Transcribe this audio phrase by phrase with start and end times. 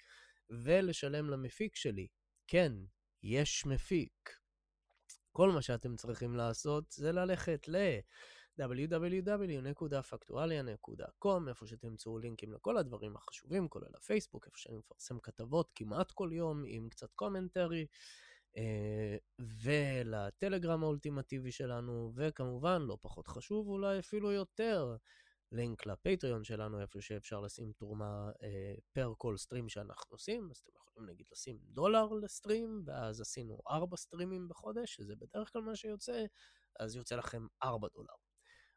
[0.51, 2.07] ולשלם למפיק שלי.
[2.47, 2.73] כן,
[3.23, 4.31] יש מפיק.
[5.33, 7.77] כל מה שאתם צריכים לעשות זה ללכת ל...
[8.61, 16.31] www.factualia.com, איפה שתמצאו לינקים לכל הדברים החשובים, כולל הפייסבוק, איפה שאני מפרסם כתבות כמעט כל
[16.33, 17.87] יום עם קצת commentary,
[18.57, 19.17] אה,
[19.63, 24.97] ולטלגרם האולטימטיבי שלנו, וכמובן, לא פחות חשוב, אולי אפילו יותר,
[25.53, 30.71] לינק לפטריון שלנו, איפה שאפשר לשים תרומה אה, per כל stream שאנחנו עושים, אז אתם
[30.77, 35.77] יכולים נגיד לשים דולר ל stream, ואז עשינו ארבע סטרימים בחודש, שזה בדרך כלל מה
[35.77, 36.25] שיוצא,
[36.81, 38.15] אז יוצא לכם ארבע דולר.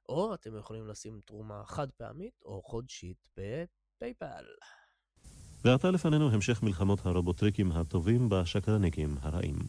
[0.09, 4.45] או אתם יכולים לשים תרומה חד פעמית או חודשית בפייפל.
[5.64, 9.60] ועתה לפנינו המשך מלחמות הרובוטריקים הטובים בשקרניקים הרעים.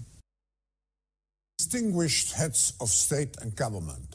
[1.62, 4.10] Distinguished heads of state and government,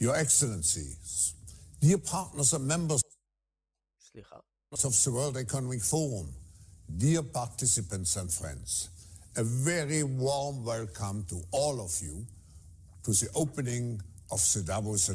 [0.00, 1.34] your excellencies,
[1.82, 3.02] dear partners and members
[4.84, 6.28] of the World Economic Forum,
[6.96, 8.88] dear participants and friends,
[9.36, 12.24] a very warm welcome to all of you
[13.04, 14.00] to the opening
[14.30, 15.10] of the Davos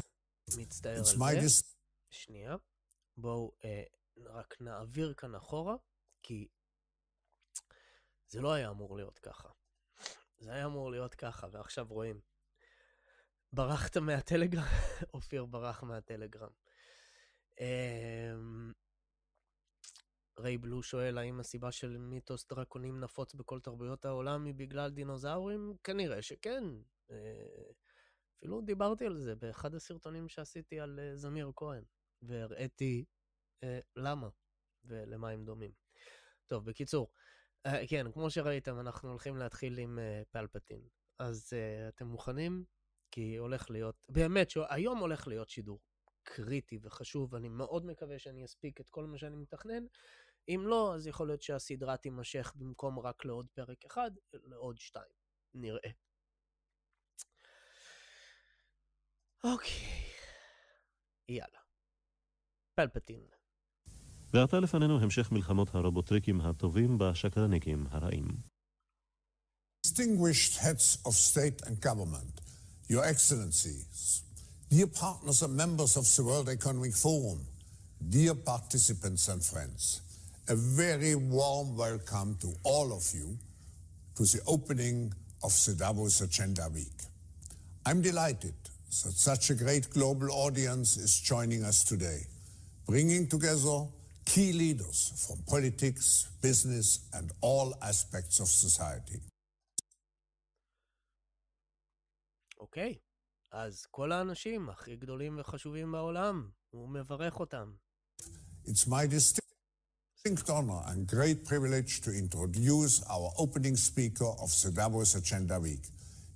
[0.57, 1.63] מצטער It's על זה.
[2.09, 2.56] שנייה.
[3.17, 3.83] בואו אה,
[4.17, 5.75] רק נעביר כאן אחורה,
[6.23, 6.47] כי
[8.27, 9.50] זה לא היה אמור להיות ככה.
[10.39, 12.19] זה היה אמור להיות ככה, ועכשיו רואים.
[13.53, 14.63] ברחת מהטלגרם?
[15.13, 16.50] אופיר ברח מהטלגרם.
[17.59, 18.74] אמ,
[20.40, 25.74] ריי בלו שואל, האם הסיבה של מיתוס דרקונים נפוץ בכל תרבויות העולם היא בגלל דינוזאורים?
[25.84, 26.63] כנראה שכן.
[27.12, 27.72] אה,
[28.38, 31.84] אפילו דיברתי על זה באחד הסרטונים שעשיתי על אה, זמיר כהן,
[32.22, 33.06] והראיתי
[33.63, 34.30] אה, למה
[34.86, 35.72] ולמה הם דומים.
[36.47, 37.12] טוב, בקיצור,
[37.90, 40.00] כן, כמו שראיתם, אנחנו הולכים להתחיל עם
[40.31, 40.81] פלפטין.
[41.19, 41.53] אז
[41.90, 42.66] אתם מוכנים?
[43.17, 45.79] כי הולך להיות, באמת, שהיום הולך להיות שידור
[46.23, 49.83] קריטי וחשוב, אני מאוד מקווה שאני אספיק את כל מה שאני מתכנן.
[50.47, 55.11] אם לא, אז יכול להיות שהסדרה תימשך במקום רק לעוד פרק אחד, לעוד שתיים.
[55.53, 55.89] נראה.
[59.44, 59.72] אוקיי.
[61.29, 61.59] יאללה.
[62.75, 63.27] פלפטין.
[64.33, 68.27] ועתה לפנינו המשך מלחמות הרובוטריקים הטובים בשקרניקים הרעים.
[69.88, 72.47] distinguished heads of state and government,
[72.90, 74.24] your excellencies,
[74.70, 77.46] dear partners and members of the World Economic Forum,
[78.09, 80.02] dear participants and friends,
[80.48, 83.38] a very warm welcome to all of you
[84.16, 87.02] to the opening of the Davos Agenda Week.
[87.86, 92.22] I'm delighted that such a great global audience is joining us today,
[92.88, 93.86] bringing together
[94.24, 99.19] key leaders from politics, business, and all aspects of society.
[102.59, 102.94] אוקיי.
[103.53, 107.73] אז כל האנשים הכי גדולים וחשובים בעולם, הוא מברך אותם.
[108.67, 115.14] It's my distinct honor and great privilege to introduce our opening speaker of the Davos
[115.17, 115.84] Agenda Week,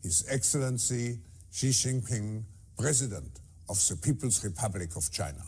[0.02, 1.20] His Excellency
[1.52, 2.42] Xi Jinping,
[2.76, 5.44] President of the People's Republic of China.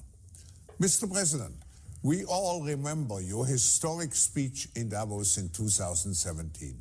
[0.80, 1.12] Mr.
[1.12, 1.56] President,
[2.02, 6.76] we all remember your historic speech in Davos in 2017.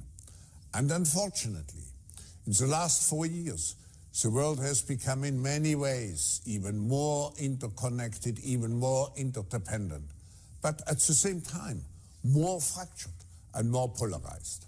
[0.75, 1.88] And unfortunately,
[2.46, 3.75] in the last four years,
[4.20, 10.05] the world has become in many ways even more interconnected, even more interdependent,
[10.61, 11.82] but at the same time,
[12.25, 13.12] more fractured
[13.55, 14.67] and more polarized.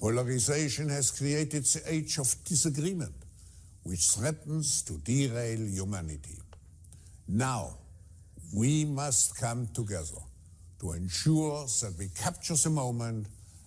[0.00, 3.14] Polarization has created the age of disagreement.
[3.82, 6.38] which threatens to derail humanity.
[7.26, 7.78] Now,
[8.54, 10.20] we must come together
[10.80, 13.26] to ensure that we capture the moment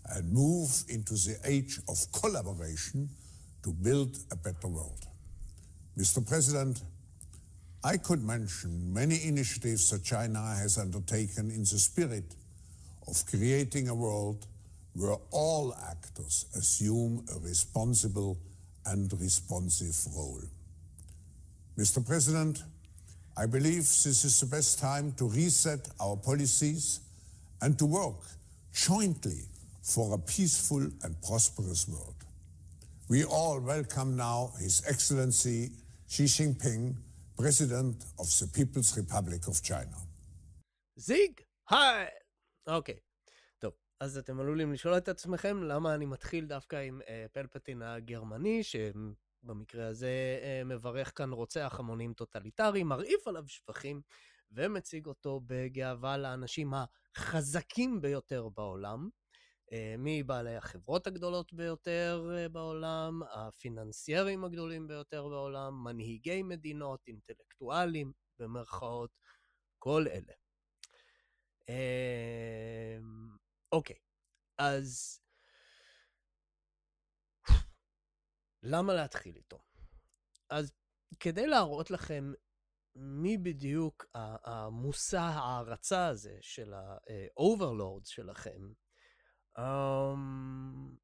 [0.09, 3.09] and move into the age of collaboration
[3.63, 5.07] to build a better world.
[5.97, 6.27] Mr.
[6.27, 6.81] President,
[7.83, 12.35] I could mention many initiatives that China has undertaken in the spirit
[13.07, 14.47] of creating a world
[14.95, 18.37] where all actors assume a responsible
[18.85, 20.41] and responsive role.
[21.77, 22.05] Mr.
[22.05, 22.63] President,
[23.35, 26.99] I believe this is the best time to reset our policies
[27.61, 28.21] and to work
[28.73, 29.45] jointly
[29.81, 32.12] for a peaceful and prosperous world.
[33.13, 35.59] We all welcome now His Excellency
[36.13, 36.83] Xi Jinping,
[37.37, 39.97] President of the People's Republic of China.
[40.95, 41.41] Sieg!
[41.69, 42.07] Heil!
[42.67, 42.99] אוקיי.
[43.59, 48.63] טוב, אז אתם עלולים לשאול את עצמכם למה אני מתחיל דווקא עם אה, פלפטין הגרמני,
[48.63, 54.01] שבמקרה הזה אה, מברך כאן רוצח המונים טוטליטרי, מרעיף עליו שבחים,
[54.51, 59.09] ומציג אותו בגאווה לאנשים החזקים ביותר בעולם.
[59.73, 69.11] אה, מבעלי החברות הגדולות ביותר אה, בעולם, הפיננסיירים הגדולים ביותר בעולם, מנהיגי מדינות, אינטלקטואלים, במרכאות,
[69.79, 70.33] כל אלה.
[71.69, 73.37] אמ,
[73.71, 73.95] אוקיי,
[74.57, 75.19] אז
[78.63, 79.59] למה להתחיל איתו?
[80.49, 80.73] אז
[81.19, 82.33] כדי להראות לכם
[82.95, 84.05] מי בדיוק
[84.43, 88.73] המושא ההערצה הזה של ה-overlords שלכם,
[89.57, 90.97] Um,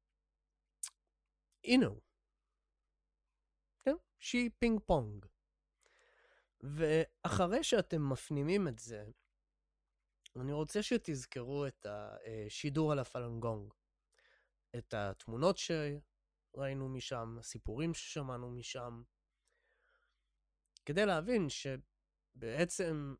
[1.64, 2.00] הנה הוא.
[3.80, 5.26] כן, שי פינג פונג.
[6.60, 9.04] ואחרי שאתם מפנימים את זה,
[10.36, 13.72] אני רוצה שתזכרו את השידור על הפלנגונג.
[14.78, 19.02] את התמונות שראינו משם, הסיפורים ששמענו משם,
[20.84, 23.14] כדי להבין שבעצם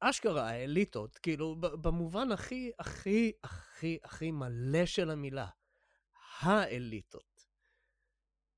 [0.00, 5.48] אשכרה האליטות, כאילו, במובן הכי, הכי, הכי, הכי מלא של המילה,
[6.40, 7.46] האליטות.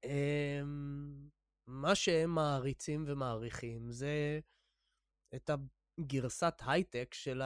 [0.04, 1.28] אמ,
[1.66, 4.40] מה שהם מעריצים ומעריכים זה
[5.34, 5.50] את
[6.00, 7.42] הגרסת הייטק של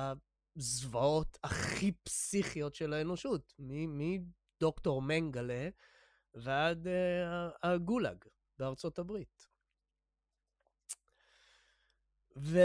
[0.56, 5.68] הזוועות הכי פסיכיות של האנושות, מדוקטור מנגלה
[6.34, 6.90] ועד אה,
[7.62, 8.24] הגולאג
[8.58, 9.48] בארצות הברית.
[12.36, 12.58] ו...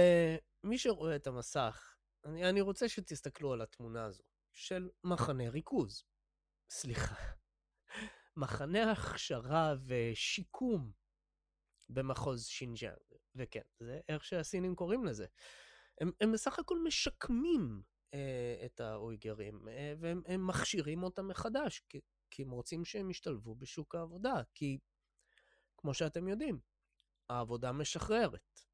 [0.63, 1.95] מי שרואה את המסך,
[2.25, 4.23] אני, אני רוצה שתסתכלו על התמונה הזו
[4.53, 6.03] של מחנה ריכוז.
[6.71, 7.15] סליחה.
[8.37, 10.91] מחנה הכשרה ושיקום
[11.89, 12.97] במחוז שינג'אנג.
[13.35, 15.25] וכן, זה איך שהסינים קוראים לזה.
[16.01, 17.81] הם, הם בסך הכל משקמים
[18.13, 21.99] אה, את האויגרים, אה, והם מכשירים אותם מחדש, כי,
[22.31, 24.79] כי הם רוצים שהם ישתלבו בשוק העבודה, כי
[25.77, 26.59] כמו שאתם יודעים,
[27.29, 28.68] העבודה משחררת.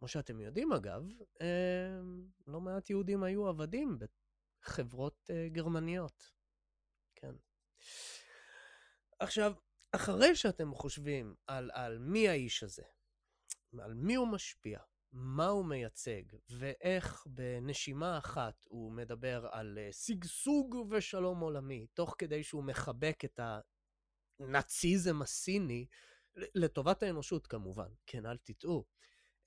[0.00, 1.02] כמו שאתם יודעים אגב,
[1.40, 2.00] אה,
[2.46, 6.32] לא מעט יהודים היו עבדים בחברות אה, גרמניות.
[7.14, 7.34] כן.
[9.18, 9.54] עכשיו,
[9.92, 12.82] אחרי שאתם חושבים על, על מי האיש הזה,
[13.78, 14.80] על מי הוא משפיע,
[15.12, 22.42] מה הוא מייצג, ואיך בנשימה אחת הוא מדבר על אה, שגשוג ושלום עולמי, תוך כדי
[22.42, 23.40] שהוא מחבק את
[24.40, 25.86] הנאציזם הסיני,
[26.34, 28.84] לטובת האנושות כמובן, כן, אל תטעו.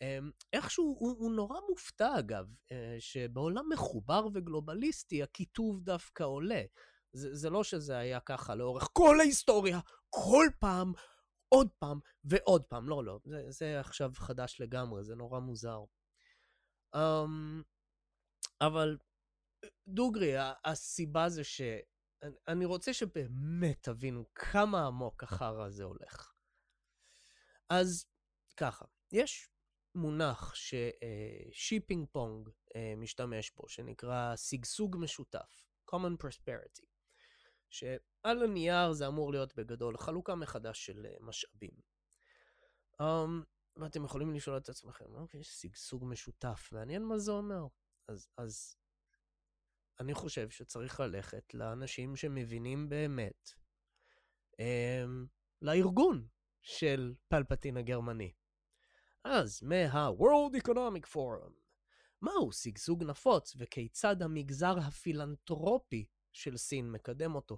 [0.03, 6.63] אמ, איכשהו הוא, הוא נורא מופתע, אגב, אה, שבעולם מחובר וגלובליסטי הקיטוב דווקא עולה.
[7.13, 9.79] זה, זה לא שזה היה ככה לאורך כל ההיסטוריה,
[10.09, 10.93] כל פעם,
[11.49, 12.89] עוד פעם ועוד פעם.
[12.89, 15.83] לא, לא, זה, זה עכשיו חדש לגמרי, זה נורא מוזר.
[16.95, 17.63] Um,
[18.61, 18.97] אבל
[19.87, 20.33] דוגרי,
[20.65, 21.61] הסיבה זה ש...
[22.47, 26.33] אני רוצה שבאמת תבינו כמה עמוק החרא הזה הולך.
[27.69, 28.05] אז
[28.57, 29.52] ככה, יש
[29.95, 32.49] מונח ששי פינג פונג
[32.97, 36.85] משתמש בו, שנקרא שגשוג משותף, common prosperity,
[37.69, 41.73] שעל הנייר זה אמור להיות בגדול חלוקה מחדש של אה, משאבים.
[43.01, 43.45] Um,
[43.75, 47.67] ואתם יכולים לשאול את עצמכם, אוקיי, יש שגשוג משותף, מעניין מה זה אומר.
[48.07, 48.77] אז, אז
[49.99, 53.49] אני חושב שצריך ללכת לאנשים שמבינים באמת,
[54.51, 55.27] um,
[55.61, 56.27] לארגון
[56.61, 58.33] של פלפטין הגרמני.
[59.23, 61.51] אז מה-World Economic Forum,
[62.21, 67.57] מהו שגשוג נפוץ וכיצד המגזר הפילנטרופי של סין מקדם אותו?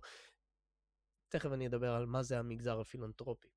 [1.30, 3.48] תכף אני אדבר על מה זה המגזר הפילנטרופי.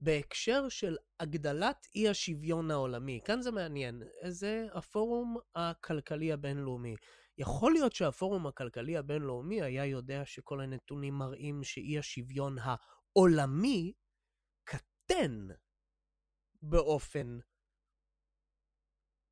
[0.00, 6.94] בהקשר של הגדלת אי השוויון העולמי, כאן זה מעניין, זה הפורום הכלכלי הבינלאומי.
[7.38, 12.56] יכול להיות שהפורום הכלכלי הבינלאומי היה יודע שכל הנתונים מראים שאי השוויון
[13.12, 13.92] עולמי
[14.64, 15.48] קטן
[16.62, 17.38] באופן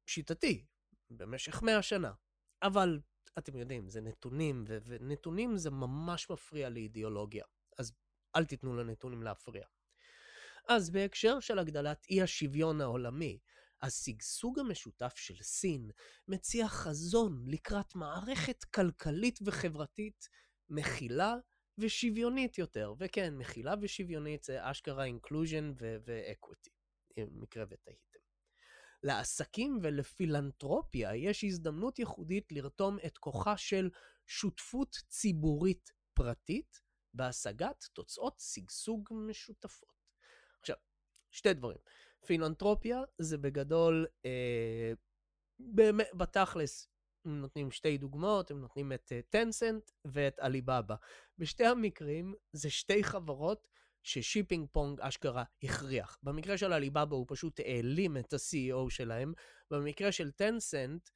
[0.07, 0.67] שיטתי
[1.11, 2.13] במשך מאה שנה.
[2.63, 3.01] אבל
[3.39, 7.45] אתם יודעים, זה נתונים, ו- ונתונים זה ממש מפריע לאידיאולוגיה.
[7.79, 7.93] אז
[8.37, 9.67] אל תיתנו לנתונים להפריע.
[10.69, 13.39] אז בהקשר של הגדלת אי השוויון העולמי,
[13.83, 15.91] השגשוג המשותף של סין
[16.29, 20.29] מציע חזון לקראת מערכת כלכלית וחברתית
[20.69, 21.37] מכילה
[21.79, 22.95] ושוויונית יותר.
[22.99, 26.71] וכן, מכילה ושוויונית זה אשכרה inclusion ו equity,
[27.31, 28.19] במקרה ותהיתם.
[29.03, 33.91] לעסקים ולפילנטרופיה יש הזדמנות ייחודית לרתום את כוחה של
[34.27, 36.81] שותפות ציבורית פרטית
[37.15, 39.95] בהשגת תוצאות שגשוג משותפות.
[40.61, 40.77] עכשיו,
[41.31, 41.79] שתי דברים.
[42.27, 44.93] פילנטרופיה זה בגדול, אה,
[45.59, 46.89] באמת, בתכלס,
[47.25, 50.95] הם נותנים שתי דוגמאות, הם נותנים את טנסנט אה, ואת עליבאבא.
[51.39, 53.69] בשתי המקרים זה שתי חברות
[54.03, 56.19] ששיפינג פונג אשכרה הכריח.
[56.23, 59.33] במקרה של עליבאבא הוא פשוט העלים את ה-CEO שלהם,
[59.71, 61.09] במקרה של טנסנט,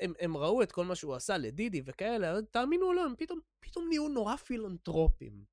[0.00, 3.40] הם, הם ראו את כל מה שהוא עשה לדידי וכאלה, תאמינו או לא, הם פתאום,
[3.60, 5.44] פתאום נהיו נורא פילנטרופים.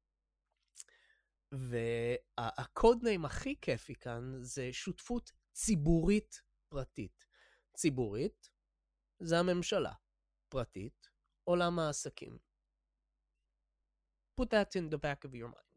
[1.51, 7.25] וה code name הכי כיפי כאן זה שותפות ציבורית פרטית.
[7.75, 8.49] ציבורית
[9.19, 9.93] זה הממשלה,
[10.49, 11.09] פרטית,
[11.43, 12.37] עולם העסקים.
[14.35, 15.74] put that in the back of your mind.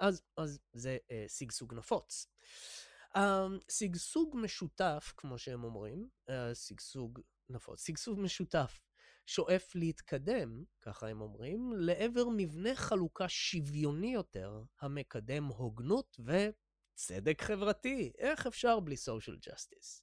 [0.00, 2.26] אז, אז זה uh, שגשוג נפוץ.
[3.16, 3.20] Um,
[3.68, 8.80] שגשוג משותף, כמו שהם אומרים, uh, שגשוג נפוץ, שגשוג משותף
[9.26, 18.12] שואף להתקדם, ככה הם אומרים, לעבר מבנה חלוקה שוויוני יותר, המקדם הוגנות וצדק חברתי.
[18.18, 20.02] איך אפשר בלי social justice?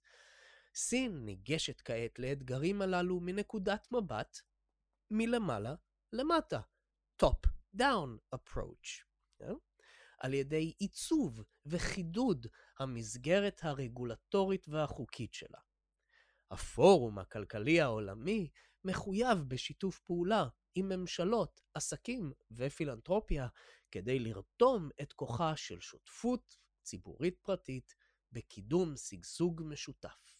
[0.76, 4.38] סין ניגשת כעת לאתגרים הללו מנקודת מבט
[5.12, 5.76] מלמעלה
[6.14, 6.62] למטה,
[7.24, 9.04] top down approach,
[9.42, 9.67] yeah?
[10.18, 12.48] על ידי עיצוב וחידוד
[12.80, 15.60] המסגרת הרגולטורית והחוקית שלה.
[16.52, 18.50] הפורום הכלכלי העולמי
[18.84, 23.48] מחויב בשיתוף פעולה עם ממשלות, עסקים ופילנטרופיה
[23.92, 27.96] כדי לרתום את כוחה של שותפות ציבורית פרטית
[28.32, 30.38] בקידום שגשוג משותף.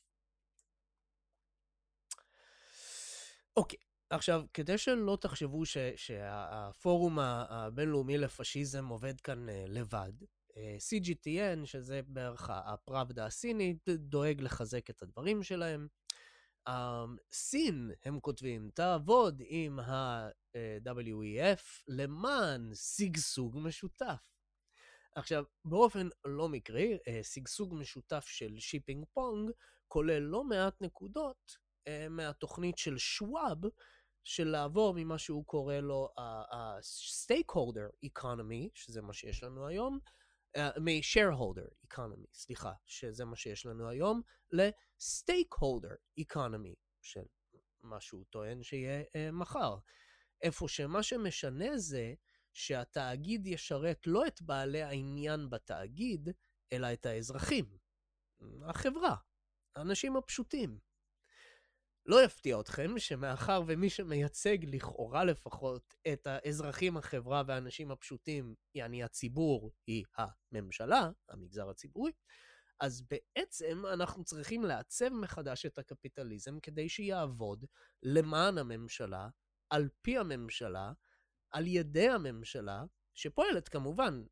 [3.58, 10.12] אוקיי, עכשיו, כדי שלא תחשבו ש, שהפורום הבינלאומי לפשיזם עובד כאן אה, לבד,
[10.58, 15.88] אה, CGTN, שזה בערך הפראבדה הסינית, דואג לחזק את הדברים שלהם.
[17.32, 24.30] סין, הם כותבים, תעבוד עם ה-WEF למען שגשוג משותף.
[25.16, 29.52] עכשיו, באופן לא מקרי, אה, שגשוג משותף של שיפינג פונג
[29.88, 31.68] כולל לא מעט נקודות
[32.10, 33.58] מהתוכנית של שוואב,
[34.28, 40.00] של לעבור ממה שהוא קורא לו ה-stakeholder economy, שזה מה שיש לנו היום,
[40.58, 47.24] אה, מ-shareholder economy, סליחה, שזה מה שיש לנו היום, ל-stakeholder economy, של
[47.82, 49.78] מה שהוא טוען שיהיה uh, מחר.
[50.42, 52.14] איפה שמה שמשנה זה
[52.54, 56.30] שהתאגיד ישרת לא את בעלי העניין בתאגיד,
[56.74, 57.78] אלא את האזרחים,
[58.62, 59.16] החברה,
[59.76, 60.87] האנשים הפשוטים.
[62.08, 69.72] לא יפתיע אתכם שמאחר ומי שמייצג לכאורה לפחות את האזרחים, החברה והאנשים הפשוטים, יעני הציבור,
[69.88, 72.12] היא הממשלה, המגזר הציבורי,
[72.80, 77.66] אז בעצם אנחנו צריכים לעצב מחדש את הקפיטליזם כדי שיעבוד
[78.04, 79.30] למען הממשלה,
[79.70, 80.92] על פי הממשלה,
[81.52, 82.84] על ידי הממשלה,
[83.14, 84.24] שפועלת כמובן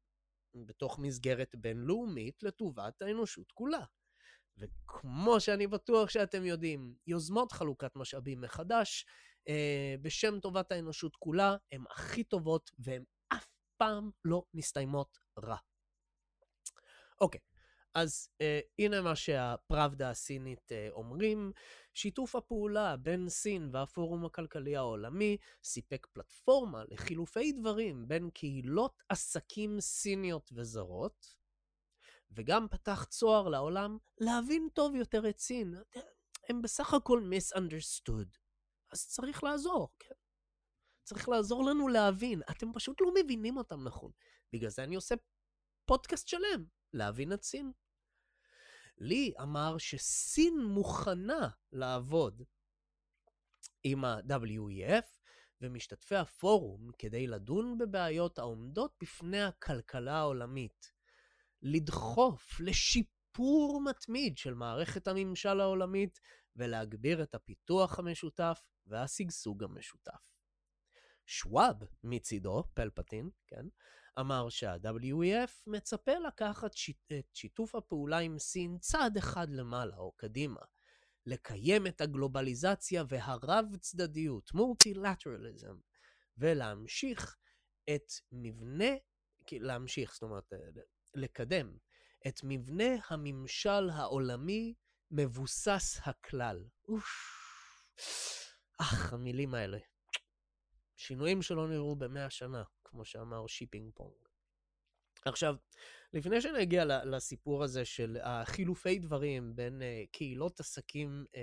[0.65, 3.85] בתוך מסגרת בינלאומית לטובת האנושות כולה.
[4.57, 9.05] וכמו שאני בטוח שאתם יודעים, יוזמות חלוקת משאבים מחדש,
[9.47, 13.47] אה, בשם טובת האנושות כולה, הן הכי טובות והן אף
[13.77, 15.57] פעם לא מסתיימות רע.
[17.21, 17.41] אוקיי,
[17.95, 21.51] אז אה, הנה מה שהפראבדה הסינית אה, אומרים.
[21.93, 30.51] שיתוף הפעולה בין סין והפורום הכלכלי העולמי סיפק פלטפורמה לחילופי דברים בין קהילות עסקים סיניות
[30.55, 31.35] וזרות,
[32.35, 35.75] וגם פתח צוהר לעולם להבין טוב יותר את סין.
[36.49, 38.37] הם בסך הכל misunderstood.
[38.91, 40.15] אז צריך לעזור, כן?
[41.03, 42.41] צריך לעזור לנו להבין.
[42.51, 44.11] אתם פשוט לא מבינים אותם נכון.
[44.53, 45.15] בגלל זה אני עושה
[45.85, 47.71] פודקאסט שלם, להבין את סין.
[48.97, 52.41] לי אמר שסין מוכנה לעבוד
[53.83, 55.05] עם ה-WEF
[55.61, 60.94] ומשתתפי הפורום כדי לדון בבעיות העומדות בפני הכלכלה העולמית.
[61.61, 66.19] לדחוף לשיפור מתמיד של מערכת הממשל העולמית
[66.55, 70.35] ולהגביר את הפיתוח המשותף והשגשוג המשותף.
[71.25, 73.65] שוואב מצידו, פלפטין, כן,
[74.19, 80.61] אמר שה-WEF מצפה לקחת שיט, את שיתוף הפעולה עם סין צעד אחד למעלה או קדימה,
[81.25, 85.75] לקיים את הגלובליזציה והרב-צדדיות, מולטילטרליזם,
[86.37, 87.37] ולהמשיך
[87.95, 88.93] את מבנה,
[89.51, 90.53] להמשיך, זאת אומרת,
[91.15, 91.77] לקדם
[92.27, 94.73] את מבנה הממשל העולמי
[95.11, 96.65] מבוסס הכלל.
[96.87, 97.05] אוף.
[98.77, 99.77] אך, המילים האלה.
[100.95, 104.15] שינויים שלא נראו במאה שנה, כמו שאמר שיפינג פונג.
[105.25, 105.55] עכשיו,
[106.13, 111.37] לפני שנגיע לסיפור הזה של החילופי דברים בין אה, קהילות עסקים אה,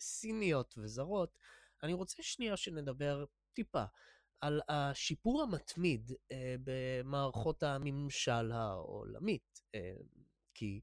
[0.00, 1.38] סיניות וזרות,
[1.82, 3.84] אני רוצה שנייה שנדבר טיפה
[4.40, 9.62] על השיפור המתמיד אה, במערכות הממשל העולמית.
[9.76, 9.78] Uh,
[10.54, 10.80] כי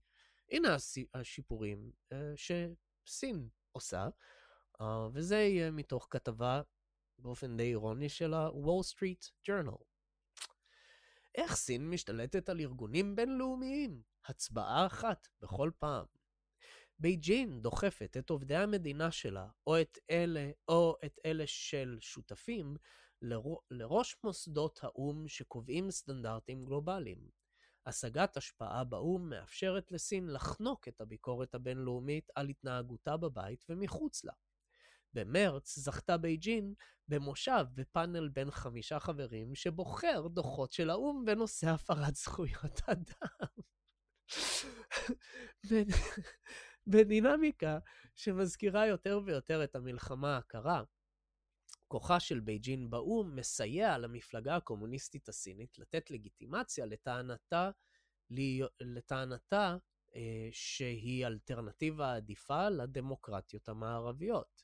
[0.52, 0.76] הנה
[1.14, 4.08] השיפורים uh, שסין עושה,
[4.82, 4.84] uh,
[5.14, 6.62] וזה יהיה מתוך כתבה
[7.20, 9.84] באופן די אירוני של ה-Wall Street Journal.
[11.36, 14.02] איך סין משתלטת על ארגונים בינלאומיים?
[14.26, 16.06] הצבעה אחת בכל פעם.
[17.00, 22.76] בייג'ין דוחפת את עובדי המדינה שלה, או את אלה, או את אלה של שותפים,
[23.72, 27.30] לראש מוסדות האו"ם שקובעים סטנדרטים גלובליים.
[27.86, 34.34] השגת השפעה באו"ם מאפשרת לסין לחנוק את הביקורת הבינלאומית על התנהגותה בבית ומחוץ לה.
[35.14, 36.74] במרץ זכתה בייג'ין
[37.08, 43.48] במושב בפאנל בין חמישה חברים שבוחר דוחות של האו"ם בנושא הפרת זכויות אדם.
[46.88, 47.80] בדינמיקה
[48.16, 50.84] שמזכירה יותר ויותר את המלחמה הקרה,
[51.88, 57.72] כוחה של בייג'ין באו"ם מסייע למפלגה הקומוניסטית הסינית לתת לגיטימציה לטענתה,
[58.82, 59.78] לטענתה
[60.16, 64.64] אה, שהיא אלטרנטיבה עדיפה לדמוקרטיות המערביות.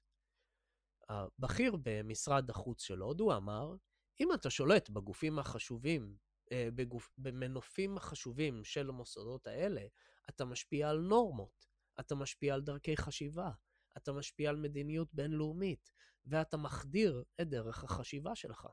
[1.10, 3.76] הבכיר במשרד החוץ של הודו אמר,
[4.20, 6.16] אם אתה שולט בגופים החשובים,
[6.52, 9.82] אה, בגופ, במנופים החשובים של המוסדות האלה,
[10.30, 11.68] אתה משפיע על נורמות,
[12.00, 13.52] אתה משפיע על דרכי חשיבה,
[13.98, 15.92] אתה משפיע על מדיניות בינלאומית,
[16.26, 18.68] ואתה מחדיר את דרך החשיבה שלך.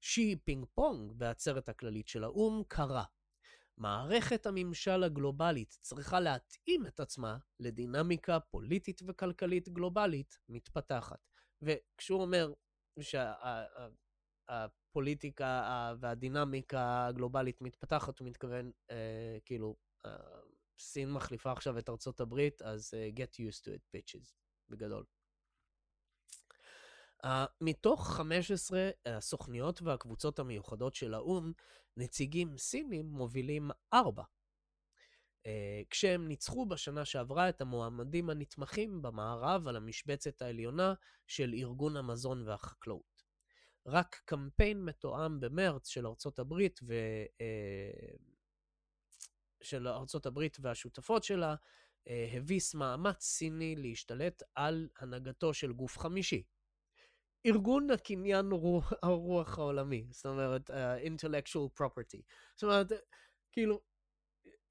[0.00, 3.02] שי פינג פונג בעצרת הכללית של האו"ם קרא
[3.78, 11.28] מערכת הממשל הגלובלית צריכה להתאים את עצמה לדינמיקה פוליטית וכלכלית גלובלית מתפתחת.
[11.62, 12.52] וכשהוא אומר
[14.48, 20.40] שהפוליטיקה והדינמיקה הגלובלית מתפתחת, הוא מתכוון, אה, כאילו, אה,
[20.78, 24.32] סין מחליפה עכשיו את ארצות הברית, אז uh, get used to it, bitches,
[24.68, 25.04] בגדול.
[27.24, 27.28] Uh,
[27.60, 31.52] מתוך 15 הסוכניות והקבוצות המיוחדות של האו"ם,
[31.96, 34.22] נציגים סינים מובילים ארבע.
[34.22, 35.48] Uh,
[35.90, 40.94] כשהם ניצחו בשנה שעברה את המועמדים הנתמכים במערב על המשבצת העליונה
[41.26, 43.16] של ארגון המזון והחקלאות.
[43.86, 46.94] רק קמפיין מתואם במרץ של ארצות הברית ו...
[47.38, 48.35] Uh,
[49.62, 49.86] של
[50.26, 56.42] הברית והשותפות שלה, uh, הביס מאמץ סיני להשתלט על הנהגתו של גוף חמישי,
[57.46, 62.22] ארגון הקניין רוח, הרוח העולמי, זאת אומרת, uh, intellectual property.
[62.56, 62.92] זאת אומרת,
[63.52, 63.80] כאילו,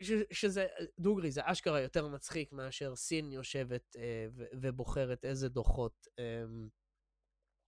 [0.01, 0.67] ש, שזה,
[0.99, 3.99] דוגרי, זה אשכרה יותר מצחיק מאשר סין יושבת uh,
[4.35, 6.69] ו, ובוחרת איזה דוחות um,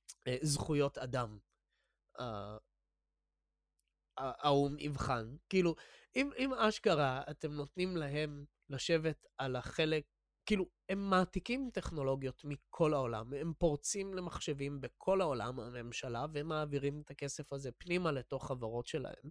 [0.10, 1.38] uh, זכויות אדם
[4.18, 5.36] האו"ם יבחן.
[5.50, 5.76] כאילו,
[6.16, 10.04] אם, אם אשכרה אתם נותנים להם לשבת על החלק
[10.48, 17.12] כאילו, הם מעתיקים טכנולוגיות מכל העולם, הם פורצים למחשבים בכל העולם, הממשלה, והם מעבירים את
[17.12, 19.30] הכסף הזה פנימה לתוך חברות שלהם.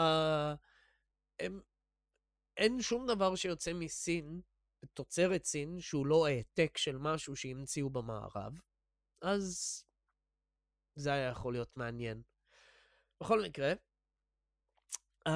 [0.00, 0.56] Uh,
[1.40, 1.60] הם,
[2.56, 4.40] אין שום דבר שיוצא מסין,
[4.94, 8.52] תוצרת סין, שהוא לא העתק של משהו שהמציאו במערב,
[9.22, 9.84] אז
[10.98, 12.22] זה היה יכול להיות מעניין.
[13.20, 13.72] בכל מקרה,
[15.28, 15.32] uh,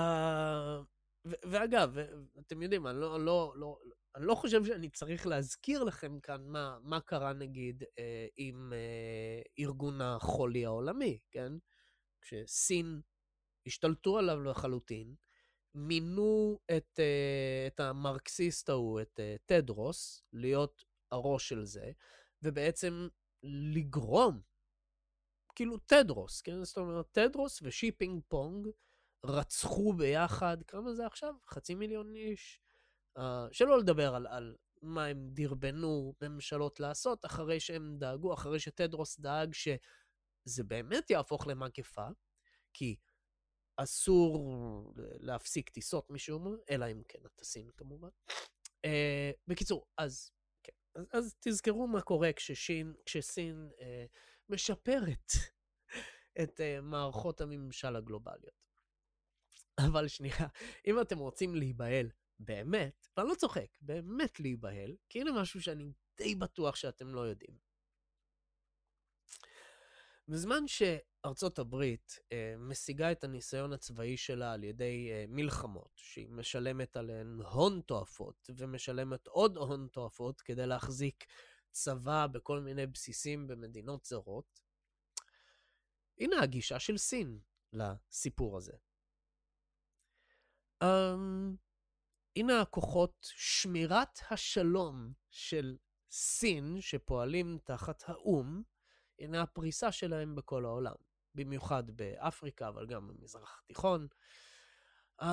[1.25, 1.97] ואגב,
[2.39, 3.79] אתם יודעים, אני לא, לא, לא,
[4.17, 9.43] אני לא חושב שאני צריך להזכיר לכם כאן מה, מה קרה נגיד אה, עם אה,
[9.59, 11.53] ארגון החולי העולמי, כן?
[12.23, 13.01] כשסין
[13.67, 15.15] השתלטו עליו לחלוטין,
[15.75, 21.93] מינו את, אה, את המרקסיסט ההוא, את אה, טדרוס, להיות הראש של זה,
[22.43, 23.09] ובעצם
[23.75, 24.41] לגרום,
[25.55, 26.65] כאילו טדרוס, כן?
[26.65, 28.69] זאת אומרת, טדרוס ושיפינג פונג
[29.25, 31.35] רצחו ביחד, כמה זה עכשיו?
[31.47, 32.61] חצי מיליון איש?
[33.19, 39.21] אה, שלא לדבר על, על מה הם דרבנו ממשלות לעשות אחרי שהם דאגו, אחרי שטדרוס
[39.21, 42.07] דאג שזה באמת יהפוך למגפה,
[42.73, 42.97] כי
[43.77, 48.09] אסור להפסיק טיסות משום, אלא אם כן הטסים כמובן.
[48.87, 50.31] Uh, בקיצור, אז,
[50.63, 53.83] כן, אז, אז תזכרו מה קורה כששין, כשסין uh,
[54.51, 55.33] משפרת
[56.43, 58.61] את uh, מערכות הממשל הגלובליות.
[59.87, 60.47] אבל שנייה,
[60.87, 66.35] אם אתם רוצים להיבהל באמת, ואני לא צוחק, באמת להיבהל, כי הנה משהו שאני די
[66.35, 67.71] בטוח שאתם לא יודעים.
[70.29, 76.97] בזמן שארצות הברית אה, משיגה את הניסיון הצבאי שלה על ידי אה, מלחמות, שהיא משלמת
[76.97, 81.25] עליהן הון תועפות, ומשלמת עוד הון תועפות כדי להחזיק
[81.71, 84.61] צבא בכל מיני בסיסים במדינות זרות,
[86.19, 87.39] הנה הגישה של סין
[87.73, 88.73] לסיפור הזה.
[90.85, 91.57] Um,
[92.37, 95.77] הנה הכוחות שמירת השלום של
[96.11, 98.63] סין, שפועלים תחת האו"ם,
[99.19, 100.95] הנה הפריסה שלהם בכל העולם,
[101.35, 104.09] במיוחד באפריקה, אבל גם במזרח התיכון.
[105.21, 105.27] Um,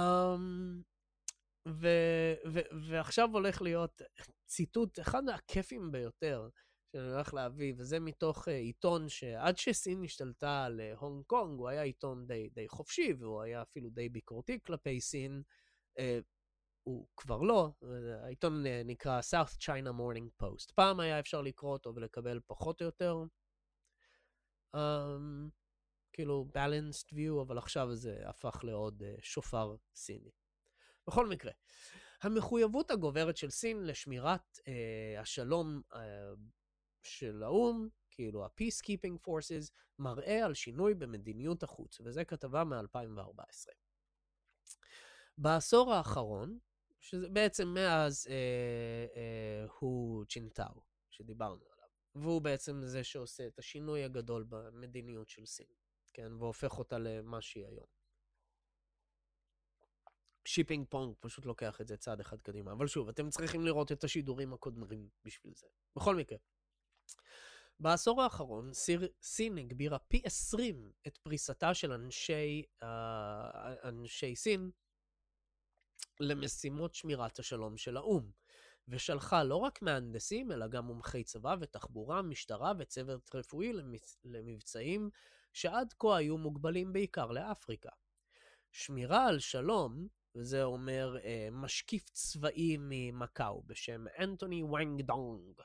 [1.68, 4.02] ו- ו- ועכשיו הולך להיות
[4.46, 6.50] ציטוט, אחד הכיפים ביותר
[6.92, 11.70] שאני הולך להביא, וזה מתוך uh, עיתון שעד שסין השתלטה על uh, הונג קונג, הוא
[11.70, 15.42] היה עיתון די, די חופשי, והוא היה אפילו די ביקורתי כלפי סין.
[16.00, 16.02] Uh,
[16.84, 17.72] הוא כבר לא,
[18.24, 20.74] העיתון נקרא South China Morning Post.
[20.76, 23.24] פעם היה אפשר לקרוא אותו ולקבל פחות או יותר,
[24.76, 25.50] um,
[26.14, 30.32] כאילו balanced view, אבל עכשיו זה הפך לעוד uh, שופר סיני.
[31.08, 31.52] בכל מקרה,
[32.22, 35.98] המחויבות הגוברת של סין לשמירת uh, השלום uh,
[37.04, 43.72] של האו"ם, כאילו ה-Peacekeeping Forces, מראה על שינוי במדיניות החוץ, וזו כתבה מ-2014.
[45.38, 46.60] בעשור האחרון,
[47.00, 54.04] שזה בעצם מאז אה, אה, הו ג'ינטאו, שדיברנו עליו, והוא בעצם זה שעושה את השינוי
[54.04, 55.68] הגדול במדיניות של סין,
[56.14, 57.97] כן, והופך אותה למה שהיא היום.
[60.48, 62.72] שיפינג פונג פשוט לוקח את זה צעד אחד קדימה.
[62.72, 65.68] אבל שוב, אתם צריכים לראות את השידורים הקודמים בשביל זה.
[65.96, 66.38] בכל מקרה,
[67.80, 72.86] בעשור האחרון סיר, סין הגבירה פי 20 את פריסתה של אנשי, אה,
[73.84, 74.72] אנשי סין
[76.20, 78.32] למשימות שמירת השלום של האו"ם,
[78.88, 83.74] ושלחה לא רק מהנדסים, אלא גם מומחי צבא ותחבורה, משטרה וצוות רפואי
[84.24, 85.10] למבצעים
[85.54, 87.90] שעד כה היו מוגבלים בעיקר לאפריקה.
[88.72, 90.08] שמירה על שלום,
[90.38, 95.62] וזה אומר uh, משקיף צבאי ממקאו בשם אנטוני וואנג דונג,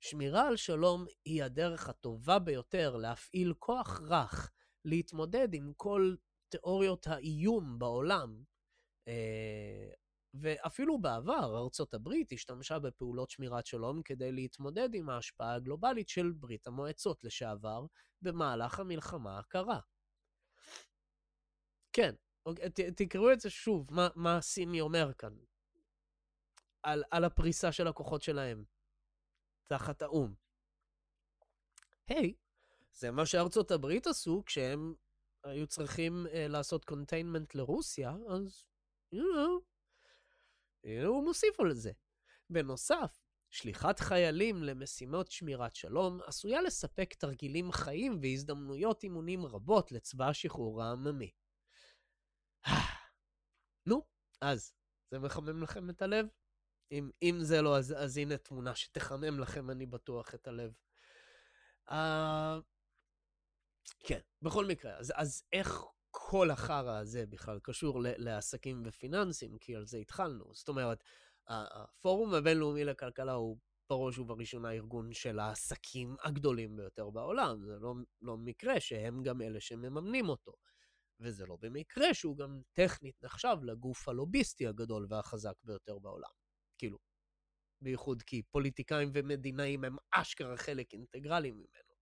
[0.00, 4.50] שמירה על שלום היא הדרך הטובה ביותר להפעיל כוח רך
[4.84, 6.14] להתמודד עם כל
[6.48, 8.42] תיאוריות האיום בעולם.
[9.08, 9.88] אה,
[10.34, 16.66] ואפילו בעבר, ארצות הברית השתמשה בפעולות שמירת שלום כדי להתמודד עם ההשפעה הגלובלית של ברית
[16.66, 17.86] המועצות לשעבר
[18.22, 19.80] במהלך המלחמה הקרה.
[21.92, 22.14] כן,
[22.54, 25.36] ת, תקראו את זה שוב, מה, מה סיני אומר כאן.
[26.82, 28.64] על, על הפריסה של הכוחות שלהם.
[29.66, 30.34] תחת האו"ם.
[32.08, 32.48] היי, hey,
[32.92, 34.94] זה מה שארצות הברית עשו כשהם
[35.44, 38.64] היו צריכים אה, לעשות containment לרוסיה, אז,
[39.14, 39.64] you know,
[40.84, 41.92] הנה הוא מוסיף על זה.
[42.50, 50.82] בנוסף, שליחת חיילים למשימות שמירת שלום עשויה לספק תרגילים חיים והזדמנויות אימונים רבות לצבא השחרור
[50.82, 51.30] העממי.
[53.86, 54.06] נו,
[54.40, 54.72] אז,
[55.10, 56.26] זה מחמם לכם את הלב?
[56.92, 60.72] אם, אם זה לא, אז, אז הנה תמונה שתחמם לכם, אני בטוח, את הלב.
[61.88, 61.92] Uh,
[64.00, 69.58] כן, בכל מקרה, אז, אז איך כל החרא הזה בכלל קשור ל, לעסקים ופיננסים?
[69.58, 70.54] כי על זה התחלנו.
[70.54, 71.04] זאת אומרת,
[71.48, 73.58] הפורום הבינלאומי לכלכלה הוא
[73.90, 77.64] בראש ובראשונה ארגון של העסקים הגדולים ביותר בעולם.
[77.64, 80.52] זה לא, לא מקרה שהם גם אלה שמממנים אותו.
[81.20, 86.30] וזה לא במקרה שהוא גם טכנית נחשב לגוף הלוביסטי הגדול והחזק ביותר בעולם.
[86.78, 86.98] כאילו,
[87.82, 91.94] בייחוד כי פוליטיקאים ומדינאים הם אשכרה חלק אינטגרלי ממנו.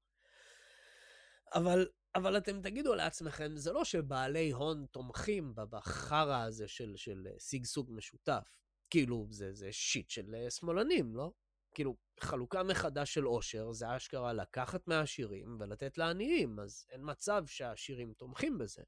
[1.55, 7.91] אבל, אבל אתם תגידו לעצמכם, זה לא שבעלי הון תומכים בחרא הזה של, של שגשוג
[7.93, 8.57] משותף.
[8.91, 11.33] כאילו, זה, זה שיט של אה, שמאלנים, לא?
[11.75, 18.13] כאילו, חלוקה מחדש של עושר זה אשכרה לקחת מהעשירים ולתת לעניים, אז אין מצב שהעשירים
[18.13, 18.83] תומכים בזה.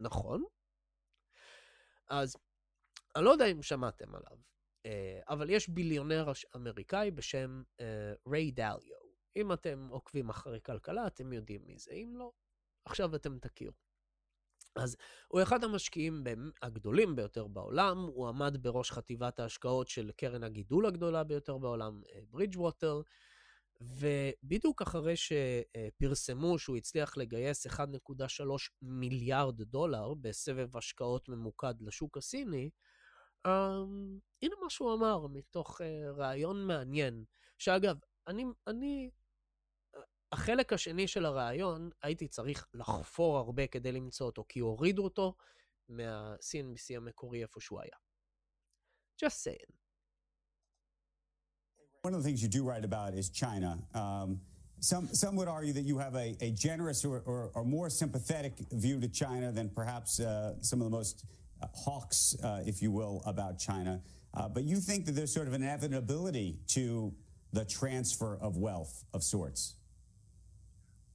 [0.00, 0.44] נכון?
[2.08, 2.36] אז
[3.16, 4.38] אני לא יודע אם שמעתם עליו,
[4.86, 8.98] אה, אבל יש ביליונר אמריקאי בשם אה, ריי דליו.
[9.36, 12.32] אם אתם עוקבים אחרי כלכלה, אתם יודעים מי זה, אם לא,
[12.84, 13.74] עכשיו אתם תכירו.
[14.76, 14.96] אז
[15.28, 16.24] הוא אחד המשקיעים
[16.62, 22.96] הגדולים ביותר בעולם, הוא עמד בראש חטיבת ההשקעות של קרן הגידול הגדולה ביותר בעולם, ברידג'ווטר,
[22.96, 23.02] אה,
[23.80, 27.74] ובדיוק אחרי שפרסמו שהוא הצליח לגייס 1.3
[28.82, 32.70] מיליארד דולר בסבב השקעות ממוקד לשוק הסיני,
[33.46, 35.84] Um, הנה מה שהוא אמר מתוך uh,
[36.16, 37.24] ראיון מעניין,
[37.58, 39.10] שאגב, אני, אני,
[40.32, 45.34] החלק השני של הראיון, הייתי צריך לחפור הרבה כדי למצוא אותו, כי הורידו אותו
[45.88, 47.96] מה-CNBC המקורי איפה שהוא היה.
[49.24, 49.72] Just saying.
[52.08, 53.78] One of the things you do write about is China.
[53.92, 54.40] Um,
[54.80, 58.54] some, some would argue that you have a, a generous or, or, or, more sympathetic
[58.72, 61.26] view to China than perhaps uh, some of the most
[61.62, 64.00] uh, hawks, uh, if you will, about China.
[64.32, 67.12] Uh, but you think that there's sort of an inevitability to
[67.52, 69.74] the transfer of wealth of sorts.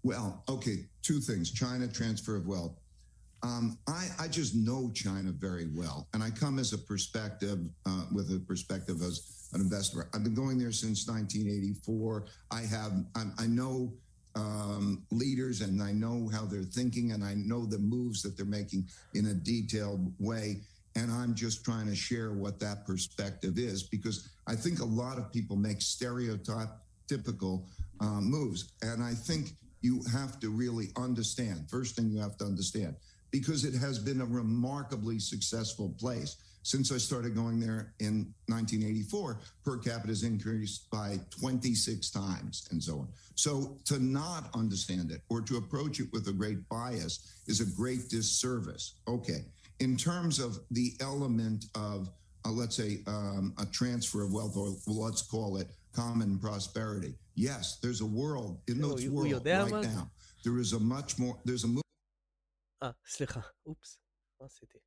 [0.04, 2.78] Well, okay, two things China, transfer of wealth.
[3.42, 8.04] Um, I, I, just know China very well, and I come as a perspective uh,
[8.14, 10.10] with a perspective as an investor.
[10.13, 12.26] I've been going there since 1984.
[12.52, 13.94] I have I, I know
[14.36, 18.46] um, leaders, and I know how they're thinking, and I know the moves that they're
[18.46, 20.62] making in a detailed way.
[20.96, 25.18] And I'm just trying to share what that perspective is because I think a lot
[25.18, 27.66] of people make stereotypical
[28.00, 31.70] uh, moves, and I think you have to really understand.
[31.70, 32.96] First thing you have to understand
[33.32, 36.38] because it has been a remarkably successful place.
[36.69, 42.83] Since I started going there in 1984, per capita has increased by 26 times and
[42.83, 43.09] so on.
[43.37, 47.64] So to not understand it or to approach it with a great bias is a
[47.64, 49.01] great disservice.
[49.09, 49.47] Okay.
[49.81, 52.11] In terms of the element of,
[52.45, 57.14] uh, let's say, um, a transfer of wealth, or let's call it common prosperity.
[57.35, 60.11] Yes, there's a world in those world right now.
[60.45, 61.83] There is a much more, there's a move
[62.83, 63.99] אה, סליחה, אופס,
[64.41, 64.79] מה עשיתי?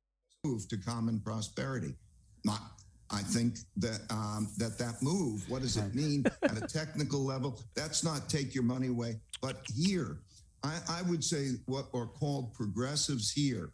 [0.43, 1.93] Move to common prosperity.
[2.45, 2.61] Not,
[3.11, 5.49] I think that um, that that move.
[5.49, 7.59] What does it mean at a technical level?
[7.75, 9.19] That's not take your money away.
[9.41, 10.19] But here,
[10.63, 13.71] I, I would say what are called progressives here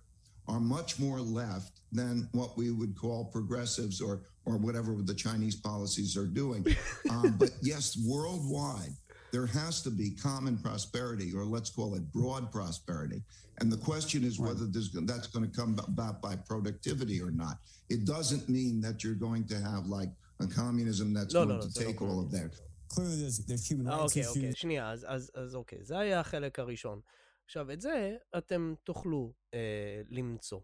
[0.48, 5.56] are much more left than what we would call progressives or or whatever the Chinese
[5.56, 6.66] policies are doing.
[7.10, 8.92] um, but yes, worldwide,
[9.33, 13.23] there has to be common prosperity, or let's call it broad prosperity.
[13.61, 17.59] And the question is whether that's going to come about by productivity or not.
[17.91, 21.63] It doesn't mean that you're going to have like a communism that's לא, going לא,
[21.63, 22.61] to זה לא take all of that.
[22.89, 24.29] Clearly, there's, there's human rights אוקיי, issues.
[24.29, 27.01] אוקיי, שנייה, אז, אז, אז אוקיי, זה היה החלק הראשון.
[27.45, 30.61] עכשיו, את זה אתם תוכלו אה, למצוא.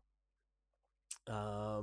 [1.29, 1.81] אה,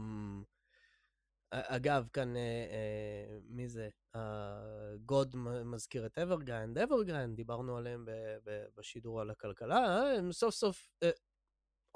[1.50, 3.88] אגב, כאן, אה, אה, מי זה?
[4.14, 6.78] אה, גוד מזכיר את אברגרנד.
[6.78, 8.10] אברגרנד, דיברנו עליהם ב,
[8.44, 11.10] ב, בשידור על הכלכלה, אה, הם סוף סוף אה,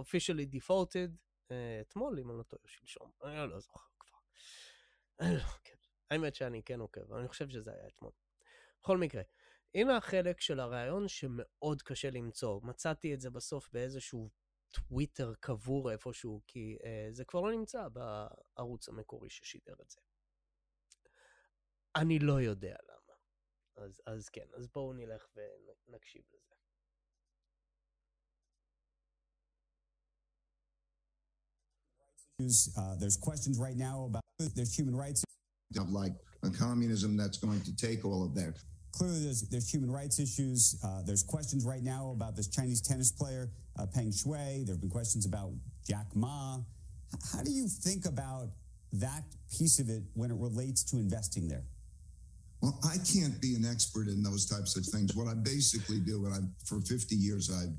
[0.03, 1.11] officially defaulted
[1.51, 3.11] אה, אתמול, אם אני לא טועה, שלשום.
[3.25, 4.19] אני לא זוכר כבר.
[5.21, 5.77] אני לא עוקב.
[6.11, 8.13] האמת שאני כן עוקב, אבל אני חושב שזה היה אתמול.
[8.83, 9.23] בכל מקרה,
[9.75, 12.61] הנה החלק של הרעיון שמאוד קשה למצוא.
[12.63, 14.31] מצאתי את זה בסוף באיזשהו
[14.71, 20.01] טוויטר קבור איפשהו, כי אה, זה כבר לא נמצא בערוץ המקורי ששידר את זה.
[21.97, 23.15] אני לא יודע למה.
[23.87, 25.27] אז, אז כן, אז בואו נלך
[25.89, 26.55] ונקשיב לזה.
[32.77, 34.23] Uh, there's questions right now about
[34.57, 35.23] there's human rights.
[35.79, 38.55] Of like a communism that's going to take all of that.
[38.93, 40.79] Clearly, there's, there's human rights issues.
[40.85, 44.65] Uh, there's questions right now about this Chinese tennis player, uh, Peng Shui.
[44.65, 45.53] There have been questions about
[45.87, 46.59] Jack Ma.
[47.33, 48.49] How do you think about
[48.93, 49.25] that
[49.57, 51.65] piece of it when it relates to investing there?
[52.61, 55.15] Well, I can't be an expert in those types of things.
[55.15, 57.73] What I basically do, and I for 50 years I've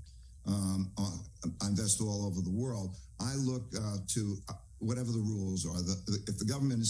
[0.48, 1.18] um, uh,
[1.62, 2.96] I invested all over the world.
[3.20, 4.38] I look uh, to
[4.82, 5.82] whatever the rules are.
[5.82, 6.82] The, if the government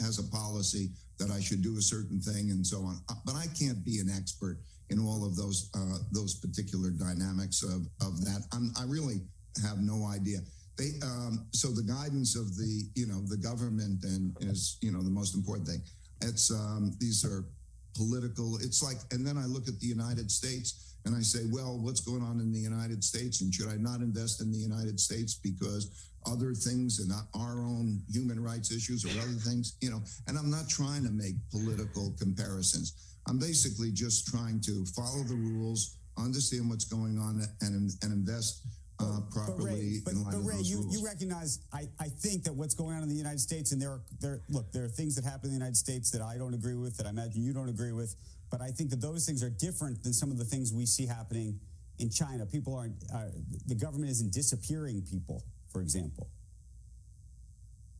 [0.00, 3.34] has a policy that I should do a certain thing and so on, uh, but
[3.34, 4.58] I can't be an expert
[4.90, 8.46] in all of those uh, those particular dynamics of of that.
[8.52, 9.20] I'm, I really
[9.62, 10.38] have no idea.
[10.78, 15.02] They um, so the guidance of the you know the government and is you know
[15.02, 15.82] the most important thing.
[16.22, 17.44] It's um, these are
[17.96, 18.56] political.
[18.56, 22.00] It's like, and then I look at the United States and I say, well, what's
[22.00, 25.34] going on in the United States, and should I not invest in the United States
[25.34, 30.02] because other things and not our own human rights issues or other things, you know?
[30.26, 33.14] And I'm not trying to make political comparisons.
[33.28, 38.66] I'm basically just trying to follow the rules, understand what's going on, and and invest
[38.98, 42.44] uh, properly but Ray, but, in line but Ray you, you recognize, I, I think
[42.44, 44.88] that what's going on in the United States, and there are, there, look, there are
[44.88, 47.42] things that happen in the United States that I don't agree with, that I imagine
[47.42, 48.14] you don't agree with,
[48.50, 51.06] but I think that those things are different than some of the things we see
[51.06, 51.58] happening
[51.98, 52.46] in China.
[52.46, 53.26] People aren't, uh,
[53.66, 56.28] the government isn't disappearing people, for example.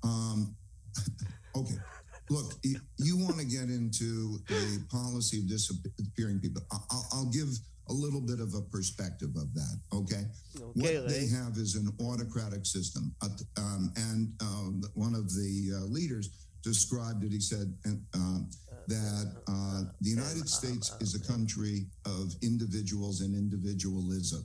[0.02, 0.54] Um,
[1.56, 1.74] okay.
[2.28, 6.62] Look, you, you want to get into the policy of disappearing people.
[6.72, 7.48] I- I'll, I'll give
[7.88, 9.80] a little bit of a perspective of that.
[9.92, 10.24] Okay.
[10.56, 11.28] Okay, what they Ray.
[11.28, 13.14] have is an autocratic system.
[13.22, 13.28] Uh,
[13.58, 17.30] um, and um, one of the uh, leaders described it.
[17.30, 17.72] He said
[18.14, 18.50] um,
[18.88, 19.65] that uh,
[20.00, 24.44] the United States is a country of individuals and individualism.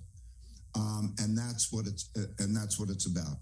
[0.75, 3.37] Um, and that's what it's uh, and that's what it's about.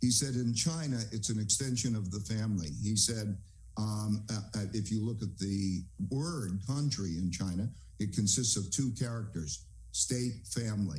[0.00, 2.68] He said in China, it's an extension of the family.
[2.82, 3.38] He said,
[3.78, 8.70] um, uh, uh, if you look at the word country in China, it consists of
[8.70, 10.98] two characters state, family.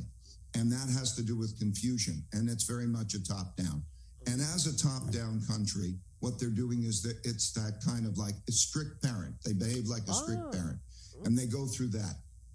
[0.54, 2.24] And that has to do with Confucian.
[2.32, 3.82] And it's very much a top down.
[4.26, 8.18] And as a top down country, what they're doing is that it's that kind of
[8.18, 9.34] like a strict parent.
[9.44, 10.50] They behave like a strict Ah.
[10.50, 10.78] parent
[11.24, 12.14] and they go through that.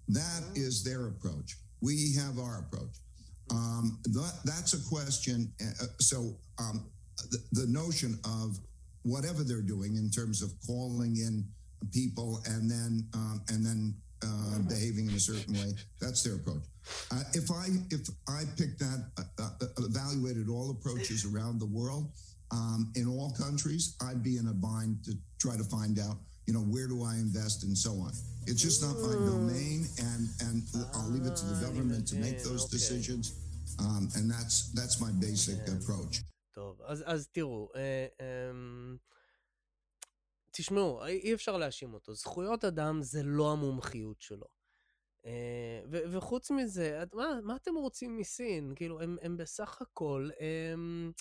[0.09, 1.57] That is their approach.
[1.81, 2.95] We have our approach.
[3.49, 5.51] Um, that, that's a question.
[5.61, 6.85] Uh, so um,
[7.29, 8.59] the, the notion of
[9.03, 11.45] whatever they're doing in terms of calling in
[11.91, 16.61] people and then um, and then uh, behaving in a certain way, that's their approach.
[17.11, 22.11] Uh, if I if I picked that, uh, uh, evaluated all approaches around the world
[22.57, 25.11] um, in all countries, I'd be in a bind to
[25.43, 28.11] try to find out, you know, where do I invest and so on.
[28.49, 30.57] It's just not my domain, and and
[30.95, 32.75] I'll leave it to the Ah, government to make okay, those okay.
[32.77, 33.25] decisions,
[33.85, 35.75] um, and that's that's my basic Yeah.
[35.77, 36.15] approach.
[36.53, 37.81] טוב, אז, אז תראו, אה,
[38.21, 38.51] אה,
[40.51, 42.15] תשמעו, אי אפשר להאשים אותו.
[42.15, 44.45] זכויות אדם זה לא המומחיות שלו.
[45.25, 48.73] אה, ו- וחוץ מזה, את- מה, מה אתם רוצים מסין?
[48.75, 51.11] כאילו, הם, הם בסך הכל, הם,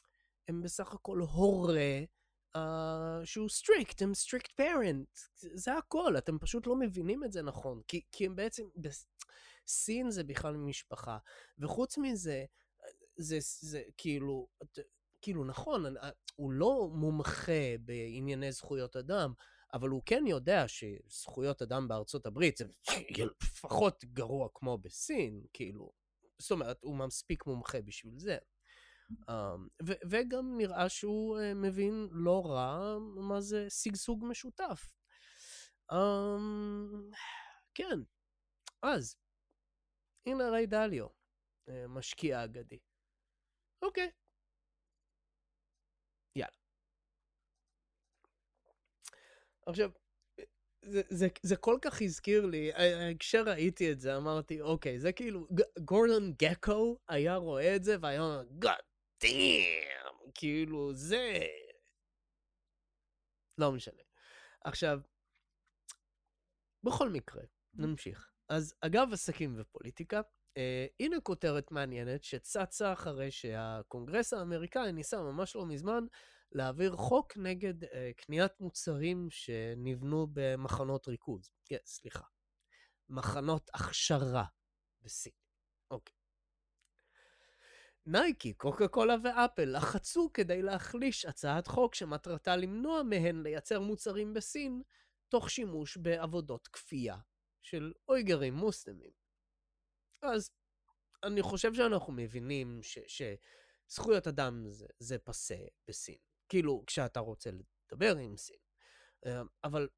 [0.51, 2.01] הם בסך הכל הורה
[2.57, 2.61] אה,
[3.25, 5.09] שהוא strict, הם strict parent.
[5.37, 7.81] זה הכל, אתם פשוט לא מבינים את זה נכון.
[7.89, 8.63] כי, כי הם בעצם.
[9.67, 11.19] סין זה בכלל משפחה.
[11.59, 12.45] וחוץ מזה,
[13.17, 14.49] זה, זה כאילו,
[15.23, 15.99] כאילו, נכון, אני-
[16.37, 19.33] הוא לא מומחה בענייני זכויות אדם,
[19.75, 22.65] אבל הוא כן יודע שזכויות אדם בארצות הברית זה
[23.43, 25.93] לפחות גרוע כמו בסין, כאילו.
[26.39, 28.39] זאת אומרת, הוא מספיק מומחה בשביל זה.
[29.11, 34.92] Um, ו- וגם נראה שהוא uh, מבין לא רע מה זה שגשוג משותף.
[35.92, 37.14] Um,
[37.75, 38.01] כן,
[38.83, 39.16] אז,
[40.27, 42.79] הנה ריי דליו, uh, משקיע אגדי.
[43.83, 44.11] אוקיי.
[46.37, 46.57] יאללה.
[49.66, 49.90] עכשיו,
[50.85, 55.12] זה, זה, זה כל כך הזכיר לי, אה, אה, כשראיתי את זה אמרתי, אוקיי, זה
[55.12, 58.89] כאילו, גורדון גקו היה רואה את זה והיה אומר, God
[59.24, 61.38] damn, כאילו, זה...
[63.59, 64.02] לא משנה.
[64.64, 65.00] עכשיו,
[66.85, 67.42] בכל מקרה,
[67.74, 68.30] נמשיך.
[68.48, 70.20] אז אגב עסקים ופוליטיקה,
[70.56, 76.04] אה, הנה כותרת מעניינת שצצה אחרי שהקונגרס האמריקאי ניסה ממש לא מזמן
[76.52, 81.50] להעביר חוק נגד אה, קניית מוצרים שנבנו במחנות ריכוז.
[81.64, 82.24] כן, סליחה.
[83.09, 84.44] מחנות הכשרה
[85.02, 85.39] בסין.
[88.07, 94.83] נייקי, קוקה קולה ואפל לחצו כדי להחליש הצעת חוק שמטרתה למנוע מהן לייצר מוצרים בסין,
[95.29, 97.17] תוך שימוש בעבודות כפייה
[97.63, 99.11] של אויגרים מוסלמים.
[100.23, 100.51] אז
[101.23, 105.57] אני חושב שאנחנו מבינים ש, שזכויות אדם זה, זה פסה
[105.89, 106.19] בסין.
[106.49, 108.57] כאילו, כשאתה רוצה לדבר עם סין.
[109.27, 109.89] אה, אבל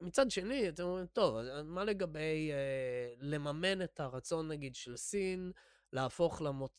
[0.00, 5.52] מצד שני, אתם אומרים, טוב, מה לגבי אה, לממן את הרצון, נגיד, של סין
[5.92, 6.72] להפוך למות,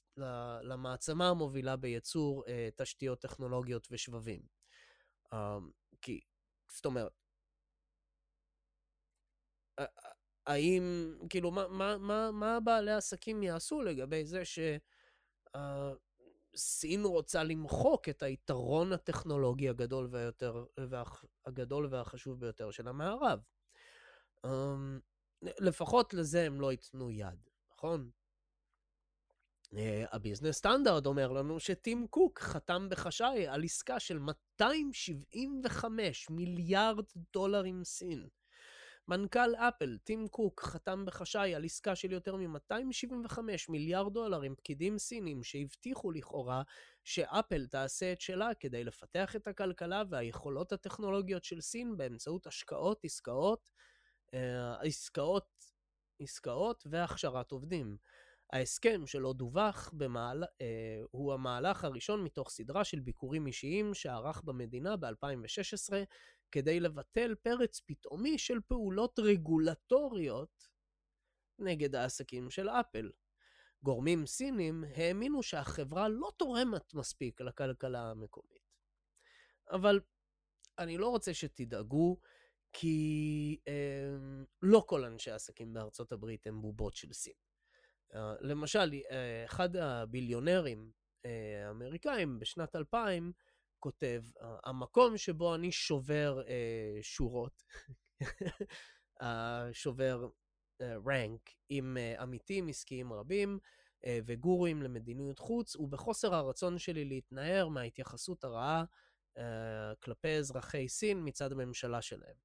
[0.62, 4.42] למעצמה המובילה בייצור אה, תשתיות טכנולוגיות ושבבים?
[5.34, 5.58] אה,
[6.02, 6.20] כי,
[6.68, 7.12] זאת אומרת,
[10.48, 14.44] האם, כאילו, מה, מה, מה, מה בעלי העסקים יעשו לגבי זה
[16.56, 23.40] שסין רוצה למחוק את היתרון הטכנולוגי הגדול והיותר, והח, הגדול והחשוב ביותר של המערב?
[24.46, 24.50] Um,
[25.42, 28.10] לפחות לזה הם לא ייתנו יד, נכון?
[29.74, 29.78] Uh,
[30.12, 37.84] הביזנס סטנדרט אומר לנו שטים קוק חתם בחשאי על עסקה של 275 מיליארד דולר עם
[37.84, 38.28] סין.
[39.08, 44.98] מנכ"ל אפל, טים קוק, חתם בחשאי על עסקה של יותר מ-275 מיליארד דולר עם פקידים
[44.98, 46.62] סינים שהבטיחו לכאורה
[47.04, 53.70] שאפל תעשה את שלה כדי לפתח את הכלכלה והיכולות הטכנולוגיות של סין באמצעות השקעות, עסקאות,
[54.34, 55.48] אה, עסקאות,
[56.20, 57.98] עסקאות והכשרת עובדים.
[58.54, 64.98] ההסכם שלא דווח במעל, אה, הוא המהלך הראשון מתוך סדרה של ביקורים אישיים שערך במדינה
[64.98, 65.94] ב-2016
[66.52, 70.68] כדי לבטל פרץ פתאומי של פעולות רגולטוריות
[71.60, 73.12] נגד העסקים של אפל.
[73.84, 78.68] גורמים סינים האמינו שהחברה לא תורמת מספיק לכלכלה המקומית.
[79.72, 80.00] אבל
[80.80, 82.20] אני לא רוצה שתדאגו,
[82.74, 84.18] כי אה,
[84.62, 87.47] לא כל אנשי העסקים בארצות הברית הם בובות של סין.
[88.16, 90.92] אה, למשל, אה, אחד הביליונרים
[91.26, 93.32] אה, האמריקאים בשנת 2000
[93.80, 96.42] כותב, "אה, המקום שבו אני שובר
[97.02, 97.64] שורות,
[99.74, 100.30] שובר
[100.82, 103.60] רנק עם עמיתים עסקיים רבים,
[104.26, 108.84] וגורואים למדיניות חוץ, ובחוסר הרצון שלי להתנער מההתייחסות הרעה
[110.04, 112.36] כלפי אזרחי סין מצד הממשלה שלהם.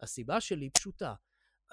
[0.00, 1.14] הסיבה שלי פשוטה,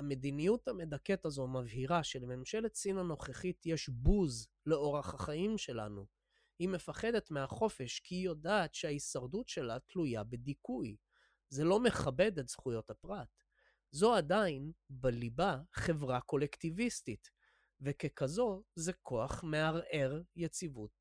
[0.02, 6.06] המדיניות המדכאת הזו מבהירה שלממשלת סין הנוכחית יש בוז לאורח החיים שלנו.
[6.60, 10.98] היא מפחדת מהחופש כי היא יודעת שההישרדות שלה תלויה בדיכוי.
[11.50, 13.28] זה לא מכבד את זכויות הפרט.
[13.92, 17.30] זו עדיין, בליבה, חברה קולקטיביסטית,
[17.82, 20.92] וככזו זה כוח מערער יציבות,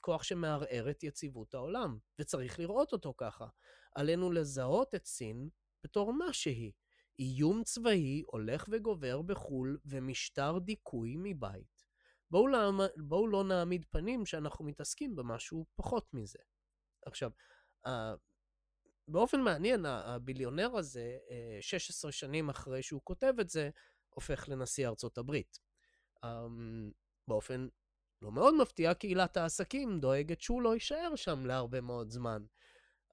[0.00, 3.46] כוח שמערער את יציבות העולם, וצריך לראות אותו ככה.
[3.94, 5.48] עלינו לזהות את סין
[5.84, 6.72] בתור מה שהיא.
[7.18, 11.86] איום צבאי הולך וגובר בחו"ל ומשטר דיכוי מבית.
[12.30, 12.58] בואו לא,
[12.96, 16.38] בואו לא נעמיד פנים שאנחנו מתעסקים במשהו פחות מזה.
[17.06, 17.30] עכשיו,
[19.08, 21.16] באופן מעניין, הביליונר הזה,
[21.60, 23.70] 16 שנים אחרי שהוא כותב את זה,
[24.08, 25.58] הופך לנשיא ארצות הברית.
[26.24, 26.90] אמ,
[27.28, 27.68] באופן
[28.22, 32.44] לא מאוד מפתיע, קהילת העסקים דואגת שהוא לא יישאר שם להרבה מאוד זמן.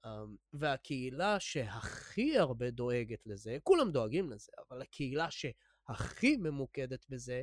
[0.06, 7.42] אמ, והקהילה שהכי הרבה דואגת לזה, כולם דואגים לזה, אבל הקהילה שהכי ממוקדת בזה,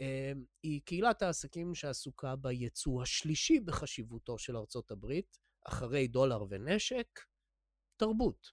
[0.00, 7.20] אמ, היא קהילת העסקים שעסוקה ביצוא השלישי בחשיבותו של ארצות הברית, אחרי דולר ונשק,
[7.96, 8.50] תרבות.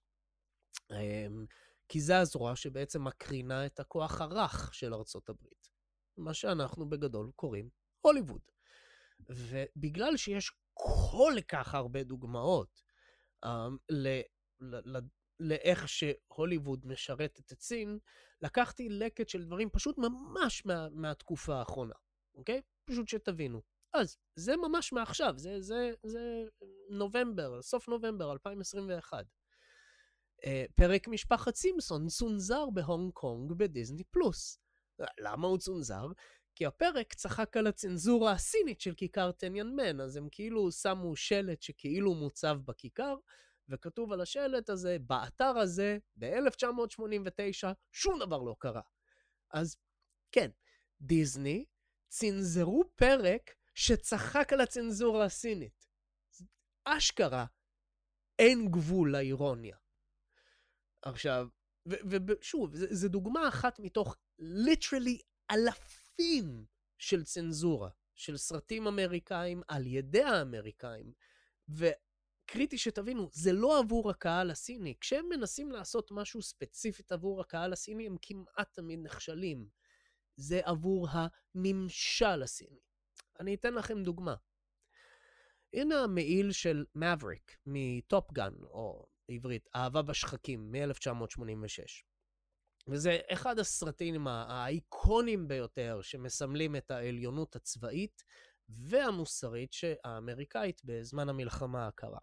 [0.91, 1.45] אמ,
[1.89, 5.69] כי זה הזרוע שבעצם מקרינה את הכוח הרך של ארצות הברית.
[6.17, 7.69] מה שאנחנו בגדול קוראים
[8.01, 8.41] הוליווד.
[9.29, 12.84] ובגלל שיש כל כך הרבה דוגמאות
[13.89, 14.19] ל,
[14.61, 14.99] ל,
[15.39, 17.99] לאיך שהוליווד משרתת את סין,
[18.41, 21.95] לקחתי לקט של דברים פשוט ממש מה, מהתקופה האחרונה,
[22.35, 22.61] אוקיי?
[22.85, 23.61] פשוט שתבינו.
[23.93, 26.43] אז זה ממש מעכשיו, זה, זה, זה
[26.89, 29.25] נובמבר, סוף נובמבר 2021.
[29.25, 29.29] Uh,
[30.45, 34.59] אה, פרק משפחת סימפסון צונזר בהונג קונג בדיסני פלוס.
[35.19, 36.07] למה הוא צונזר?
[36.55, 42.15] כי הפרק צחק על הצנזורה הסינית של כיכר טניאנמן, אז הם כאילו שמו שלט שכאילו
[42.15, 43.15] מוצב בכיכר,
[43.69, 48.81] וכתוב על השלט הזה, באתר הזה, ב-1989, שום דבר לא קרה.
[49.51, 49.77] אז
[50.31, 50.49] כן,
[51.01, 51.65] דיסני
[52.07, 55.87] צנזרו פרק שצחק על הצנזורה הסינית.
[56.85, 57.45] אשכרה,
[58.39, 59.77] אין גבול לאירוניה.
[61.01, 61.47] עכשיו,
[62.27, 66.04] ושוב, זו דוגמה אחת מתוך ליטרלי אלפים
[66.97, 71.13] של צנזורה, של סרטים אמריקאים על ידי האמריקאים.
[71.69, 74.95] וקריטי שתבינו, זה לא עבור הקהל הסיני.
[75.01, 79.67] כשהם מנסים לעשות משהו ספציפית עבור הקהל הסיני, הם כמעט תמיד נכשלים.
[80.35, 82.79] זה עבור הממשל הסיני.
[83.39, 84.35] אני אתן לכם דוגמה.
[85.73, 92.14] הנה המעיל של מבריק מטופגן, או בעברית, אהבה בשחקים, מ-1986.
[92.87, 98.23] וזה אחד הסרטים האיקונים ביותר שמסמלים את העליונות הצבאית
[98.69, 99.71] והמוסרית
[100.03, 102.19] האמריקאית בזמן המלחמה הקרה.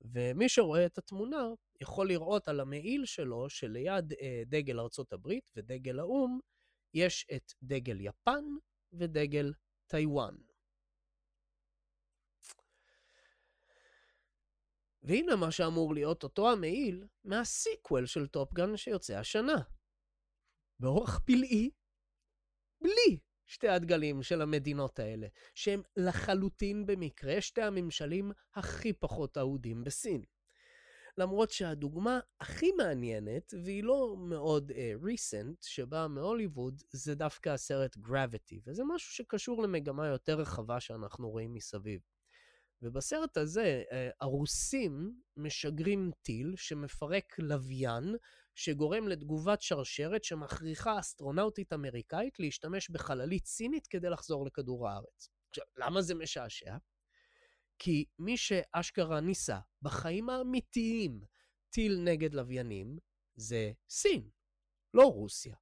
[0.00, 1.48] ומי שרואה את התמונה
[1.80, 6.38] יכול לראות על המעיל שלו שליד אה, דגל ארצות הברית ודגל האו"ם
[6.94, 8.44] יש את דגל יפן
[8.92, 9.52] ודגל
[9.86, 10.34] טיוואן.
[15.06, 19.56] והנה מה שאמור להיות אותו המעיל מה sequel של טופגן שיוצא השנה.
[20.80, 21.70] באורח פלאי,
[22.82, 30.24] בלי שתי הדגלים של המדינות האלה, שהם לחלוטין במקרה שתי הממשלים הכי פחות אהודים בסין.
[31.18, 38.60] למרות שהדוגמה הכי מעניינת, והיא לא מאוד uh, recent, שבאה מהוליווד, זה דווקא הסרט Gravity,
[38.66, 42.00] וזה משהו שקשור למגמה יותר רחבה שאנחנו רואים מסביב.
[42.82, 48.14] ובסרט הזה, אה, הרוסים משגרים טיל שמפרק לוויין,
[48.54, 55.28] שגורם לתגובת שרשרת שמכריחה אסטרונאוטית אמריקאית להשתמש בחללית סינית כדי לחזור לכדור הארץ.
[55.48, 56.76] עכשיו, למה זה משעשע?
[57.78, 61.20] כי מי שאשכרה ניסה בחיים האמיתיים
[61.70, 62.98] טיל נגד לוויינים,
[63.36, 64.28] זה סין,
[64.94, 65.56] לא רוסיה.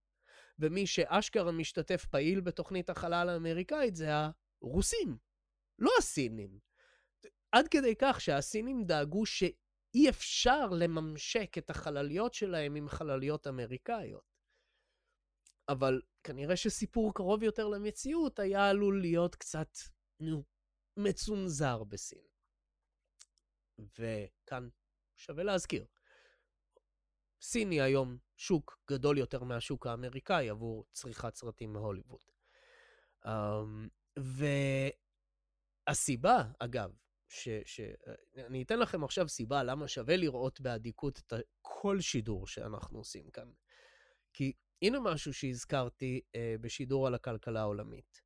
[0.58, 4.08] ומי שאשכרה משתתף פעיל בתוכנית החלל האמריקאית זה
[4.62, 5.16] הרוסים,
[5.78, 6.58] לא הסינים.
[7.54, 14.34] עד כדי כך שהסינים דאגו שאי אפשר לממשק את החלליות שלהם עם חלליות אמריקאיות.
[15.68, 19.68] אבל כנראה שסיפור קרוב יותר למציאות היה עלול להיות קצת,
[20.20, 20.44] נו,
[20.96, 22.24] מצונזר בסין.
[23.78, 24.68] וכאן
[25.16, 25.86] שווה להזכיר,
[27.40, 32.20] סין היא היום שוק גדול יותר מהשוק האמריקאי עבור צריכת סרטים מהוליווד.
[33.24, 33.88] Um,
[35.86, 37.03] והסיבה, אגב,
[37.34, 37.80] ש, ש...
[38.36, 41.32] אני אתן לכם עכשיו סיבה למה שווה לראות באדיקות את
[41.62, 43.50] כל שידור שאנחנו עושים כאן.
[44.32, 48.22] כי הנה משהו שהזכרתי אה, בשידור על הכלכלה העולמית.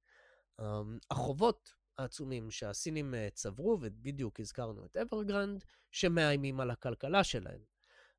[0.61, 7.61] אמ, החובות העצומים שהסינים אה, צברו, ובדיוק הזכרנו את אברגרנד, שמאיימים על הכלכלה שלהם.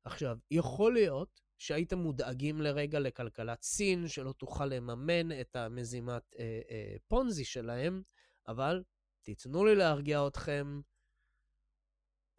[0.04, 6.96] עכשיו, יכול להיות שהייתם מודאגים לרגע לכלכלת סין, שלא תוכל לממן את המזימת אה, אה,
[7.08, 8.02] פונזי שלהם,
[8.48, 8.82] אבל
[9.22, 10.80] תיתנו לי להרגיע אתכם,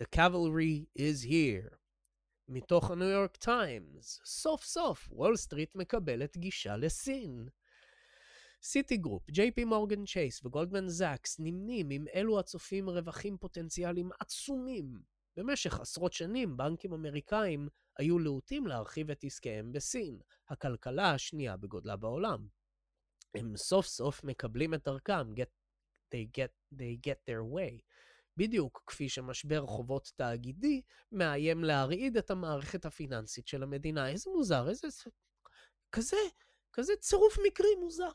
[0.01, 1.75] The cavalry is here.
[2.47, 7.49] מתוך הניו יורק טיימס, סוף סוף וול סטריט מקבלת גישה לסין.
[8.63, 15.01] סיטי גרופ, ג'יי פי מורגן צ'ייס וגולדמן זאקס נמנים עם אלו הצופים רווחים פוטנציאליים עצומים.
[15.37, 20.19] במשך עשרות שנים בנקים אמריקאים היו להוטים להרחיב את עסקיהם בסין,
[20.49, 22.47] הכלכלה השנייה בגודלה בעולם.
[23.35, 25.60] הם סוף סוף מקבלים את דרכם, get,
[26.13, 27.81] they, get, they get their way.
[28.37, 30.81] בדיוק כפי שמשבר חובות תאגידי
[31.11, 34.09] מאיים להרעיד את המערכת הפיננסית של המדינה.
[34.09, 34.87] איזה מוזר, איזה...
[35.91, 36.17] כזה,
[36.73, 38.09] כזה צירוף מקרי מוזר.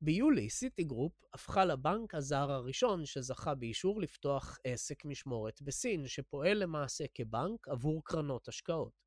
[0.00, 7.04] ביולי, סיטי גרופ הפכה לבנק הזר הראשון שזכה באישור לפתוח עסק משמורת בסין, שפועל למעשה
[7.14, 9.05] כבנק עבור קרנות השקעות.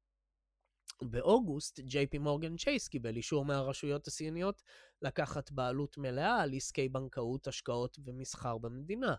[1.03, 4.61] באוגוסט, ג'יי פי מורגן צ'ייס קיבל אישור מהרשויות הסיניות
[5.01, 9.15] לקחת בעלות מלאה על עסקי בנקאות, השקעות ומסחר במדינה.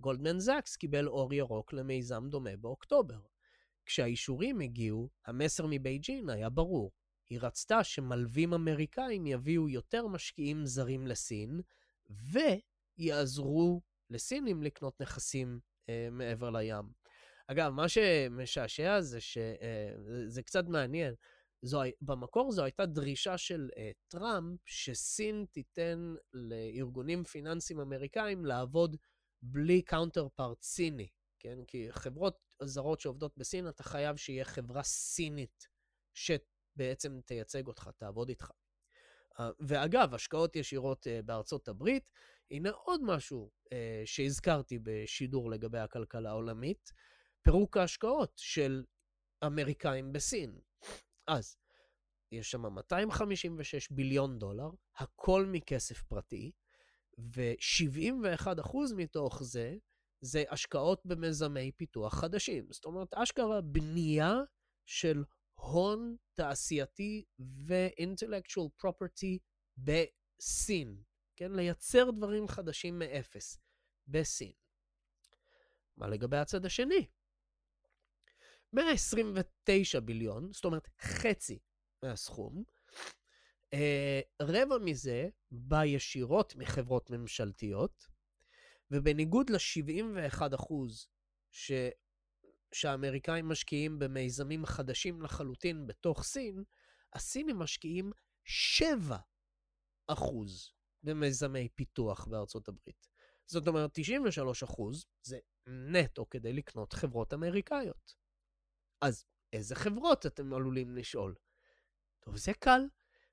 [0.00, 3.20] גולדמן זאקס קיבל אור ירוק למיזם דומה באוקטובר.
[3.86, 6.92] כשהאישורים הגיעו, המסר מבייג'ין היה ברור.
[7.30, 11.60] היא רצתה שמלווים אמריקאים יביאו יותר משקיעים זרים לסין,
[12.98, 17.03] ויעזרו לסינים לקנות נכסים אה, מעבר לים.
[17.46, 21.14] אגב, מה שמשעשע זה שזה אה, קצת מעניין.
[21.62, 28.96] זו, במקור זו הייתה דרישה של אה, טראמפ שסין תיתן לארגונים פיננסיים אמריקאים לעבוד
[29.42, 31.58] בלי counterpart סיני, כן?
[31.66, 35.68] כי חברות זרות שעובדות בסין, אתה חייב שיהיה חברה סינית
[36.14, 38.50] שבעצם תייצג אותך, תעבוד איתך.
[39.38, 42.10] אה, ואגב, השקעות ישירות אה, בארצות הברית,
[42.50, 43.70] הנה עוד משהו אה,
[44.04, 46.92] שהזכרתי בשידור לגבי הכלכלה העולמית,
[47.44, 48.84] פירוק ההשקעות של
[49.46, 50.60] אמריקאים בסין.
[51.28, 51.56] אז,
[52.32, 56.52] יש שם 256 ביליון דולר, הכל מכסף פרטי,
[57.18, 59.76] ו-71% מתוך זה,
[60.20, 62.66] זה השקעות במיזמי פיתוח חדשים.
[62.70, 64.34] זאת אומרת, אשכרה בנייה
[64.86, 65.24] של
[65.54, 69.38] הון תעשייתי ו-intellectual property
[69.78, 71.02] בסין.
[71.36, 71.52] כן?
[71.52, 73.58] לייצר דברים חדשים מאפס
[74.06, 74.52] בסין.
[75.96, 77.06] מה לגבי הצד השני?
[78.74, 81.58] 129 ביליון, זאת אומרת חצי
[82.02, 82.64] מהסכום,
[83.72, 88.06] אה, רבע מזה בא ישירות מחברות ממשלתיות,
[88.90, 90.42] ובניגוד ל-71
[91.50, 91.72] ש...
[92.72, 96.64] שהאמריקאים משקיעים במיזמים חדשים לחלוטין בתוך סין,
[97.12, 98.12] הסינים משקיעים
[98.44, 99.16] 7
[101.02, 103.06] במיזמי פיתוח בארצות הברית.
[103.46, 104.62] זאת אומרת, 93
[105.22, 108.23] זה נטו כדי לקנות חברות אמריקאיות.
[109.04, 111.34] אז איזה חברות אתם עלולים לשאול?
[112.20, 112.80] טוב, זה קל.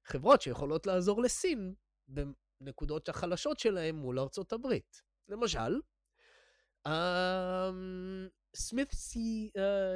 [0.06, 1.74] חברות שיכולות לעזור לסין
[2.08, 5.02] בנקודות החלשות שלהם מול ארצות הברית.
[5.28, 5.80] למשל,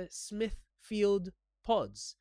[0.10, 1.30] סמית-פילד
[1.62, 2.18] פודס,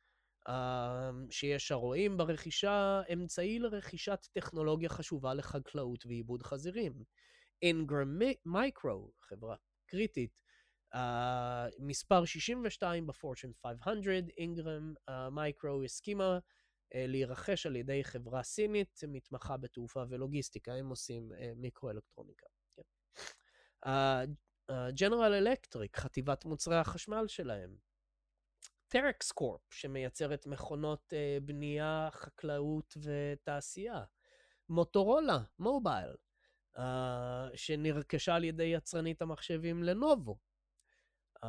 [1.29, 7.03] שיש הרואים ברכישה אמצעי לרכישת טכנולוגיה חשובה לחקלאות ועיבוד חזירים.
[7.61, 9.55] אינגרם מייקרו, חברה
[9.87, 10.44] קריטית,
[10.93, 10.97] אה,
[11.79, 14.93] מספר 62 בפורצ'ן 500, אינגרם
[15.31, 16.39] מייקרו הסכימה
[16.95, 22.45] אה, להירכש על ידי חברה סינית מתמחה בתעופה ולוגיסטיקה, הם עושים אה, מיקרואלקטרוניקה.
[24.95, 25.47] ג'נרל כן.
[25.47, 27.75] אלקטריק, חטיבת מוצרי החשמל שלהם.
[28.87, 34.03] טרקס קורפ, שמייצרת מכונות uh, בנייה, חקלאות ותעשייה.
[34.69, 36.15] מוטורולה, מובייל,
[36.77, 36.81] uh,
[37.55, 40.37] שנרכשה על ידי יצרנית המחשבים לנובו.
[41.43, 41.47] Uh,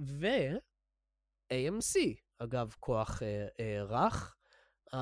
[0.00, 1.94] ו-AMC,
[2.38, 4.36] אגב, כוח uh, uh, רך,
[4.94, 4.98] uh,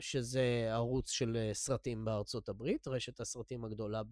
[0.00, 4.02] שזה ערוץ של uh, סרטים בארצות הברית, רשת הסרטים הגדולה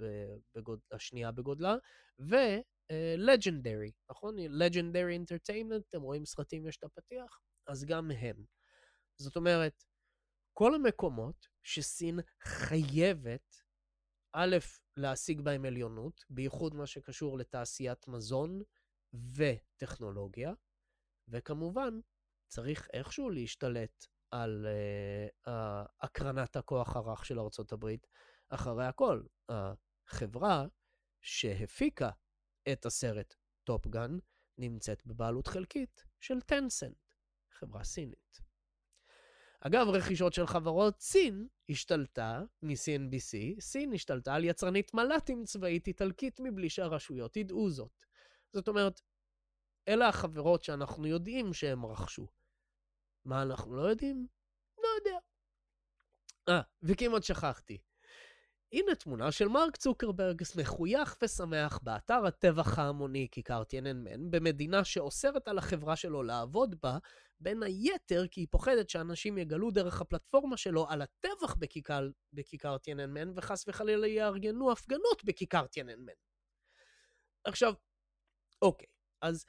[0.55, 0.81] בגוד...
[0.93, 1.77] השנייה בגודלה,
[2.19, 4.37] ו-Legendary, uh, נכון?
[4.39, 7.41] Legendary Entertainment, אתם רואים סרטים, יש את הפתיח?
[7.67, 8.45] אז גם הם.
[9.21, 9.85] זאת אומרת,
[10.53, 13.63] כל המקומות שסין חייבת,
[14.33, 14.57] א',
[14.97, 18.63] להשיג בהם עליונות, בייחוד מה שקשור לתעשיית מזון
[19.13, 20.53] וטכנולוגיה,
[21.29, 22.01] וכמובן,
[22.49, 25.51] צריך איכשהו להשתלט על uh,
[26.01, 27.39] הקרנת הכוח הרך של
[27.73, 28.07] הברית.
[28.49, 30.67] אחרי הכל, החברה
[31.21, 32.11] שהפיקה
[32.73, 33.35] את הסרט
[33.65, 34.19] טופ גן
[34.59, 36.97] נמצאת בבעלות חלקית של טנסנט,
[37.53, 38.41] חברה סינית.
[39.61, 46.71] אגב, רכישות של חברות, סין השתלטה מ-CNBC, סין השתלטה על יצרנית מל"טים צבאית איטלקית מבלי
[46.71, 48.06] שהרשויות ידעו זאת.
[48.57, 49.01] זאת אומרת,
[49.89, 52.27] אלה החברות שאנחנו יודעים שהם רכשו.
[53.25, 54.27] מה אנחנו לא יודעים?
[54.79, 55.19] לא יודע.
[56.49, 57.79] אה, וכמעט שכחתי.
[58.73, 65.59] הנה תמונה של מרק צוקרברג מחוייך ושמח באתר הטבח ההמוני כיכר טייננמן, במדינה שאוסרת על
[65.59, 66.99] החברה שלו לעבוד בה,
[67.41, 73.39] בין היתר כי היא פוחדת שאנשים יגלו דרך הפלטפורמה שלו על הטבח בכיכר, בכיכר טייננמן,
[73.39, 76.13] וחס וחלילה יארגנו הפגנות בכיכר טייננמן.
[77.45, 77.75] עכשיו,
[78.63, 78.87] אוקיי,
[79.23, 79.45] אז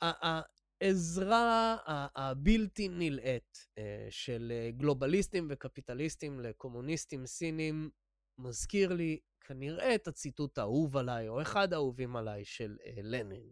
[0.00, 1.76] העזרה
[2.14, 7.90] הבלתי נלאית אה, של אה, גלובליסטים וקפיטליסטים לקומוניסטים סינים
[8.38, 13.50] מזכיר לי כנראה את הציטוט האהוב עליי, או אחד האהובים עליי, של אה, לנין.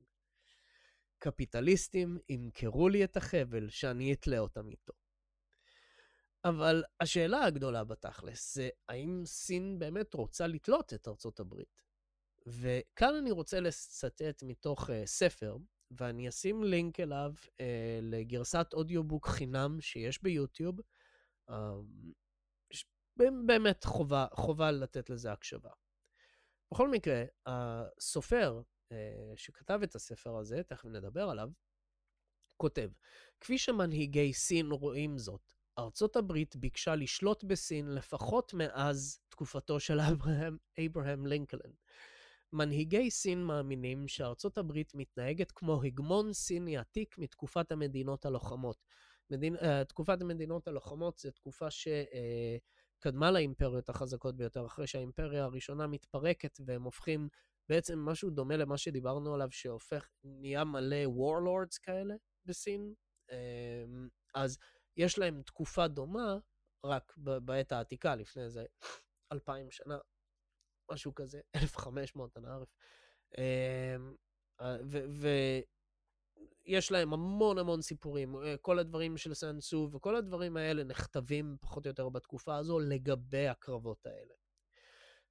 [1.18, 4.92] קפיטליסטים ימכרו לי את החבל שאני אתלה אותם איתו.
[6.44, 11.83] אבל השאלה הגדולה בתכלס זה האם סין באמת רוצה לתלות את ארצות הברית?
[12.46, 15.56] וכאן אני רוצה לצטט מתוך uh, ספר,
[15.90, 17.62] ואני אשים לינק אליו uh,
[18.02, 20.80] לגרסת אודיובוק חינם שיש ביוטיוב.
[21.50, 21.54] Uh,
[23.46, 25.70] באמת חובה, חובה לתת לזה הקשבה.
[26.72, 31.48] בכל מקרה, הסופר אה, שכתב את הספר הזה, תכף נדבר עליו,
[32.56, 32.90] כותב,
[33.40, 41.26] כפי שמנהיגי סין רואים זאת, ארצות הברית ביקשה לשלוט בסין לפחות מאז תקופתו של אברהם,
[41.26, 41.72] לינקולן.
[42.54, 48.76] מנהיגי סין מאמינים שארצות הברית מתנהגת כמו הגמון סיני עתיק מתקופת המדינות הלוחמות.
[49.30, 49.56] מדינ...
[49.56, 51.88] Uh, תקופת המדינות הלוחמות זו תקופה ש...
[51.88, 57.28] Uh, קדמה לאימפריות החזקות ביותר, אחרי שהאימפריה הראשונה מתפרקת והם הופכים
[57.68, 62.14] בעצם משהו דומה למה שדיברנו עליו, שהופך, נהיה מלא warlords כאלה
[62.46, 62.94] בסין.
[63.32, 64.58] אמ, אז
[64.96, 66.38] יש להם תקופה דומה,
[66.86, 68.64] רק בעת העתיקה, לפני איזה
[69.32, 69.98] אלפיים שנה,
[70.90, 72.68] משהו כזה, 1500, אנא ערף.
[73.38, 74.14] אמ,
[76.66, 81.86] יש להם המון המון סיפורים, אה, כל הדברים של סאנסו וכל הדברים האלה נכתבים פחות
[81.86, 84.34] או יותר בתקופה הזו לגבי הקרבות האלה.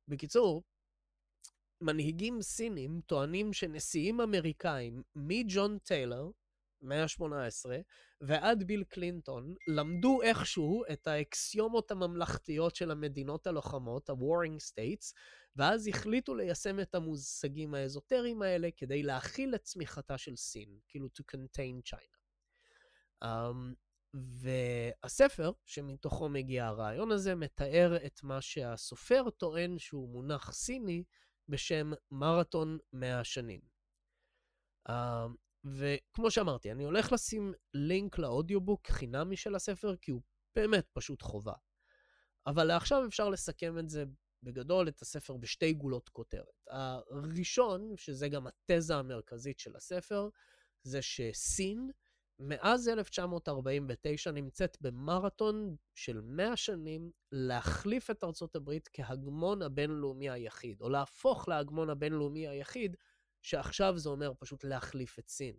[0.07, 0.63] בקיצור,
[1.81, 6.29] מנהיגים סינים טוענים שנשיאים אמריקאים, מג'ון טיילר,
[6.83, 7.65] מאה ה-18,
[8.21, 15.13] ועד ביל קלינטון, למדו איכשהו את האקסיומות הממלכתיות של המדינות הלוחמות, ה-Warring States,
[15.55, 21.35] ואז החליטו ליישם את המושגים האזוטריים האלה כדי להכיל את צמיחתה של סין, כאילו to
[21.35, 22.17] contain China.
[23.23, 23.75] Um,
[24.13, 31.03] והספר שמתוכו מגיע הרעיון הזה מתאר את מה שהסופר טוען שהוא מונח סיני
[31.49, 33.61] בשם מרתון 100 שנים.
[34.89, 34.93] Uh,
[35.65, 40.21] וכמו שאמרתי, אני הולך לשים לינק לאודיובוק חינמי של הספר, כי הוא
[40.55, 41.53] באמת פשוט חובה.
[42.47, 44.03] אבל עכשיו אפשר לסכם את זה
[44.43, 46.63] בגדול, את הספר בשתי גולות כותרת.
[46.69, 50.29] הראשון, שזה גם התזה המרכזית של הספר,
[50.83, 51.89] זה שסין,
[52.39, 60.89] מאז 1949 נמצאת במרתון של 100 שנים להחליף את ארצות הברית כהגמון הבינלאומי היחיד, או
[60.89, 62.97] להפוך להגמון הבינלאומי היחיד,
[63.43, 65.55] שעכשיו זה אומר פשוט להחליף את סין.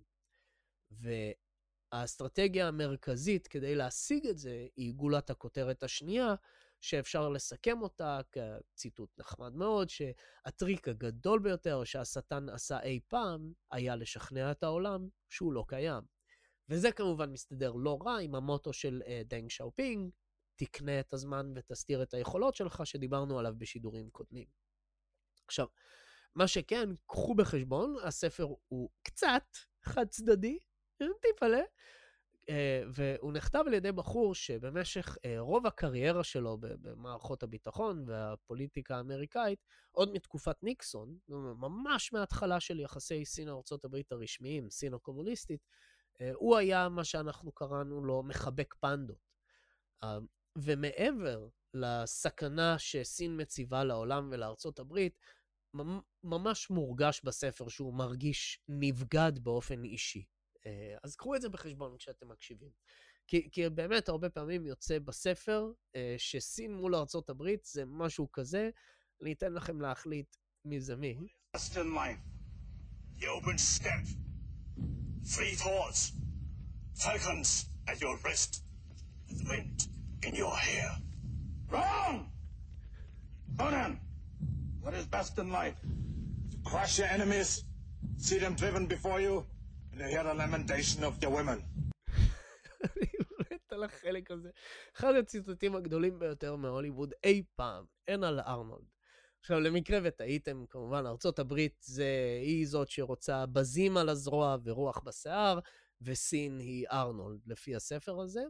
[1.93, 6.35] והאסטרטגיה המרכזית כדי להשיג את זה היא גולת הכותרת השנייה,
[6.80, 14.51] שאפשר לסכם אותה כציטוט נחמד מאוד, שהטריק הגדול ביותר שהשטן עשה אי פעם היה לשכנע
[14.51, 16.03] את העולם שהוא לא קיים.
[16.68, 20.11] וזה כמובן מסתדר לא רע עם המוטו של אה, דנג שיאופינג,
[20.57, 24.47] תקנה את הזמן ותסתיר את היכולות שלך, שדיברנו עליו בשידורים קודמים.
[25.47, 25.66] עכשיו,
[26.35, 29.45] מה שכן, קחו בחשבון, הספר הוא קצת
[29.82, 30.59] חד צדדי,
[31.22, 31.62] טיפלה,
[32.49, 39.59] אה, והוא נכתב על ידי בחור שבמשך אה, רוב הקריירה שלו במערכות הביטחון והפוליטיקה האמריקאית,
[39.93, 45.61] עוד מתקופת ניקסון, ממש מההתחלה של יחסי סין-ארה"ב הרשמיים, סין הקומוניסטית,
[46.20, 49.35] אה, הוא היה מה שאנחנו קראנו לו מחבק פנדות.
[50.59, 55.18] ומעבר לסכנה שסין מציבה לעולם ולארצות הברית,
[56.24, 60.24] ממש מורגש בספר שהוא מרגיש נבגד באופן אישי.
[60.66, 62.70] אה, אז קחו את זה בחשבון כשאתם מקשיבים.
[63.26, 68.70] כי, כי באמת הרבה פעמים יוצא בספר אה, שסין מול ארצות הברית זה משהו כזה,
[69.22, 71.28] אני אתן לכם להחליט מי זה מי.
[84.85, 85.78] What is best in life?
[86.53, 87.64] To crush your enemies,
[88.26, 89.35] see them driven before you,
[89.93, 91.59] and I hear the lamentation of the women.
[92.85, 93.07] אני
[93.68, 94.51] על החלק הזה.
[94.97, 98.85] אחד הציטוטים הגדולים ביותר מהוליווד אי פעם, אין על ארנולד.
[99.41, 105.59] עכשיו, למקרה וטעיתם, כמובן, ארה"ב זה, היא זאת שרוצה בזים על הזרוע ורוח בשיער,
[106.03, 108.43] וסין היא ארנולד, לפי הספר הזה.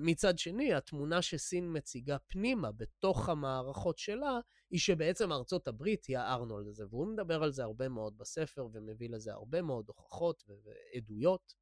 [0.00, 4.40] מצד שני, התמונה שסין מציגה פנימה, בתוך המערכות שלה,
[4.70, 9.10] היא שבעצם ארצות הברית היא הארנולד הזה, והוא מדבר על זה הרבה מאוד בספר, ומביא
[9.10, 11.54] לזה הרבה מאוד הוכחות ועדויות.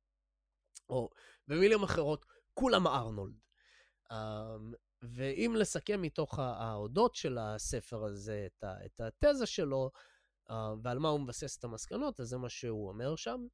[0.89, 1.11] או
[1.49, 3.35] במילים אחרות, כולם ארנולד.
[4.13, 9.91] אמ, ואם לסכם מתוך ההודות של הספר הזה את, את התזה שלו,
[10.51, 13.47] אה, ועל מה הוא מבסס את המסקנות, אז זה מה שהוא אומר שם.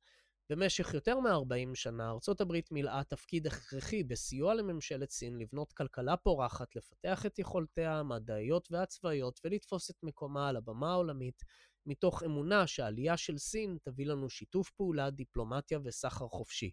[0.52, 6.76] במשך יותר מ-40 שנה, ארצות הברית מילאה תפקיד הכרחי בסיוע לממשלת סין לבנות כלכלה פורחת,
[6.76, 11.42] לפתח את יכולותיה המדעיות והצבאיות ולתפוס את מקומה על הבמה העולמית,
[11.86, 16.70] מתוך אמונה שהעלייה של סין תביא לנו שיתוף פעולה, דיפלומטיה וסחר חופשי.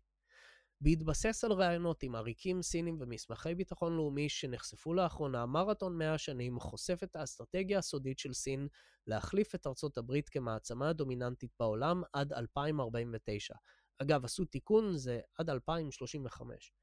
[0.81, 6.99] בהתבסס על ראיונות עם עריקים סינים ומסמכי ביטחון לאומי שנחשפו לאחרונה, מרתון 100 השנים חושף
[7.03, 8.67] את האסטרטגיה הסודית של סין
[9.07, 13.55] להחליף את ארצות הברית כמעצמה הדומיננטית בעולם עד 2049.
[14.01, 16.73] אגב, עשו תיקון, זה עד 2035.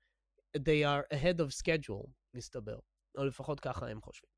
[0.56, 2.78] They are ahead of schedule, מסתבר.
[3.18, 4.30] או לפחות ככה הם חושבים.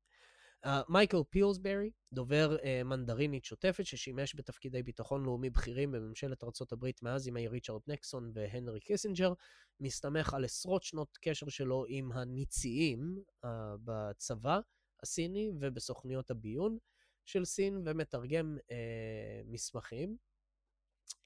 [0.89, 7.47] מייקל פילסברי, דובר אה, מנדרינית שוטפת ששימש בתפקידי ביטחון לאומי בכירים בממשלת ארה"ב מאז ימי
[7.47, 9.33] ריצ'רד נקסון והנרי קיסינג'ר,
[9.79, 13.47] מסתמך על עשרות שנות קשר שלו עם הניציים אה,
[13.83, 14.59] בצבא
[15.03, 16.77] הסיני ובסוכניות הביון
[17.25, 18.73] של סין, ומתרגם אה,
[19.45, 20.17] מסמכים,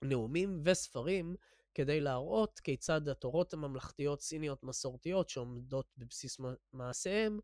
[0.01, 1.35] נאומים וספרים
[1.73, 6.37] כדי להראות כיצד התורות הממלכתיות סיניות מסורתיות שעומדות בבסיס
[6.73, 7.39] מעשיהם,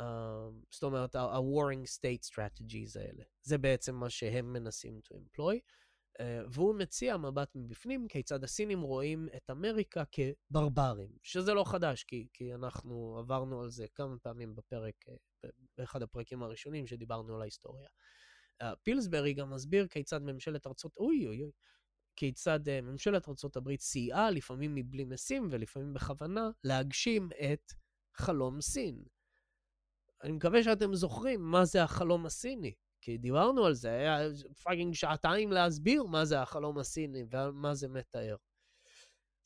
[0.00, 3.24] אמ, זאת אומרת, ה-warring state strategies האלה.
[3.42, 5.58] זה בעצם מה שהם מנסים to employ.
[6.20, 12.28] Uh, והוא מציע מבט מבפנים כיצד הסינים רואים את אמריקה כברברים, שזה לא חדש, כי,
[12.32, 17.88] כי אנחנו עברנו על זה כמה פעמים בפרק, uh, באחד הפרקים הראשונים שדיברנו על ההיסטוריה.
[18.62, 21.52] Uh, פילסברי גם מסביר כיצד ממשלת ארצות, אוי אוי אוי,
[22.16, 27.72] כיצד uh, ממשלת ארצות הברית סייעה, לפעמים מבלי משים ולפעמים בכוונה, להגשים את
[28.16, 29.04] חלום סין.
[30.24, 34.18] אני מקווה שאתם זוכרים מה זה החלום הסיני, כי דיברנו על זה, היה
[34.62, 38.36] fucking שעתיים להסביר מה זה החלום הסיני ומה זה מתאר.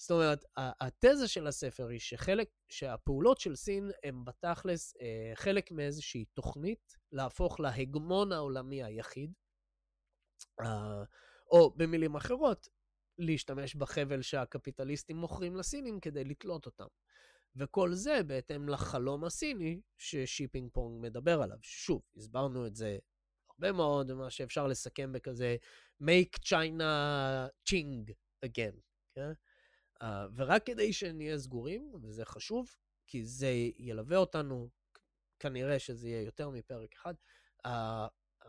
[0.01, 6.24] זאת אומרת, התזה של הספר היא שחלק, שהפעולות של סין הן בתכלס אה, חלק מאיזושהי
[6.24, 9.33] תוכנית להפוך להגמון העולמי היחיד,
[10.61, 11.03] אה,
[11.51, 12.68] או במילים אחרות,
[13.18, 16.87] להשתמש בחבל שהקפיטליסטים מוכרים לסינים כדי לתלות אותם.
[17.57, 21.59] וכל זה בהתאם לחלום הסיני ששיפינג פונג מדבר עליו.
[21.62, 22.99] שוב, הסברנו את זה
[23.51, 25.57] הרבה מאוד, מה שאפשר לסכם בכזה
[26.03, 26.82] make China
[27.70, 28.12] ching
[28.46, 28.80] again,
[29.14, 29.30] כן?
[30.03, 32.76] Uh, ורק כדי שנהיה סגורים, וזה חשוב,
[33.07, 34.68] כי זה ילווה אותנו,
[35.38, 37.14] כנראה שזה יהיה יותר מפרק אחד,
[37.66, 38.46] uh, uh,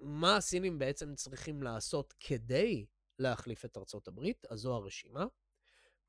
[0.00, 2.86] מה הסינים בעצם צריכים לעשות כדי
[3.18, 5.26] להחליף את ארצות הברית, אז זו הרשימה.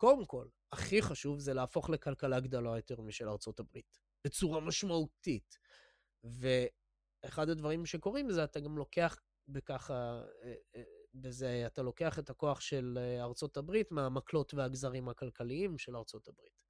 [0.02, 5.58] קודם כל, הכי חשוב זה להפוך לכלכלה גדולה יותר משל ארצות הברית, בצורה משמעותית.
[6.24, 10.84] ואחד הדברים שקורים זה אתה גם לוקח בככה, אה, אה,
[11.14, 16.62] בזה אתה לוקח את הכוח של אה, ארצות הברית מהמקלות והגזרים הכלכליים של ארצות הברית.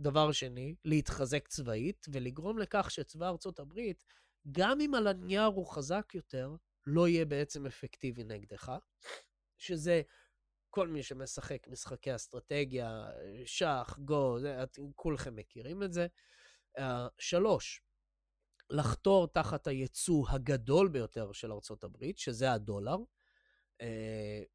[0.00, 4.04] דבר שני, להתחזק צבאית ולגרום לכך שצבא ארצות הברית,
[4.52, 8.72] גם אם על הנייר הוא חזק יותר, לא יהיה בעצם אפקטיבי נגדך,
[9.58, 10.02] שזה
[10.74, 13.06] כל מי שמשחק משחקי אסטרטגיה,
[13.44, 16.06] שח, גו, זה, את, כולכם מכירים את זה.
[16.78, 16.82] Uh,
[17.18, 17.82] שלוש,
[18.70, 23.86] לחתור תחת הייצוא הגדול ביותר של ארצות הברית, שזה הדולר, uh,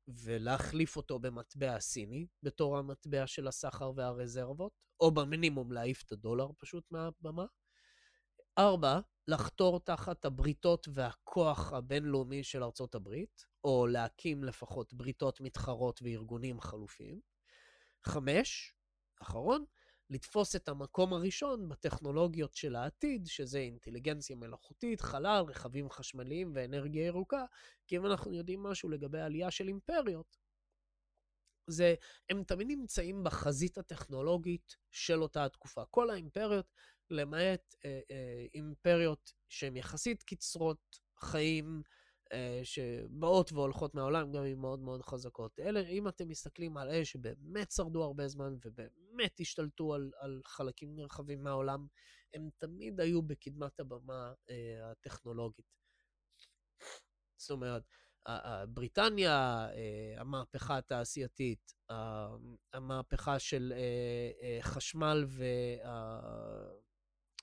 [0.07, 6.91] ולהחליף אותו במטבע הסיני, בתור המטבע של הסחר והרזרבות, או במינימום להעיף את הדולר פשוט
[6.91, 7.45] מהבמה.
[8.57, 8.99] ארבע,
[9.29, 17.19] לחתור תחת הבריתות והכוח הבינלאומי של ארצות הברית, או להקים לפחות בריתות מתחרות וארגונים חלופיים.
[18.03, 18.73] חמש,
[19.21, 19.65] אחרון,
[20.09, 27.45] לתפוס את המקום הראשון בטכנולוגיות של העתיד, שזה אינטליגנציה מלאכותית, חלל, רכבים חשמליים ואנרגיה ירוקה,
[27.87, 30.37] כי אם אנחנו יודעים משהו לגבי העלייה של אימפריות,
[31.67, 31.95] זה,
[32.29, 35.85] הם תמיד נמצאים בחזית הטכנולוגית של אותה התקופה.
[35.85, 36.73] כל האימפריות,
[37.11, 41.81] למעט אה, אה, אימפריות שהן יחסית קצרות חיים,
[42.33, 45.59] אה, שבאות והולכות מהעולם, גם אם מאוד מאוד חזקות.
[45.59, 50.95] אלה, אם אתם מסתכלים על אלה שבאמת שרדו הרבה זמן ובאמת השתלטו על, על חלקים
[50.95, 51.87] נרחבים מהעולם,
[52.33, 55.65] הם תמיד היו בקדמת הבמה אה, הטכנולוגית.
[57.37, 57.83] זאת אומרת,
[58.67, 59.67] בריטניה,
[60.17, 61.73] המהפכה התעשייתית,
[62.73, 63.73] המהפכה של
[64.61, 65.25] חשמל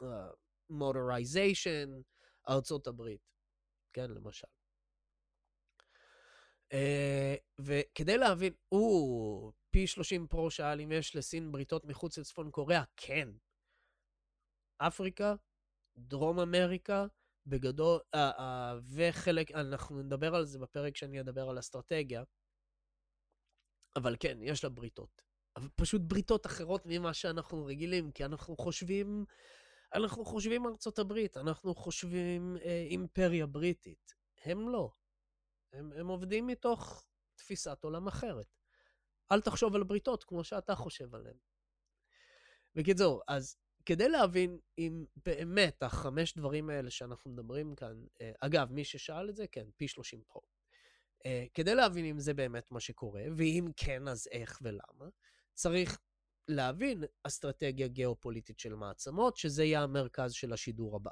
[0.03, 1.91] ומוטוריזיישן,
[2.49, 3.21] ארצות הברית,
[3.93, 4.47] כן, למשל.
[7.61, 13.29] וכדי להבין, או, פי 30 פרו שאל אם יש לסין בריתות מחוץ לצפון קוריאה, כן.
[14.79, 15.35] אפריקה,
[15.99, 17.07] דרום אמריקה,
[17.47, 18.43] בגדול, uh, uh,
[18.95, 22.23] וחלק, אנחנו נדבר על זה בפרק שאני אדבר על אסטרטגיה,
[23.97, 25.23] אבל כן, יש לה בריתות.
[25.57, 29.25] אבל פשוט בריתות אחרות ממה שאנחנו רגילים, כי אנחנו חושבים,
[29.95, 34.15] אנחנו חושבים ארצות הברית, אנחנו חושבים אה, אימפריה בריטית.
[34.45, 34.93] הם לא.
[35.73, 38.47] הם, הם עובדים מתוך תפיסת עולם אחרת.
[39.33, 41.37] אל תחשוב על בריתות כמו שאתה חושב עליהן.
[42.75, 43.57] בקיצור, אז
[43.87, 49.37] כדי להבין אם באמת החמש דברים האלה שאנחנו מדברים כאן, אה, אגב, מי ששאל את
[49.37, 50.43] זה, כן, פי 30 פרו.
[51.27, 55.09] אה, כדי להבין אם זה באמת מה שקורה, ואם כן, אז איך ולמה,
[55.55, 55.99] צריך
[56.49, 61.11] להבין אסטרטגיה גיאופוליטית של מעצמות, שזה יהיה המרכז של השידור הבא.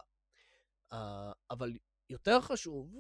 [0.93, 1.73] אה, אבל
[2.11, 2.95] יותר חשוב,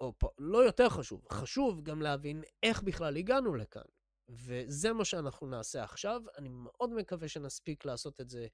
[0.00, 3.84] או לא יותר חשוב, חשוב גם להבין איך בכלל הגענו לכאן.
[4.28, 6.22] וזה מה שאנחנו נעשה עכשיו.
[6.38, 8.46] אני מאוד מקווה שנספיק לעשות את זה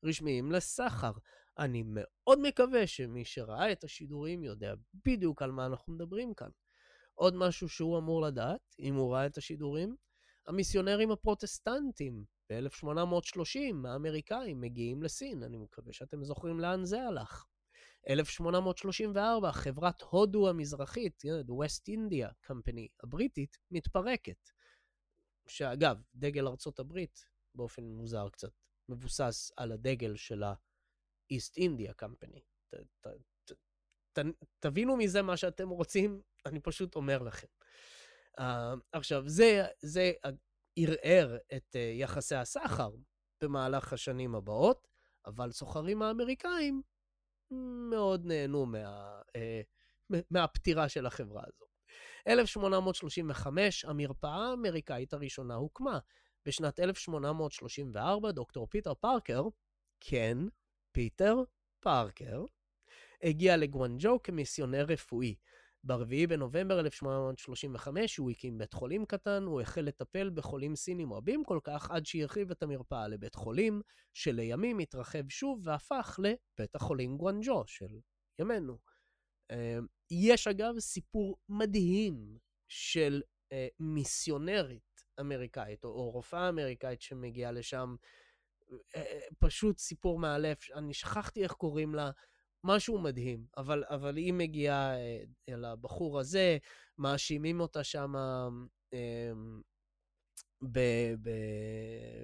[0.03, 1.11] רשמיים לסחר.
[1.57, 4.73] אני מאוד מקווה שמי שראה את השידורים יודע
[5.05, 6.49] בדיוק על מה אנחנו מדברים כאן.
[7.23, 9.95] עוד משהו שהוא אמור לדעת, אם הוא ראה את השידורים,
[10.47, 15.43] המיסיונרים הפרוטסטנטים ב-1830, האמריקאים, מגיעים לסין.
[15.43, 17.45] אני מקווה שאתם זוכרים לאן זה הלך.
[18.09, 24.49] 1834, חברת הודו המזרחית, The West India Company הבריטית, מתפרקת.
[25.47, 28.51] שאגב, דגל ארצות הברית, באופן מוזר קצת,
[28.89, 32.39] מבוסס על הדגל של ה-East India Company.
[32.69, 33.07] ת, ת,
[33.45, 33.51] ת,
[34.13, 34.19] ת,
[34.59, 37.47] תבינו מזה מה שאתם רוצים, אני פשוט אומר לכם.
[38.39, 38.43] Uh,
[38.91, 40.11] עכשיו, זה, זה
[40.75, 42.91] ערער את uh, יחסי הסחר
[43.43, 44.87] במהלך השנים הבאות,
[45.25, 46.81] אבל סוחרים האמריקאים
[47.89, 49.61] מאוד נהנו מה, אה,
[50.31, 51.65] מהפטירה של החברה הזו.
[52.27, 55.99] 1835, המרפאה האמריקאית הראשונה הוקמה.
[56.45, 59.43] בשנת 1834, דוקטור פיטר פארקר,
[59.99, 60.37] כן,
[60.91, 61.35] פיטר
[61.79, 62.45] פארקר,
[63.23, 65.35] הגיע לגואנג'ו כמיסיונר רפואי.
[65.83, 71.59] ב-4 בנובמבר 1835 הוא הקים בית חולים קטן, הוא החל לטפל בחולים סינים רבים כל
[71.63, 73.81] כך, עד שהרחיב את המרפאה לבית חולים,
[74.13, 77.99] שלימים התרחב שוב והפך לבית החולים גואנג'ו של
[78.39, 78.77] ימינו.
[79.51, 79.79] אה,
[80.11, 83.21] יש אגב סיפור מדהים של
[83.51, 87.95] אה, מיסיונרית אמריקאית, או, רופאה אמריקאית שמגיעה לשם,
[88.95, 92.11] אה, פשוט סיפור מאלף, אני שכחתי איך קוראים לה,
[92.63, 96.57] משהו מדהים, אבל, אבל היא מגיעה אה, אל הבחור הזה,
[96.97, 98.13] מאשימים אותה שם
[98.93, 99.31] אה,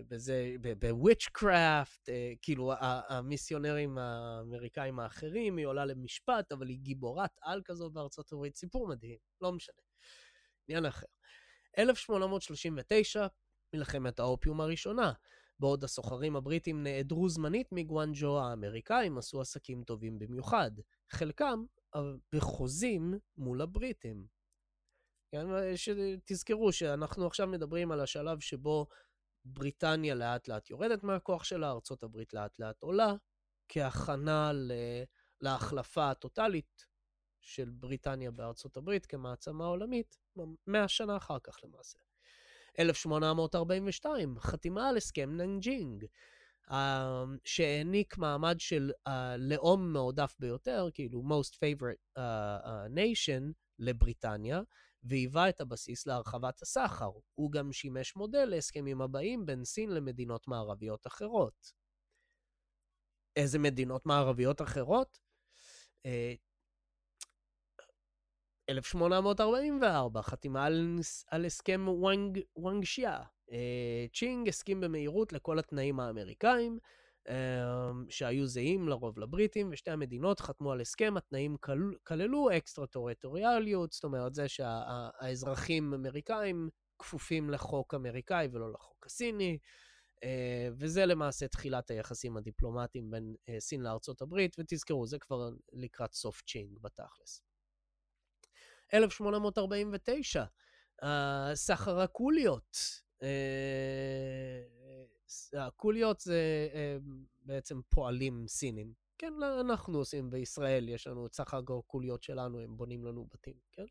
[0.10, 2.10] בזה, בוויצ'קראפט,
[2.42, 8.88] כאילו המיסיונרים האמריקאים האחרים, היא עולה למשפט, אבל היא גיבורת על כזו בארצות הברית, סיפור
[8.88, 9.82] מדהים, לא משנה.
[10.68, 11.06] עניין אחר.
[11.78, 13.28] 1839,
[13.74, 15.14] מלחמת האופיום הראשונה.
[15.60, 20.72] בעוד הסוחרים הבריטים נעדרו זמנית מגואנג'ו, האמריקאים עשו עסקים טובים במיוחד.
[21.12, 21.66] חלקם
[22.36, 24.28] בחוזים מול הבריטים.
[25.32, 25.48] כן,
[26.26, 28.88] תזכרו שאנחנו עכשיו מדברים על השלב שבו
[29.46, 33.14] בריטניה לאט לאט יורדת מהכוח שלה, ארה"ב לאט לאט עולה,
[33.72, 34.52] כהכנה
[35.42, 36.86] להחלפה הטוטלית
[37.42, 40.18] של בריטניה בארצות הברית כמעצמה עולמית,
[40.68, 42.00] 100 שנה אחר כך למעשה.
[42.80, 46.06] 1842, חתימה על הסכם ננג'ינג,
[46.72, 52.22] אה, שהעניק מעמד של uh, לאום מועדף ביותר, כאילו most favorite uh,
[52.66, 54.62] uh, nation לבריטניה,
[55.04, 57.12] והיווה את הבסיס להרחבת הסחר.
[57.36, 61.74] הוא גם שימש מודל להסכמים הבאים בין סין למדינות מערביות אחרות.
[63.36, 65.20] איזה מדינות מערביות אחרות?
[68.70, 73.20] 1844, חתימה על, על הסכם וואנג, וואנג שיה.
[73.52, 76.80] אה, צ'ינג הסכים במהירות לכל התנאים האמריקאים,
[77.30, 83.92] אה, שהיו זהים לרוב לבריטים, ושתי המדינות חתמו על הסכם, התנאים כל, כללו אקסטרה טריטוריאליות,
[83.92, 89.58] זאת אומרת זה שהאזרחים האמריקאים כפופים לחוק אמריקאי ולא לחוק הסיני.
[90.16, 90.22] Uh,
[90.78, 96.80] וזה למעשה תחילת היחסים הדיפלומטיים בין סין לארצות הברית, ותזכרו, זה כבר לקראת סוף צ'ינג
[96.82, 97.49] בתכלס.
[98.94, 100.44] 1849,
[101.54, 102.78] סחר הקוליות.
[103.24, 103.30] אה,
[105.54, 106.98] הקוליות זה אה,
[107.42, 108.94] בעצם פועלים סינים.
[109.18, 113.86] כן, אנחנו עושים בישראל, יש לנו את סחר הקוליות שלנו, הם בונים לנו בתים, כן?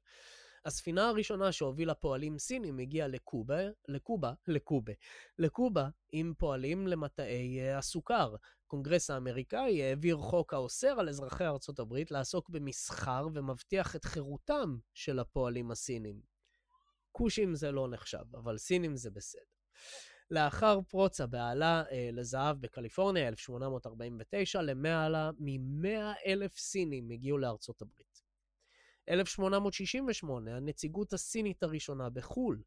[0.64, 4.92] הספינה הראשונה שהובילה פועלים סינים הגיעה לקובה, לקובה, לקובה,
[5.38, 8.34] לקובה עם פועלים למטעי אה, הסוכר.
[8.68, 15.18] הקונגרס האמריקאי העביר חוק האוסר על אזרחי ארצות הברית לעסוק במסחר ומבטיח את חירותם של
[15.18, 16.20] הפועלים הסינים.
[17.12, 19.40] כושים זה לא נחשב, אבל סינים זה בסדר.
[20.30, 28.22] לאחר פרוץ הבהלה אה, לזהב בקליפורניה, 1849, למעלה מ-100 אלף סינים הגיעו לארצות הברית.
[29.08, 32.62] 1868, הנציגות הסינית הראשונה בחו"ל.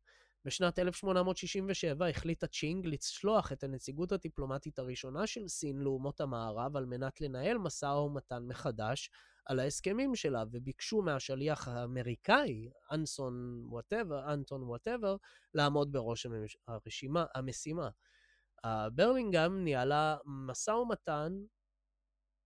[0.46, 7.22] בשנת 1867 החליטה צ'ינג לשלוח את הנציגות הדיפלומטית הראשונה של סין לאומות המערב על מנת
[7.22, 9.10] לנהל משא ומתן מחדש
[9.46, 15.16] על ההסכמים שלה, וביקשו מהשליח האמריקאי, אנסון whatever, אנטון whatever,
[15.54, 16.28] לעמוד בראש
[16.68, 17.90] הרשימה, המשימה.
[18.94, 21.34] ברלינגיים ניהלה משא ומתן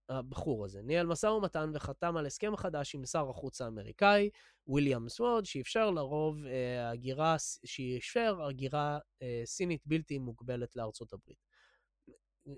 [0.10, 0.82] הבחור הזה.
[0.82, 4.30] ניהל משא ומתן וחתם על הסכם חדש עם שר החוץ האמריקאי,
[4.68, 7.36] ויליאם סווד, שאפשר לרוב אה, הגירה,
[7.66, 11.46] שאפשר הגירה אה, סינית בלתי מוגבלת לארצות הברית.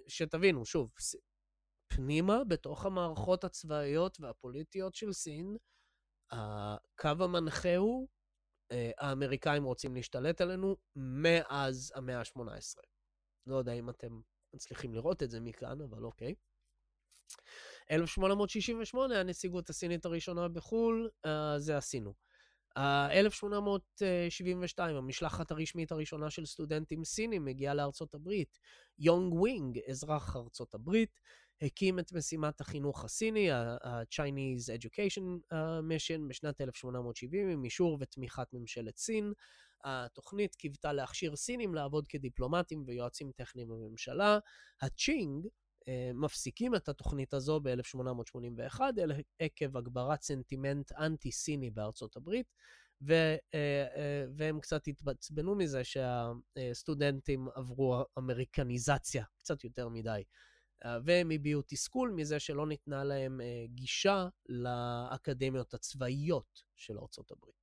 [0.08, 0.92] שתבינו, שוב,
[1.88, 5.58] פנימה, בתוך המערכות הצבאיות והפוליטיות של סין,
[6.32, 8.08] הקו המנחה הוא,
[8.72, 12.82] אה, האמריקאים רוצים להשתלט עלינו מאז המאה ה-18.
[13.48, 14.22] לא יודע אם אתם
[14.54, 16.36] מצליחים לראות את זה מכאן, אבל אוקיי.
[17.92, 22.14] 1868, הנציגות הסינית הראשונה בחו"ל, uh, זה עשינו.
[22.78, 28.60] Uh, 1872, המשלחת הרשמית הראשונה של סטודנטים סינים מגיעה לארצות הברית.
[29.00, 31.20] יונג ווינג, אזרח ארצות הברית,
[31.62, 35.56] הקים את משימת החינוך הסיני, ה-Chinese Education uh,
[35.90, 39.34] Mission, בשנת 1870, עם אישור ותמיכת ממשלת סין.
[39.84, 44.40] התוכנית קיוותה להכשיר סינים לעבוד כדיפלומטים ויועצים טכניים בממשלה.
[44.82, 45.52] הצ'ינג, אה,
[46.14, 48.82] מפסיקים את התוכנית הזו ב-1881
[49.40, 52.54] עקב הגברת סנטימנט אנטי-סיני בארצות הברית,
[53.02, 53.38] ו, אה,
[53.96, 60.24] אה, והם קצת התעצבנו מזה שהסטודנטים עברו אמריקניזציה קצת יותר מדי.
[61.06, 67.56] והם הביעו תסכול מזה שלא ניתנה להם גישה לאקדמיות הצבאיות של ארצות הברית.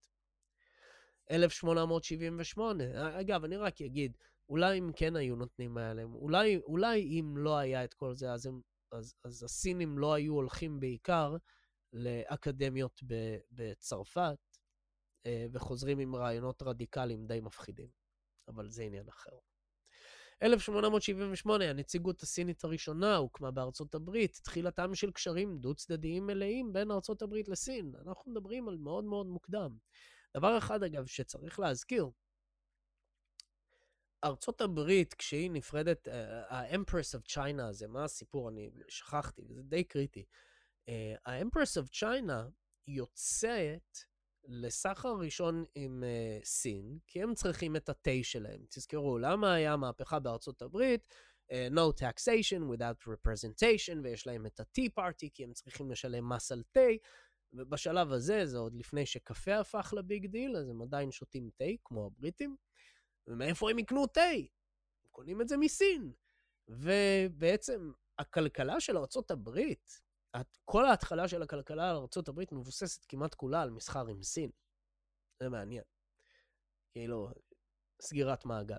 [1.31, 4.17] 1878, אגב, אני רק אגיד,
[4.49, 8.47] אולי אם כן היו נותנים להם, אולי, אולי אם לא היה את כל זה, אז,
[8.47, 8.61] הם,
[8.93, 11.37] אז, אז הסינים לא היו הולכים בעיקר
[11.93, 13.15] לאקדמיות ב,
[13.51, 14.39] בצרפת,
[15.27, 17.89] אה, וחוזרים עם רעיונות רדיקליים די מפחידים,
[18.49, 19.39] אבל זה עניין אחר.
[20.43, 27.49] 1878, הנציגות הסינית הראשונה הוקמה בארצות הברית, תחילתם של קשרים דו-צדדיים מלאים בין ארצות הברית
[27.49, 27.93] לסין.
[28.07, 29.77] אנחנו מדברים על מאוד מאוד מוקדם.
[30.37, 32.11] דבר אחד, אגב, שצריך להזכיר,
[34.25, 36.09] ארצות הברית, כשהיא נפרדת,
[36.49, 38.49] ה-Empress of China הזה, מה הסיפור?
[38.49, 40.25] אני שכחתי, זה די קריטי.
[41.27, 42.51] ה-Empress of China
[42.89, 43.99] יוצאת
[44.45, 48.65] לסחר ראשון עם uh, סין, כי הם צריכים את התה שלהם.
[48.69, 51.15] תזכרו, למה היה מהפכה בארצות הברית?
[51.51, 56.53] Uh, no taxation without representation, ויש להם את ה-tea party, כי הם צריכים לשלם מס
[56.53, 56.81] על תה,
[57.53, 62.07] ובשלב הזה, זה עוד לפני שקפה הפך לביג דיל, אז הם עדיין שותים תה, כמו
[62.07, 62.57] הבריטים,
[63.27, 64.21] ומאיפה הם יקנו תה?
[64.21, 66.13] הם קונים את זה מסין.
[66.69, 69.59] ובעצם הכלכלה של ארה"ב,
[70.65, 74.51] כל ההתחלה של הכלכלה על ארה"ב מבוססת כמעט כולה על מסחר עם סין.
[75.43, 75.85] זה מעניין.
[76.93, 77.29] כאילו,
[78.03, 78.79] סגירת מעגל.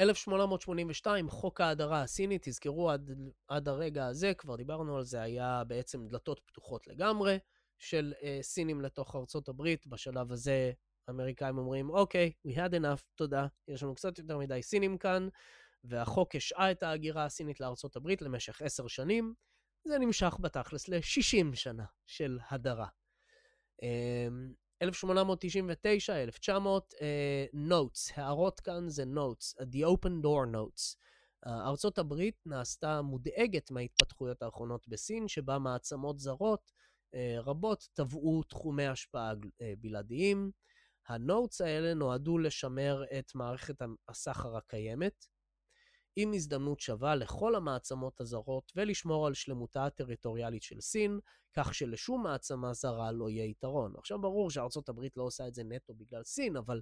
[0.00, 3.10] 1882, חוק ההדרה הסינית, תזכרו עד,
[3.48, 7.38] עד הרגע הזה, כבר דיברנו על זה, היה בעצם דלתות פתוחות לגמרי
[7.78, 9.86] של uh, סינים לתוך ארצות הברית.
[9.86, 10.72] בשלב הזה
[11.08, 15.28] האמריקאים אומרים, אוקיי, we had enough, תודה, יש לנו קצת יותר מדי סינים כאן,
[15.84, 19.34] והחוק השעה את ההגירה הסינית לארצות הברית למשך עשר שנים.
[19.84, 22.86] זה נמשך בתכלס ל-60 שנה של הדרה.
[24.82, 26.94] 1899, 1900,
[27.54, 30.96] notes, הערות כאן זה notes, the open door notes.
[31.46, 36.72] ארצות הברית נעשתה מודאגת מההתפתחויות האחרונות בסין, שבה מעצמות זרות
[37.44, 39.32] רבות תבעו תחומי השפעה
[39.78, 40.50] בלעדיים.
[41.10, 45.26] ה-notes האלה נועדו לשמר את מערכת הסחר הקיימת,
[46.16, 51.20] עם הזדמנות שווה לכל המעצמות הזרות ולשמור על שלמותה הטריטוריאלית של סין,
[51.52, 53.94] כך שלשום מעצמה זרה לא יהיה יתרון.
[53.98, 56.80] עכשיו ברור שארצות הברית לא עושה את זה נטו בגלל סין, אבל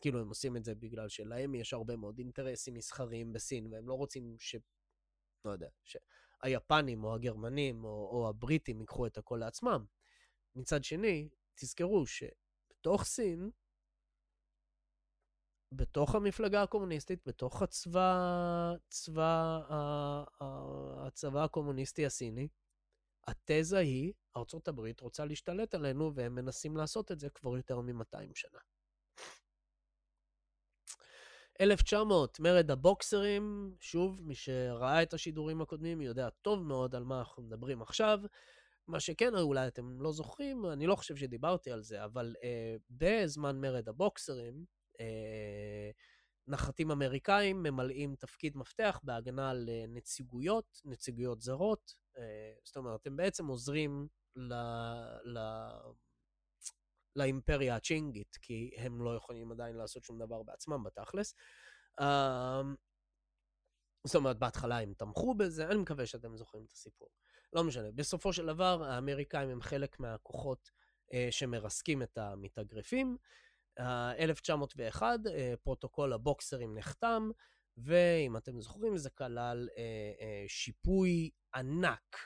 [0.00, 3.94] כאילו הם עושים את זה בגלל שלהם יש הרבה מאוד אינטרסים מסחריים בסין, והם לא
[3.94, 4.56] רוצים ש...
[5.44, 9.84] לא יודע, שהיפנים או הגרמנים או, או הבריטים ייקחו את הכל לעצמם.
[10.56, 12.06] מצד שני, תזכרו
[12.84, 13.50] שבתוך סין
[15.72, 19.60] בתוך המפלגה הקומוניסטית, בתוך הצבא, צבא,
[21.06, 22.48] הצבא הקומוניסטי הסיני,
[23.26, 28.30] התזה היא, ארצות הברית רוצה להשתלט עלינו, והם מנסים לעשות את זה כבר יותר מ-200
[28.34, 28.58] שנה.
[31.60, 37.42] 1900, מרד הבוקסרים, שוב, מי שראה את השידורים הקודמים יודע טוב מאוד על מה אנחנו
[37.42, 38.20] מדברים עכשיו.
[38.86, 43.60] מה שכן, אולי אתם לא זוכרים, אני לא חושב שדיברתי על זה, אבל אה, בזמן
[43.60, 44.64] מרד הבוקסרים,
[45.00, 45.90] אה,
[46.46, 51.94] נחתים אמריקאים ממלאים תפקיד מפתח בהגנה על אה, נציגויות, נציגויות זרות.
[52.18, 54.54] אה, זאת אומרת, הם בעצם עוזרים ל...
[55.24, 55.38] ל...
[57.16, 61.34] לאימפריה הצ'ינגית, כי הם לא יכולים עדיין לעשות שום דבר בעצמם בתכלס.
[62.00, 62.74] אמ,
[64.06, 67.08] זאת אומרת, בהתחלה הם תמכו בזה, אני מקווה שאתם זוכרים את הסיפור.
[67.54, 67.90] לא משנה.
[67.94, 70.70] בסופו של דבר, האמריקאים הם חלק מהכוחות
[71.12, 73.16] אה, שמרסקים את המתאגרפים.
[73.78, 77.30] 1901, אה, פרוטוקול הבוקסרים נחתם,
[77.76, 82.16] ואם אתם זוכרים, זה כלל אה, אה, שיפוי ענק,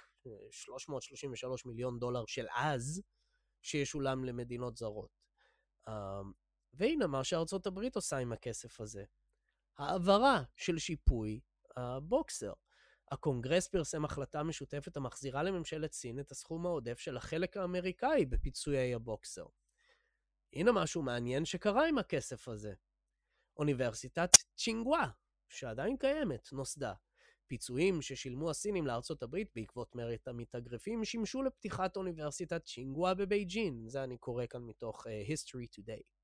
[0.50, 3.02] 333 מיליון דולר של אז,
[3.62, 5.18] שישולם למדינות זרות.
[6.74, 9.04] והנה מה שארצות הברית עושה עם הכסף הזה.
[9.78, 11.40] העברה של שיפוי
[11.76, 12.52] הבוקסר.
[13.10, 19.46] הקונגרס פרסם החלטה משותפת המחזירה לממשלת סין את הסכום העודף של החלק האמריקאי בפיצויי הבוקסר.
[20.52, 22.74] הנה משהו מעניין שקרה עם הכסף הזה.
[23.56, 25.10] אוניברסיטת צ'ינגווה,
[25.48, 26.92] שעדיין קיימת, נוסדה.
[27.46, 33.88] פיצויים ששילמו הסינים לארצות הברית בעקבות מרד המתאגרפים שימשו לפתיחת אוניברסיטת צ'ינגווה בבייג'ין.
[33.88, 36.17] זה אני קורא כאן מתוך uh, History Today.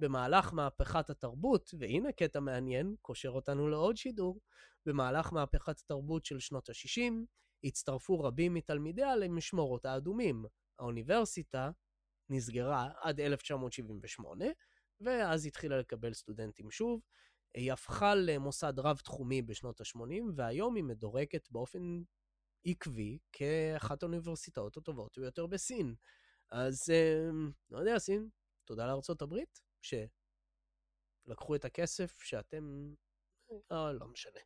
[0.00, 4.40] במהלך מהפכת התרבות, והנה קטע מעניין, קושר אותנו לעוד שידור,
[4.86, 7.12] במהלך מהפכת התרבות של שנות ה-60,
[7.64, 10.44] הצטרפו רבים מתלמידיה למשמורות האדומים.
[10.78, 11.70] האוניברסיטה
[12.30, 14.44] נסגרה עד 1978,
[15.00, 17.00] ואז התחילה לקבל סטודנטים שוב.
[17.54, 22.02] היא הפכה למוסד רב-תחומי בשנות ה-80, והיום היא מדורגת באופן
[22.66, 25.94] עקבי כאחת האוניברסיטאות הטובות ביותר בסין.
[26.50, 28.28] אז אמ, לא יודע, סין,
[28.64, 32.94] תודה לארצות הברית, שלקחו את הכסף שאתם...
[33.72, 34.40] אה, לא משנה.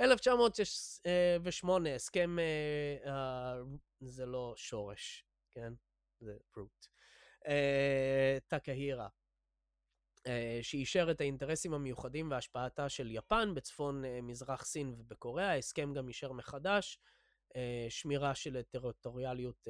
[0.00, 3.54] 1908, הסכם, אה, אה,
[4.00, 5.72] זה לא שורש, כן?
[6.20, 6.88] זה root.
[8.48, 9.08] טקהירה,
[10.26, 15.50] אה, שאישר את האינטרסים המיוחדים והשפעתה של יפן בצפון אה, מזרח סין ובקוריאה.
[15.50, 16.98] ההסכם גם אישר מחדש
[17.56, 19.68] אה, שמירה של טריטוריאליות,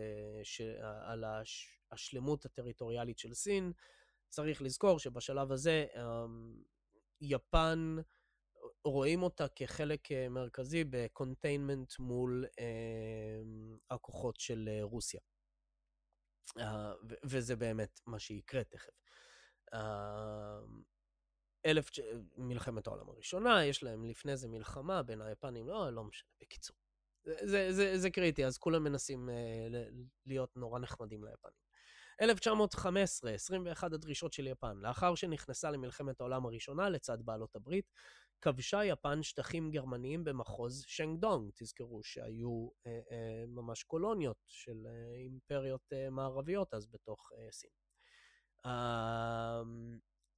[1.05, 1.25] על
[1.91, 3.73] השלמות הטריטוריאלית של סין.
[4.33, 5.87] צריך לזכור שבשלב הזה
[7.21, 7.97] יפן,
[8.85, 12.47] רואים אותה כחלק מרכזי ב-containment מול
[13.91, 15.21] הכוחות של רוסיה.
[16.59, 16.93] אה,
[17.25, 18.93] וזה באמת מה שיקרה תכף.
[19.75, 20.59] אה,
[21.67, 21.91] אלף,
[22.37, 26.77] מלחמת העולם הראשונה, יש להם לפני זה מלחמה בין היפנים, לא, לא משנה, בקיצור.
[27.25, 29.33] זה, זה, זה, קריטי, אז כולם מנסים uh,
[30.27, 31.62] להיות נורא נחמדים ליפנים.
[32.23, 34.77] 1915, 21 הדרישות של יפן.
[34.77, 37.91] לאחר שנכנסה למלחמת העולם הראשונה לצד בעלות הברית,
[38.41, 41.51] כבשה יפן שטחים גרמניים במחוז שנגדונג.
[41.55, 47.71] תזכרו שהיו אה, אה, ממש קולוניות של אה, אימפריות אה, מערביות אז בתוך אה, סין.
[48.67, 49.63] אה,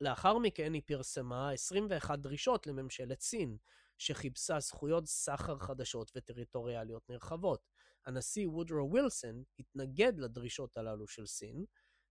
[0.01, 3.57] לאחר מכן היא פרסמה 21 דרישות לממשלת סין,
[3.99, 7.74] שחיפשה זכויות סחר חדשות וטריטוריאליות נרחבות.
[8.07, 11.65] הנשיא וודרו ווילסון התנגד לדרישות הללו של סין,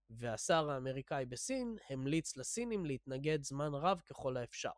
[0.10, 4.72] והשר האמריקאי בסין המליץ לסינים להתנגד זמן רב ככל האפשר.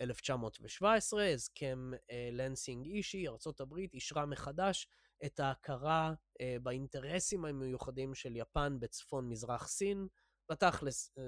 [0.00, 4.88] 1917, הסכם אה, לנסינג אישי, ארה"ב אישרה מחדש
[5.24, 10.06] את ההכרה אה, באינטרסים המיוחדים של יפן בצפון מזרח סין,
[10.50, 11.22] בתכלס אה,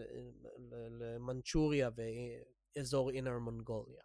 [1.00, 1.90] למנצ'וריה
[2.76, 4.02] ואזור אינר מונגוליה?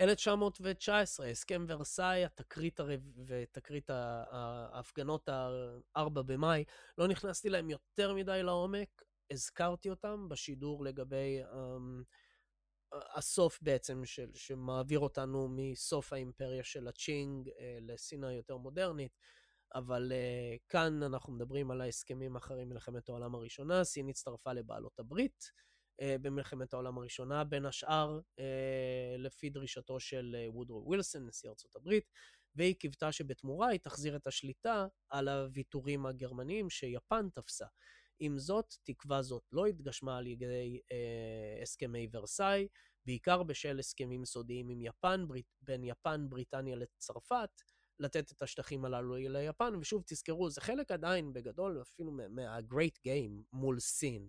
[0.00, 3.00] 1919, הסכם ורסאי, התקרית הרב...
[3.26, 6.64] ותקרית ההפגנות ה-4 במאי,
[6.98, 12.04] לא נכנסתי להם יותר מדי לעומק, הזכרתי אותם בשידור לגבי um,
[13.14, 19.18] הסוף בעצם, של, שמעביר אותנו מסוף האימפריה של הצ'ינג uh, לסין היותר מודרנית,
[19.74, 25.52] אבל uh, כאן אנחנו מדברים על ההסכמים אחרי מלחמת העולם הראשונה, סין הצטרפה לבעלות הברית.
[26.00, 28.42] Uh, במלחמת העולם הראשונה, בין השאר uh,
[29.18, 32.04] לפי דרישתו של uh, וודרו ווילסון, נשיא ארצות הברית,
[32.56, 37.66] והיא קיוותה שבתמורה היא תחזיר את השליטה על הוויתורים הגרמניים שיפן תפסה.
[38.18, 42.68] עם זאת, תקווה זאת לא התגשמה על ידי אה, הסכמי ורסאי,
[43.06, 47.50] בעיקר בשל הסכמים סודיים עם יפן, ברית, בין יפן, בריטניה לצרפת,
[48.00, 53.80] לתת את השטחים הללו ליפן, ושוב תזכרו, זה חלק עדיין בגדול אפילו מה-Great Game מול
[53.80, 54.28] סין.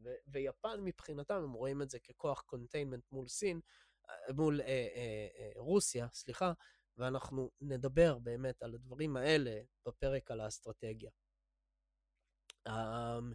[0.00, 3.60] ו- ויפן מבחינתם, הם רואים את זה ככוח containment מול סין,
[4.10, 6.52] אה, מול אה, אה, אה, רוסיה, סליחה,
[6.96, 11.10] ואנחנו נדבר באמת על הדברים האלה בפרק על האסטרטגיה.
[12.68, 13.34] Um,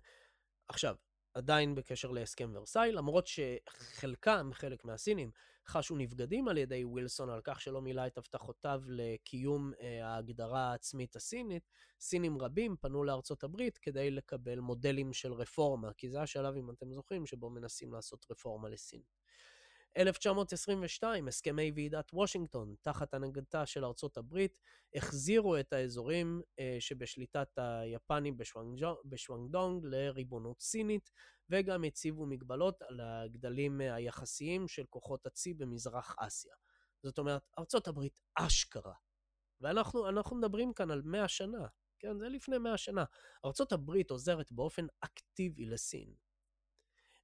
[0.68, 0.96] עכשיו,
[1.34, 5.32] עדיין בקשר להסכם ורסאי, למרות שחלקם, חלק מהסינים,
[5.68, 11.16] חשו נבגדים על ידי ווילסון על כך שלא מילא את הבטחותיו לקיום uh, ההגדרה העצמית
[11.16, 11.70] הסינית,
[12.00, 16.94] סינים רבים פנו לארצות הברית כדי לקבל מודלים של רפורמה, כי זה השלב, אם אתם
[16.94, 19.02] זוכרים, שבו מנסים לעשות רפורמה לסין.
[19.98, 24.60] 1922, הסכמי ועידת וושינגטון, תחת הנהגתה של ארצות הברית,
[24.96, 28.38] החזירו את האזורים אה, שבשליטת היפנים
[29.06, 31.12] בשוונגדונג לריבונות סינית,
[31.50, 36.54] וגם הציבו מגבלות על הגדלים היחסיים של כוחות הצי במזרח אסיה.
[37.04, 38.94] זאת אומרת, ארצות הברית אשכרה.
[39.62, 41.68] ואנחנו מדברים כאן על 100 שנה,
[42.00, 42.20] כן?
[42.20, 43.04] זה לפני 100 שנה.
[43.46, 46.14] ארצות הברית עוזרת באופן אקטיבי לסין.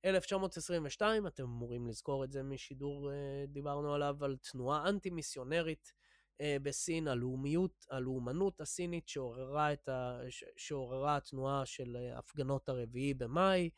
[0.06, 5.94] 1922, אתם אמורים לזכור את זה משידור, אה, דיברנו עליו, על תנועה אנטי-מיסיונרית
[6.41, 10.19] אה, בסין, הלאומיות, הלאומנות הסינית שעוררה, את ה,
[10.57, 13.69] שעוררה התנועה של אה, הפגנות הרביעי במאי,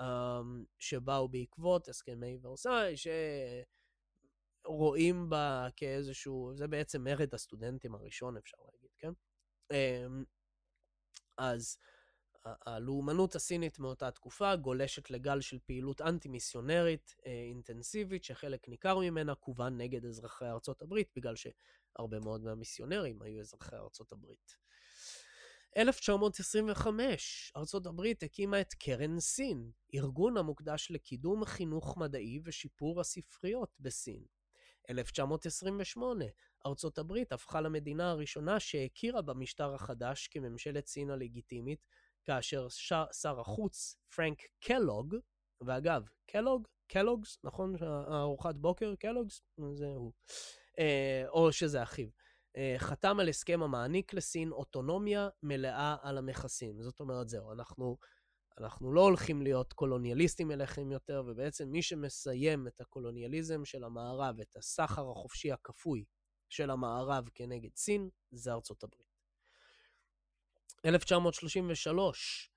[0.00, 2.94] אמ, שבאו בעקבות הסכמי ורסאי,
[4.66, 9.12] שרואים בה כאיזשהו, זה בעצם מרד הסטודנטים הראשון, אפשר להגיד, כן?
[9.72, 10.24] אמ,
[11.38, 11.78] אז
[12.66, 19.78] הלאומנות הסינית מאותה תקופה גולשת לגל של פעילות אנטי-מיסיונרית אה, אינטנסיבית, שחלק ניכר ממנה כוון
[19.78, 24.56] נגד אזרחי ארצות הברית, בגלל שהרבה מאוד מהמיסיונרים היו אזרחי ארצות הברית.
[25.76, 34.24] 1925, ארצות הברית הקימה את קרן סין, ארגון המוקדש לקידום חינוך מדעי ושיפור הספריות בסין.
[34.90, 36.24] 1928,
[36.66, 41.86] ארצות הברית הפכה למדינה הראשונה שהכירה במשטר החדש כממשלת סין הלגיטימית,
[42.28, 42.66] כאשר
[43.12, 45.14] שר החוץ, פרנק קלוג,
[45.66, 47.76] ואגב, קלוג, קלוגס, נכון?
[48.12, 49.42] ארוחת בוקר, קלוגס?
[49.74, 50.12] זה הוא.
[50.78, 52.08] אה, או שזה אחיו.
[52.56, 56.82] אה, חתם על הסכם המעניק לסין אוטונומיה מלאה על המכסים.
[56.82, 57.96] זאת אומרת, זהו, אנחנו,
[58.58, 64.56] אנחנו לא הולכים להיות קולוניאליסטים אליכם יותר, ובעצם מי שמסיים את הקולוניאליזם של המערב, את
[64.56, 66.04] הסחר החופשי הכפוי
[66.48, 69.07] של המערב כנגד סין, זה ארצות הברית.
[70.84, 72.50] 1933,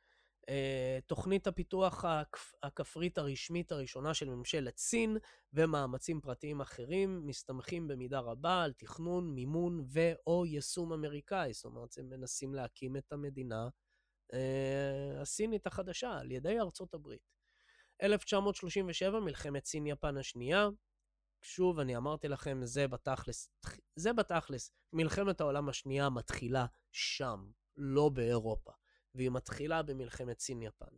[0.49, 2.06] אה, תוכנית הפיתוח
[2.64, 5.18] הכפרית הרשמית הראשונה של ממשלת סין
[5.53, 11.53] ומאמצים פרטיים אחרים מסתמכים במידה רבה על תכנון, מימון ו/או יישום אמריקאי.
[11.53, 13.69] זאת אומרת, הם מנסים להקים את המדינה
[14.34, 17.31] אה, הסינית החדשה על ידי ארצות הברית.
[18.02, 20.69] 1937, מלחמת סין-יפן השנייה.
[21.41, 23.49] שוב, אני אמרתי לכם, זה בתכלס,
[23.95, 27.52] זה בתכלס, מלחמת העולם השנייה מתחילה שם.
[27.77, 28.72] לא באירופה,
[29.15, 30.95] והיא מתחילה במלחמת סין-יפן.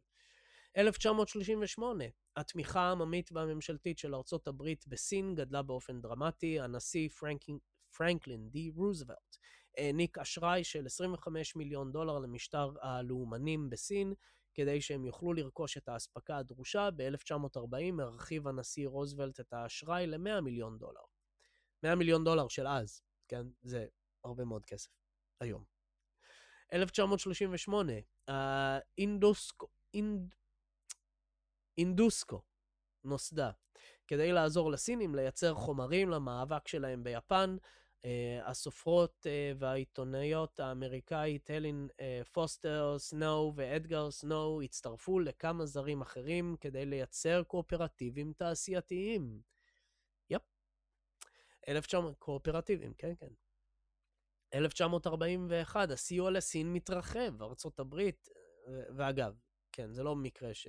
[0.77, 2.03] 1938,
[2.35, 6.59] התמיכה העממית והממשלתית של ארצות הברית בסין גדלה באופן דרמטי.
[6.59, 7.57] הנשיא פרנקלין,
[7.97, 9.37] פרנקלין די רוזוולט
[9.77, 14.13] העניק אשראי של 25 מיליון דולר למשטר הלאומנים בסין,
[14.53, 16.89] כדי שהם יוכלו לרכוש את האספקה הדרושה.
[16.95, 21.01] ב-1940 הרחיב הנשיא רוזוולט את האשראי ל-100 מיליון דולר.
[21.83, 23.45] 100 מיליון דולר של אז, כן?
[23.61, 23.85] זה
[24.25, 24.91] הרבה מאוד כסף
[25.39, 25.72] היום.
[26.73, 27.93] 1938,
[28.27, 30.35] האינדוסקו, אינד,
[31.77, 32.41] אינדוסקו
[33.03, 33.51] נוסדה
[34.07, 37.57] כדי לעזור לסינים לייצר חומרים למאבק שלהם ביפן.
[38.01, 38.05] Uh,
[38.45, 41.88] הסופרות uh, והעיתונאיות האמריקאית הלן
[42.31, 49.41] פוסטר סנואו ואדגר סנואו הצטרפו לכמה זרים אחרים כדי לייצר קואופרטיבים תעשייתיים.
[50.30, 50.41] Yep.
[51.67, 53.42] 1900, קואופרטיבים, כן, כן.
[54.53, 58.09] 1941, הסיוע לסין מתרחב, ארה"ב,
[58.97, 59.35] ואגב,
[59.71, 60.67] כן, זה לא מקרה ש...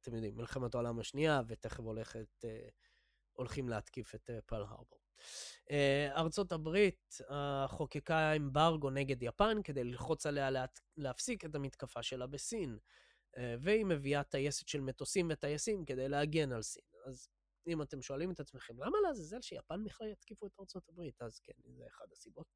[0.00, 2.68] אתם יודעים, מלחמת העולם השנייה, ותכף הולכת, אה,
[3.32, 5.00] הולכים להתקיף את אה, פרל הרבור.
[5.70, 10.64] אה, ארצות הברית אה, חוקקה אמברגו נגד יפן כדי ללחוץ עליה לה,
[10.96, 12.78] להפסיק את המתקפה שלה בסין,
[13.36, 16.84] אה, והיא מביאה טייסת של מטוסים וטייסים כדי להגן על סין.
[17.06, 17.28] אז
[17.66, 21.22] אם אתם שואלים את עצמכם, למה לעזאזל שיפן בכלל יתקיפו את ארצות הברית?
[21.22, 22.46] אז כן, זה אחד הסיבות.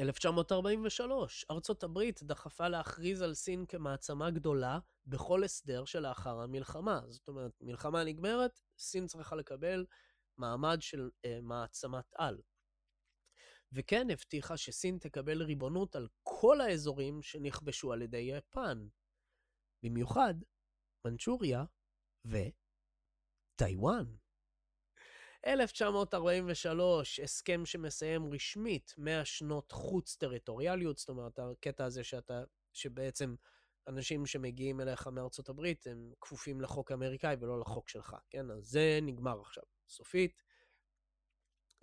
[0.00, 7.00] 1943, ארצות הברית דחפה להכריז על סין כמעצמה גדולה בכל הסדר שלאחר המלחמה.
[7.08, 9.86] זאת אומרת, מלחמה נגמרת, סין צריכה לקבל
[10.36, 12.40] מעמד של אה, מעצמת על.
[13.72, 18.88] וכן הבטיחה שסין תקבל ריבונות על כל האזורים שנכבשו על ידי יפן.
[19.82, 20.34] במיוחד
[21.06, 21.64] מנצ'וריה
[22.24, 24.16] וטיוואן.
[25.46, 33.34] 1943, הסכם שמסיים רשמית 100 שנות חוץ טריטוריאליות, זאת אומרת, הקטע הזה שאתה, שבעצם
[33.88, 38.50] אנשים שמגיעים אליך מארצות הברית, הם כפופים לחוק האמריקאי ולא לחוק שלך, כן?
[38.50, 40.42] אז זה נגמר עכשיו, סופית.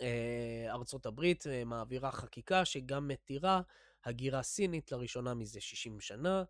[0.00, 3.60] אה, ארצות הברית אה, מעבירה חקיקה שגם מתירה
[4.04, 6.44] הגירה סינית לראשונה מזה 60 שנה.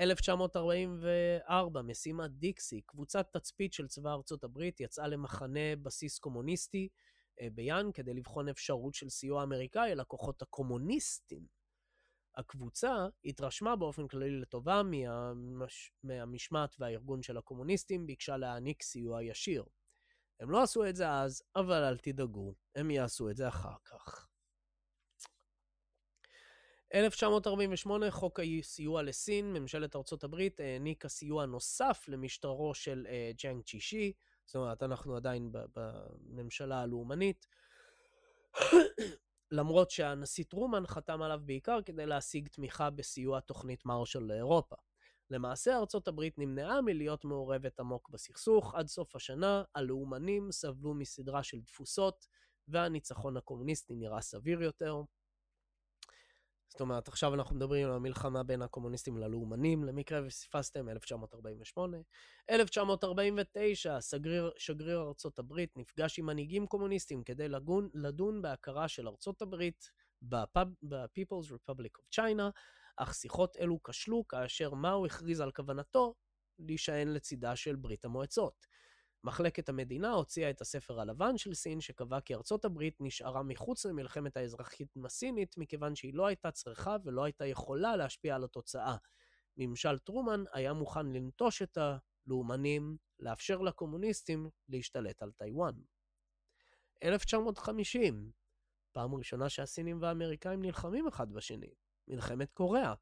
[0.00, 6.88] 1944, משימת דיקסי, קבוצת תצפית של צבא ארצות הברית, יצאה למחנה בסיס קומוניסטי
[7.40, 11.46] אה, ביאן כדי לבחון אפשרות של סיוע אמריקאי לכוחות הקומוניסטים.
[12.36, 15.92] הקבוצה התרשמה באופן כללי לטובה מהמש...
[16.04, 19.64] מהמשמעת והארגון של הקומוניסטים, ביקשה להעניק סיוע ישיר.
[20.40, 24.29] הם לא עשו את זה אז, אבל אל תדאגו, הם יעשו את זה אחר כך.
[26.94, 34.12] 1948, חוק הסיוע לסין, ממשלת ארצות הברית העניקה סיוע נוסף למשטרו של uh, ג'אנג צ'ישי,
[34.46, 37.46] זאת אומרת, אנחנו עדיין בממשלה הלאומנית,
[39.50, 44.76] למרות שהנשיא טרומן חתם עליו בעיקר כדי להשיג תמיכה בסיוע תוכנית מרשל לאירופה.
[45.30, 48.74] למעשה ארצות הברית נמנעה מלהיות מעורבת עמוק בסכסוך.
[48.74, 52.26] עד סוף השנה הלאומנים סבלו מסדרה של דפוסות,
[52.68, 55.02] והניצחון הקומוניסטי נראה סביר יותר.
[56.70, 61.96] זאת אומרת, עכשיו אנחנו מדברים על המלחמה בין הקומוניסטים ללאומנים, למקרה ופספסתם, 1948.
[62.50, 69.42] 1949, סגריר, שגריר ארצות הברית נפגש עם מנהיגים קומוניסטים כדי לגון, לדון בהכרה של ארצות
[69.42, 69.90] הברית
[70.22, 72.50] ב-People's Republic of China,
[72.96, 76.14] אך שיחות אלו כשלו כאשר מאו הכריז על כוונתו
[76.58, 78.66] להישען לצידה של ברית המועצות.
[79.24, 84.36] מחלקת המדינה הוציאה את הספר הלבן של סין, שקבע כי ארצות הברית נשארה מחוץ למלחמת
[84.36, 88.96] האזרחית הסינית, מכיוון שהיא לא הייתה צריכה ולא הייתה יכולה להשפיע על התוצאה.
[89.56, 95.74] ממשל טרומן היה מוכן לנטוש את הלאומנים, לאפשר לקומוניסטים להשתלט על טיוואן.
[97.02, 98.30] 1950,
[98.92, 101.74] פעם ראשונה שהסינים והאמריקאים נלחמים אחד בשני,
[102.08, 102.94] מלחמת קוריאה.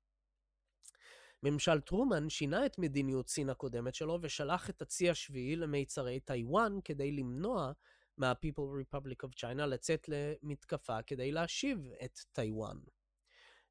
[1.42, 7.12] ממשל טרומן שינה את מדיניות סין הקודמת שלו ושלח את הצי השביעי למיצרי טיוואן כדי
[7.12, 7.72] למנוע
[8.18, 12.76] מה-People Republic of China לצאת למתקפה כדי להשיב את טיוואן.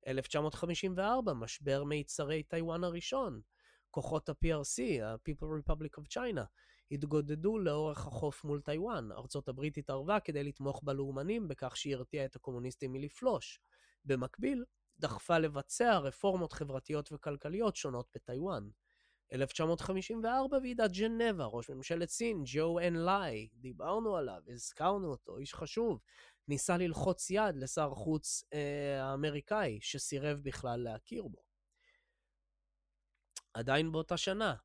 [0.07, 3.41] 1954, משבר מיצרי טיוואן הראשון.
[3.91, 6.41] כוחות ה-PRC, ה-People Republic of China,
[6.91, 9.11] התגודדו לאורך החוף מול טיוואן.
[9.11, 13.59] ארצות הברית התערבה כדי לתמוך בלאומנים בכך שהיא הרתיעה את הקומוניסטים מלפלוש.
[14.05, 14.63] במקביל,
[14.99, 18.69] דחפה לבצע רפורמות חברתיות וכלכליות שונות בטיוואן.
[19.33, 25.99] 1954 ועידת ג'נבה, ראש ממשלת סין, ג'ו אן לאי, דיברנו עליו, הזכרנו אותו, איש חשוב,
[26.47, 31.41] ניסה ללחוץ יד לשר חוץ אה, האמריקאי, שסירב בכלל להכיר בו.
[33.53, 34.55] עדיין באותה שנה,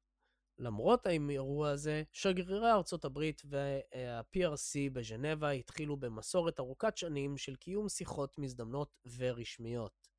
[0.58, 8.38] למרות האירוע הזה, שגרירי ארצות הברית וה-PRC בז'נבה התחילו במסורת ארוכת שנים של קיום שיחות
[8.38, 10.11] מזדמנות ורשמיות.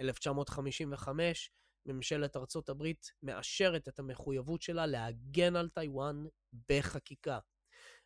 [0.00, 1.50] 1955,
[1.86, 6.24] ממשלת ארצות הברית מאשרת את המחויבות שלה להגן על טיוואן
[6.68, 7.38] בחקיקה.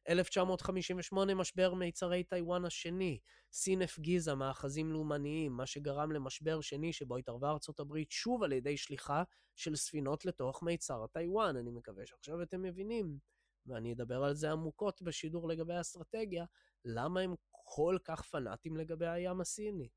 [0.08, 3.18] 1958, משבר מיצרי טיוואן השני.
[3.52, 8.76] סין הפגיזה מאחזים לאומניים, מה שגרם למשבר שני שבו התערבה ארצות הברית שוב על ידי
[8.76, 9.22] שליחה
[9.56, 11.56] של ספינות לתוך מיצר טיוואן.
[11.56, 13.18] אני מקווה שעכשיו אתם מבינים,
[13.66, 16.44] ואני אדבר על זה עמוקות בשידור לגבי האסטרטגיה,
[16.84, 19.88] למה הם כל כך פנאטים לגבי הים הסיני.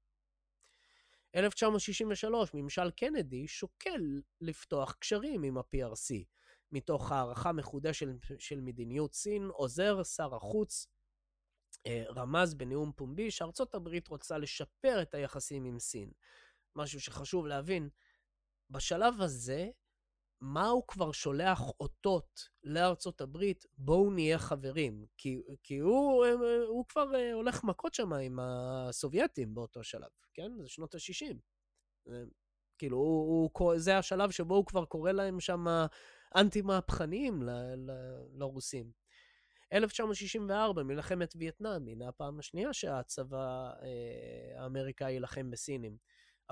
[1.35, 6.23] 1963, ממשל קנדי שוקל לפתוח קשרים עם ה-PRC.
[6.71, 10.87] מתוך הערכה מחודשת של, של מדיניות סין, עוזר שר החוץ
[11.87, 16.11] אה, רמז בנאום פומבי שארצות הברית רוצה לשפר את היחסים עם סין.
[16.75, 17.89] משהו שחשוב להבין,
[18.69, 19.69] בשלב הזה,
[20.41, 25.05] מה הוא כבר שולח אותות לארצות הברית, בואו נהיה חברים.
[25.17, 26.31] כי, כי הוא, אה,
[26.67, 30.51] הוא כבר אה, הולך מכות שם עם הסובייטים באותו שלב, כן?
[30.61, 31.35] זה שנות ה-60.
[32.77, 35.65] כאילו, הוא, הוא, זה השלב שבו הוא כבר קורא להם שם
[36.35, 37.43] אנטי-מהפכניים
[38.33, 38.91] לרוסים.
[39.73, 45.97] 1964, מלחמת וייטנאם, הנה הפעם השנייה שהצבא אה, האמריקאי יילחם בסינים.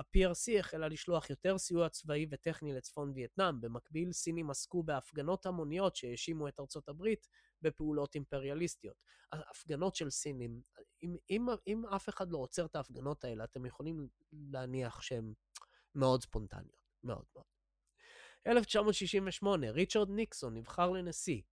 [0.00, 3.60] ה-PRC החלה לשלוח יותר סיוע צבאי וטכני לצפון וייטנאם.
[3.60, 7.28] במקביל, סינים עסקו בהפגנות המוניות שהאשימו את ארצות הברית
[7.62, 8.96] בפעולות אימפריאליסטיות.
[9.32, 10.60] ההפגנות של סינים,
[11.02, 15.32] אם, אם, אם אף אחד לא עוצר את ההפגנות האלה, אתם יכולים להניח שהן
[15.94, 16.80] מאוד ספונטניות.
[17.04, 17.44] מאוד מאוד.
[18.46, 21.42] 1968, ריצ'רד ניקסון נבחר לנשיא.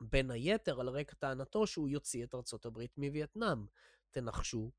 [0.00, 3.66] בין היתר על רקע טענתו שהוא יוציא את ארצות הברית מווייטנאם.
[4.10, 4.70] תנחשו,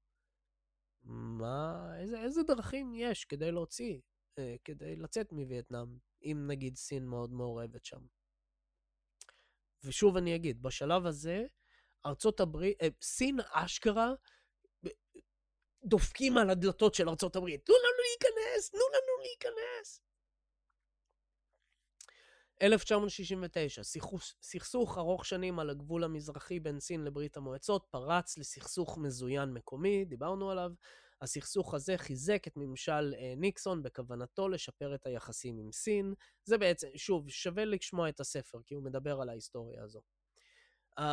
[1.03, 3.99] מה, איזה, איזה דרכים יש כדי להוציא,
[4.39, 8.05] אה, כדי לצאת מווייטנאם, אם נגיד סין מאוד מעורבת שם.
[9.83, 11.45] ושוב אני אגיד, בשלב הזה,
[12.05, 14.13] ארצות הברית, אה, סין אשכרה
[15.85, 17.65] דופקים על הדלתות של ארצות הברית.
[17.65, 20.01] תנו לנו להיכנס, תנו לנו להיכנס.
[22.63, 23.81] 1969,
[24.41, 30.51] סכסוך ארוך שנים על הגבול המזרחי בין סין לברית המועצות פרץ לסכסוך מזוין מקומי, דיברנו
[30.51, 30.71] עליו.
[31.21, 36.13] הסכסוך הזה חיזק את ממשל אה, ניקסון בכוונתו לשפר את היחסים עם סין.
[36.45, 40.01] זה בעצם, שוב, שווה לשמוע את הספר, כי הוא מדבר על ההיסטוריה הזו.
[40.99, 41.03] Um,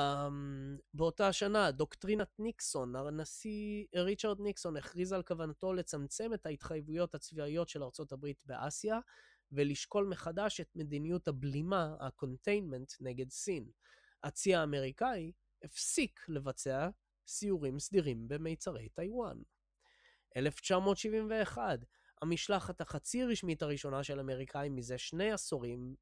[0.94, 7.82] באותה שנה, דוקטרינת ניקסון, הנשיא ריצ'רד ניקסון הכריז על כוונתו לצמצם את ההתחייבויות הצבאיות של
[7.82, 8.98] ארצות הברית באסיה,
[9.52, 13.70] ולשקול מחדש את מדיניות הבלימה, ה-containment, נגד סין.
[14.22, 15.32] הצי האמריקאי
[15.62, 16.88] הפסיק לבצע
[17.26, 19.42] סיורים סדירים במיצרי טיוואן.
[20.36, 21.78] 1971,
[22.22, 25.94] המשלחת החצי רשמית הראשונה של אמריקאים מזה שני עשורים,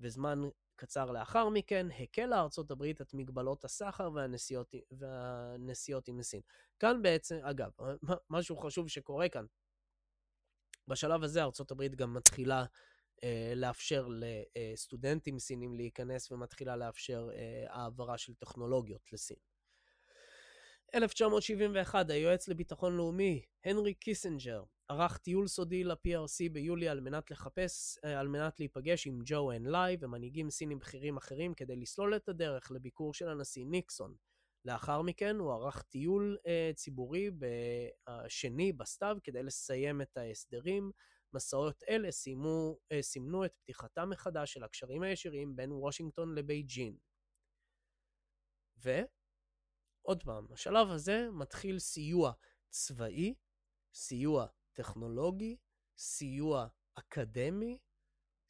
[0.00, 0.40] וזמן
[0.76, 6.40] קצר לאחר מכן, הקלה ארצות הברית את מגבלות הסחר והנסיעות, והנסיעות עם סין.
[6.78, 7.70] כאן בעצם, אגב,
[8.30, 9.46] משהו חשוב שקורה כאן,
[10.88, 12.66] בשלב הזה ארצות הברית גם מתחילה אה,
[13.56, 19.36] לאפשר לסטודנטים סינים להיכנס ומתחילה לאפשר אה, העברה של טכנולוגיות לסין.
[20.94, 28.20] 1971, היועץ לביטחון לאומי, הנרי קיסינג'ר, ערך טיול סודי ל-PRC ביולי על מנת לחפש, אה,
[28.20, 32.70] על מנת להיפגש עם ג'ו אן ליי ומנהיגים סינים בכירים אחרים כדי לסלול את הדרך
[32.70, 34.14] לביקור של הנשיא ניקסון.
[34.64, 40.90] לאחר מכן הוא ערך טיול אה, ציבורי בשני בסתיו כדי לסיים את ההסדרים
[41.34, 46.96] מסעות אלה סיימו, אה, סימנו את פתיחתם מחדש של הקשרים הישירים בין וושינגטון לבייג'ין.
[48.76, 52.32] ועוד פעם, השלב הזה מתחיל סיוע
[52.70, 53.34] צבאי,
[53.94, 55.56] סיוע טכנולוגי,
[55.98, 57.78] סיוע אקדמי,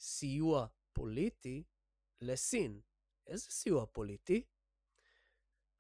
[0.01, 1.65] סיוע פוליטי
[2.21, 2.81] לסין.
[3.27, 4.45] איזה סיוע פוליטי?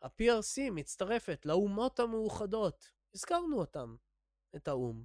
[0.02, 3.96] ה-PRC מצטרפת לאומות המאוחדות, הזכרנו אותם,
[4.56, 5.04] את האו"ם.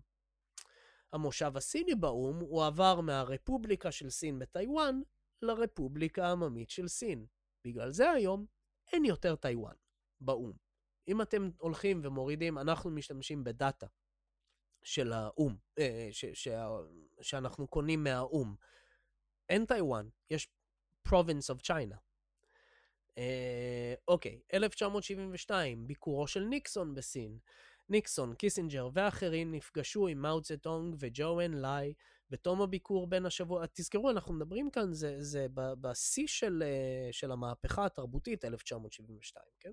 [1.14, 5.02] המושב הסיני באו"ם הועבר מהרפובליקה של סין בטיוואן
[5.42, 7.26] לרפובליקה העממית של סין.
[7.68, 8.46] בגלל זה היום
[8.94, 9.76] אין יותר טיוואן
[10.22, 10.54] באו"ם.
[11.08, 13.88] אם אתם הולכים ומורידים, אנחנו משתמשים בדאטה
[14.84, 16.48] של האו"ם, אה, ש, ש,
[17.22, 18.56] שאנחנו קונים מהאו"ם.
[19.50, 20.48] אין טיוואן, יש
[21.08, 21.98] province of China.
[23.18, 27.40] אה, אוקיי, 1972, ביקורו של ניקסון בסין.
[27.90, 31.94] ניקסון, קיסינג'ר ואחרים נפגשו עם מאו צטונג וג'ואן לאי
[32.30, 33.66] בתום הביקור בן השבוע.
[33.74, 39.72] תזכרו, אנחנו מדברים כאן, זה, זה בשיא של, אה, של המהפכה התרבותית, 1972, כן?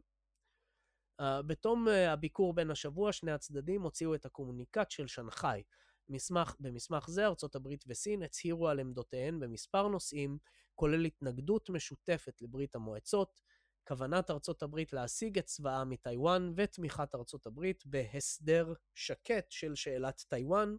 [1.21, 5.63] אה, בתום אה, הביקור בן השבוע, שני הצדדים הוציאו את הקומוניקט של שנגחאי.
[6.09, 10.39] מסמך, במסמך זה ארצות הברית וסין הצהירו על עמדותיהן במספר נושאים,
[10.75, 13.41] כולל התנגדות משותפת לברית המועצות,
[13.89, 20.77] כוונת ארצות הברית להשיג את צבאה מטיוואן ותמיכת ארצות הברית בהסדר שקט של שאלת טיוואן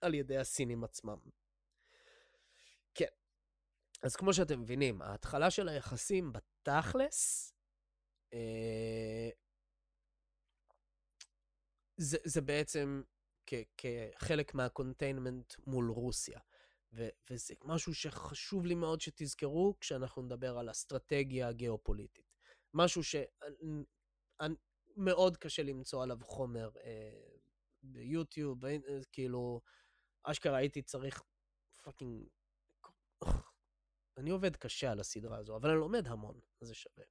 [0.00, 1.18] על ידי הסינים עצמם.
[2.94, 3.12] כן,
[4.02, 7.52] אז כמו שאתם מבינים, ההתחלה של היחסים בתכלס
[8.32, 9.30] אה,
[11.96, 13.02] זה, זה בעצם
[13.46, 16.40] כ, כחלק מה containment מול רוסיה.
[16.92, 22.30] ו, וזה משהו שחשוב לי מאוד שתזכרו כשאנחנו נדבר על אסטרטגיה הגיאופוליטית.
[22.74, 23.02] משהו
[24.96, 27.36] שמאוד קשה למצוא עליו חומר אה,
[27.82, 28.76] ביוטיוב, אה,
[29.12, 29.60] כאילו,
[30.22, 31.22] אשכרה הייתי צריך
[31.82, 32.26] fucking...
[34.16, 37.04] אני עובד קשה על הסדרה הזו, אבל אני לומד המון, זה שווה.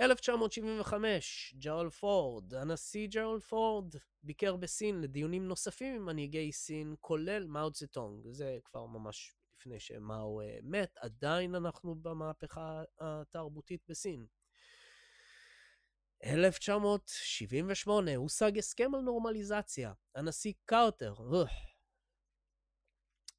[0.00, 7.72] 1975, ג'אול פורד, הנשיא ג'אול פורד ביקר בסין לדיונים נוספים עם מנהיגי סין, כולל מאו
[7.72, 8.26] צטונג.
[8.30, 14.26] זה כבר ממש לפני שמאו uh, מת, עדיין אנחנו במהפכה התרבותית בסין.
[16.24, 19.92] 1978, הושג הסכם על נורמליזציה.
[20.14, 21.14] הנשיא קרטר,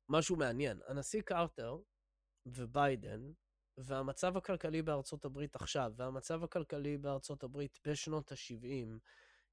[0.10, 1.78] משהו מעניין, הנשיא קרטר
[2.46, 3.32] וביידן
[3.84, 9.00] והמצב הכלכלי בארצות הברית עכשיו, והמצב הכלכלי בארצות הברית בשנות ה-70,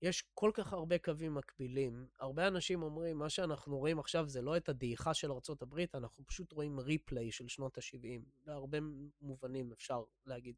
[0.02, 2.06] יש כל כך הרבה קווים מקבילים.
[2.20, 6.26] הרבה אנשים אומרים, מה שאנחנו רואים עכשיו זה לא את הדעיכה של ארצות הברית, אנחנו
[6.26, 8.20] פשוט רואים ריפליי של שנות ה-70.
[8.44, 8.78] בהרבה
[9.20, 10.54] מובנים אפשר להגיד,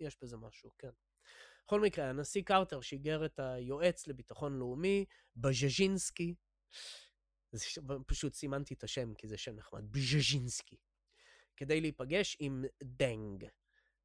[0.00, 0.90] יש בזה משהו, כן.
[1.66, 5.04] בכל מקרה, הנשיא קרטר שיגר את היועץ לביטחון לאומי,
[5.36, 6.34] בז'ז'ינסקי,
[8.06, 10.76] פשוט סימנתי את השם כי זה שם נחמד, בז'ז'ינסקי.
[11.58, 13.46] כדי להיפגש עם דנג,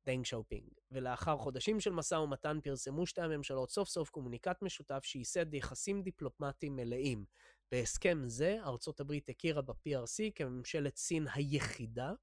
[0.06, 0.70] דנג שאופינג.
[0.92, 6.76] ולאחר חודשים של משא ומתן פרסמו שתי הממשלות סוף סוף קומוניקט משותף שייסד יחסים דיפלומטיים
[6.76, 7.26] מלאים.
[7.72, 12.14] בהסכם זה, ארצות הברית הכירה ב-PRC כממשלת סין היחידה,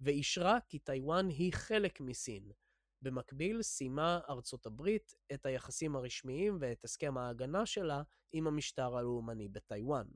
[0.00, 2.50] ואישרה כי טיוואן היא חלק מסין.
[3.02, 8.02] במקביל, סיימה ארצות הברית את היחסים הרשמיים ואת הסכם ההגנה שלה
[8.32, 10.06] עם המשטר הלאומני בטיוואן.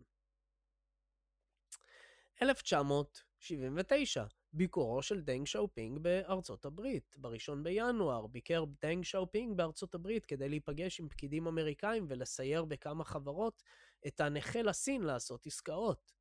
[2.42, 4.24] 1979,
[4.56, 7.16] ביקורו של דנג שאופינג בארצות הברית.
[7.16, 13.62] בראשון בינואר ביקר דנג שאופינג בארצות הברית כדי להיפגש עם פקידים אמריקאים ולסייר בכמה חברות
[14.06, 16.12] את הנכה לסין לעשות עסקאות.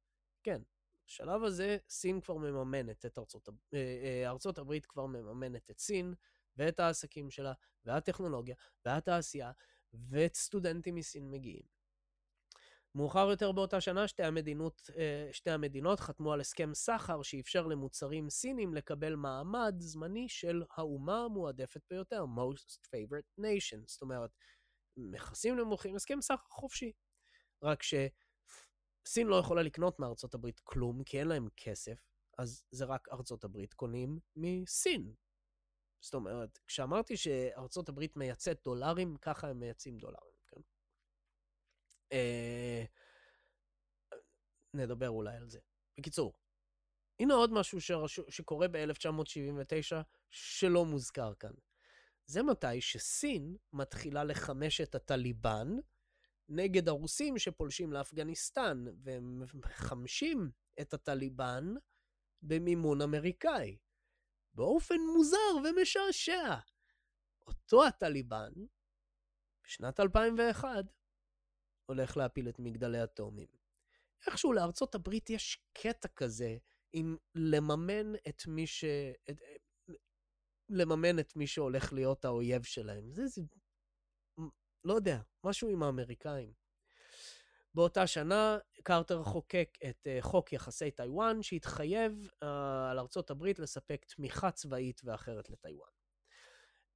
[0.43, 0.61] כן,
[1.07, 6.13] בשלב הזה סין כבר מממנת את ארצות, אה, אה, ארצות הברית כבר מממנת את סין
[6.57, 7.53] ואת העסקים שלה,
[7.85, 8.55] והטכנולוגיה,
[8.85, 9.51] והתעשייה,
[9.93, 11.72] ואת סטודנטים מסין מגיעים.
[12.95, 18.29] מאוחר יותר באותה שנה שתי המדינות, אה, שתי המדינות חתמו על הסכם סחר שאפשר למוצרים
[18.29, 24.31] סינים לקבל מעמד זמני של האומה המועדפת ביותר, most favorite nation, זאת אומרת,
[24.97, 26.91] מכסים נמוכים, הסכם סחר חופשי.
[27.63, 31.97] רק שסין לא יכולה לקנות מארצות הברית כלום, כי אין להם כסף,
[32.37, 35.13] אז זה רק ארצות הברית קונים מסין.
[36.03, 40.32] זאת אומרת, כשאמרתי שארצות הברית מייצאת דולרים, ככה הם מייצאים דולרים.
[42.13, 42.83] אה,
[44.73, 45.59] נדבר אולי על זה.
[45.97, 46.33] בקיצור,
[47.19, 48.19] הנה עוד משהו שרש...
[48.29, 49.95] שקורה ב-1979
[50.29, 51.53] שלא מוזכר כאן.
[52.25, 55.67] זה מתי שסין מתחילה לחמש את הטליבן
[56.49, 61.73] נגד הרוסים שפולשים לאפגניסטן, והם מחמשים את הטליבן
[62.41, 63.77] במימון אמריקאי.
[64.53, 66.55] באופן מוזר ומשעשע.
[67.47, 68.51] אותו הטליבן,
[69.65, 70.85] בשנת 2001,
[71.85, 73.47] הולך להפיל את מגדלי אטומים.
[74.27, 76.57] איכשהו לארצות הברית יש קטע כזה
[76.93, 78.85] עם לממן את מי ש...
[79.29, 79.37] את...
[80.69, 83.11] לממן את מי שהולך להיות האויב שלהם.
[83.11, 83.41] זה, זה...
[84.83, 86.53] לא יודע, משהו עם האמריקאים.
[87.75, 92.45] באותה שנה קרטר חוקק את uh, חוק יחסי טיוואן, שהתחייב uh,
[92.91, 95.89] על ארצות הברית לספק תמיכה צבאית ואחרת לטיוואן.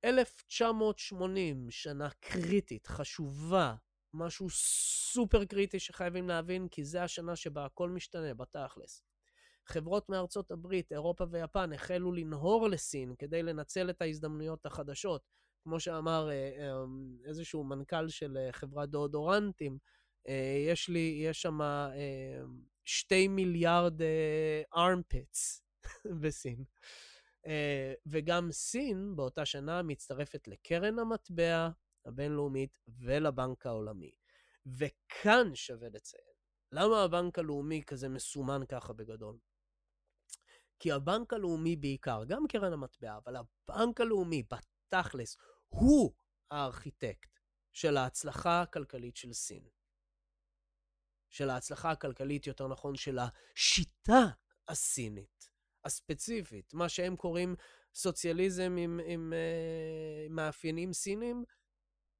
[0.03, 3.75] 1980, שנה קריטית, חשובה,
[4.17, 9.01] משהו סופר קריטי שחייבים להבין, כי זה השנה שבה הכל משתנה בתכלס.
[9.65, 15.21] חברות מארצות הברית, אירופה ויפן החלו לנהור לסין כדי לנצל את ההזדמנויות החדשות.
[15.63, 19.77] כמו שאמר אה, אמ, איזשהו מנכ"ל של אה, חברת דאודורנטים,
[20.27, 21.59] אה, יש לי, יש שם
[22.85, 24.01] שתי מיליארד
[24.75, 25.61] armpits
[26.21, 26.63] בסין.
[28.05, 31.69] וגם סין באותה שנה מצטרפת לקרן המטבע
[32.07, 34.11] הבינלאומית ולבנק העולמי.
[34.65, 36.33] וכאן שווה לציין,
[36.71, 39.37] למה הבנק הלאומי כזה מסומן ככה בגדול?
[40.79, 46.13] כי הבנק הלאומי בעיקר, גם קרן המטבע, אבל הבנק הלאומי בתכלס הוא
[46.51, 47.39] הארכיטקט
[47.73, 49.67] של ההצלחה הכלכלית של סין.
[51.29, 54.23] של ההצלחה הכלכלית, יותר נכון, של השיטה
[54.67, 55.49] הסינית,
[55.85, 57.55] הספציפית, מה שהם קוראים
[57.95, 61.43] סוציאליזם עם, עם, עם uh, מאפיינים סינים,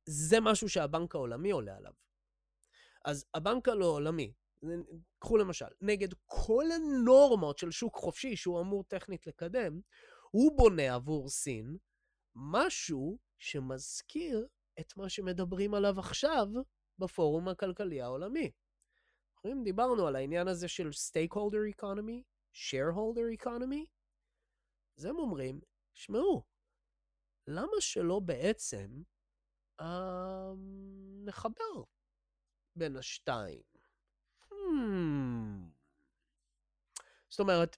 [0.08, 1.92] זה משהו שהבנק העולמי עולה עליו.
[3.06, 4.34] אז הבנק העולמי,
[5.20, 9.80] קחו למשל, נגד כל הנורמות של שוק חופשי שהוא אמור טכנית לקדם,
[10.32, 11.78] הוא בונה עבור סין
[12.36, 14.48] משהו שמזכיר
[14.80, 16.48] את מה שמדברים עליו עכשיו
[17.00, 18.52] בפורום הכלכלי העולמי.
[19.46, 22.24] אם דיברנו על העניין הזה של stakeholder economy,
[22.54, 23.86] shareholder economy,
[24.98, 25.60] אז הם אומרים,
[25.94, 26.44] שמעו,
[27.48, 29.02] למה שלא בעצם
[29.80, 30.52] אה,
[31.26, 31.84] נחבר
[32.76, 33.62] בין השתיים?
[34.52, 35.78] Hmm.
[37.30, 37.78] זאת אומרת,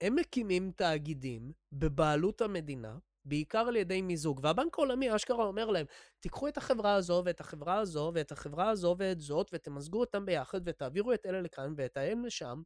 [0.00, 5.86] הם מקימים תאגידים בבעלות המדינה, בעיקר על ידי מיזוג, והבנק העולמי אשכרה אומר להם,
[6.20, 10.60] תיקחו את החברה הזו ואת החברה הזו ואת החברה הזו ואת זאת, ותמזגו אותם ביחד
[10.64, 12.62] ותעבירו את אלה לכאן ואת ההם לשם.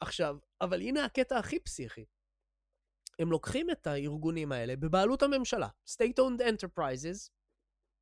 [0.00, 2.04] עכשיו, אבל הנה הקטע הכי פסיכי.
[3.18, 7.30] הם לוקחים את הארגונים האלה בבעלות הממשלה, State-owned Enterprises,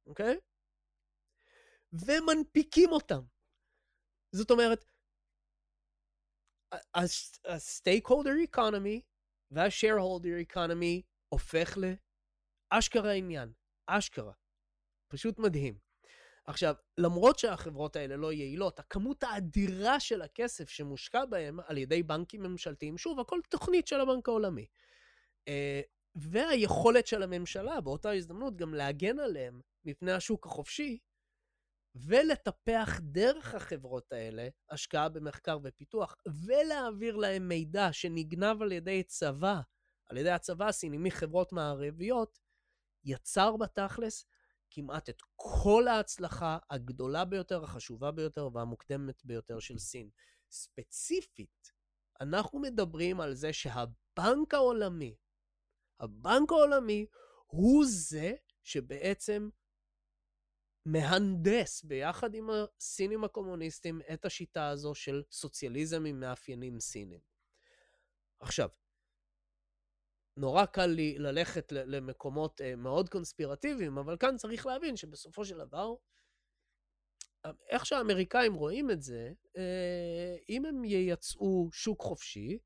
[0.07, 0.37] אוקיי?
[1.93, 3.23] ומנפיקים אותם.
[4.33, 4.85] זאת אומרת,
[6.73, 9.01] ה-stakeholder economy
[9.51, 11.77] וה-shareholder economy הופך
[12.73, 13.53] לאשכרה עניין.
[13.87, 14.33] אשכרה.
[15.09, 15.79] פשוט מדהים.
[16.45, 22.43] עכשיו, למרות שהחברות האלה לא יעילות, הכמות האדירה של הכסף שמושקע בהן על ידי בנקים
[22.43, 24.67] ממשלתיים, שוב, הכל תוכנית של הבנק העולמי.
[25.49, 25.81] אה,
[26.15, 30.99] והיכולת של הממשלה באותה הזדמנות גם להגן עליהם מפני השוק החופשי,
[31.95, 39.61] ולטפח דרך החברות האלה השקעה במחקר ופיתוח, ולהעביר להם מידע שנגנב על ידי צבא,
[40.07, 42.39] על ידי הצבא הסיני מחברות מערביות,
[43.05, 44.27] יצר בתכלס
[44.71, 50.11] כמעט את כל ההצלחה הגדולה ביותר, החשובה ביותר והמוקדמת ביותר של סין.
[50.51, 51.73] ספציפית,
[52.21, 55.17] אנחנו מדברים על זה שהבנק העולמי,
[56.01, 57.07] הבנק העולמי
[57.47, 59.49] הוא זה שבעצם
[60.87, 67.21] מהנדס ביחד עם הסינים הקומוניסטים את השיטה הזו של סוציאליזם עם מאפיינים סינים.
[68.41, 68.69] עכשיו,
[70.37, 75.95] נורא קל לי ללכת למקומות אה, מאוד קונספירטיביים, אבל כאן צריך להבין שבסופו של דבר,
[77.69, 82.59] איך שהאמריקאים רואים את זה, אה, אם הם ייצאו שוק חופשי,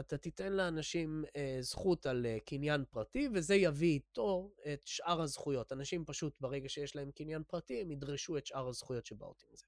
[0.00, 5.72] אתה תיתן לאנשים אה, זכות על אה, קניין פרטי, וזה יביא איתו את שאר הזכויות.
[5.72, 9.64] אנשים פשוט, ברגע שיש להם קניין פרטי, הם ידרשו את שאר הזכויות שבאות עם זה.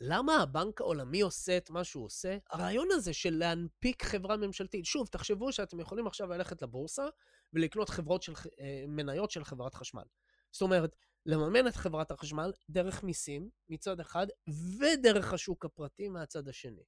[0.00, 2.38] למה הבנק העולמי עושה את מה שהוא עושה?
[2.50, 4.84] הרעיון הזה של להנפיק חברה ממשלתית.
[4.84, 7.06] שוב, תחשבו שאתם יכולים עכשיו ללכת לבורסה
[7.52, 10.04] ולקנות חברות של, אה, מניות של חברת חשמל.
[10.52, 10.96] זאת אומרת,
[11.26, 14.26] לממן את חברת החשמל דרך מיסים מצד אחד,
[14.78, 16.82] ודרך השוק הפרטי מהצד השני.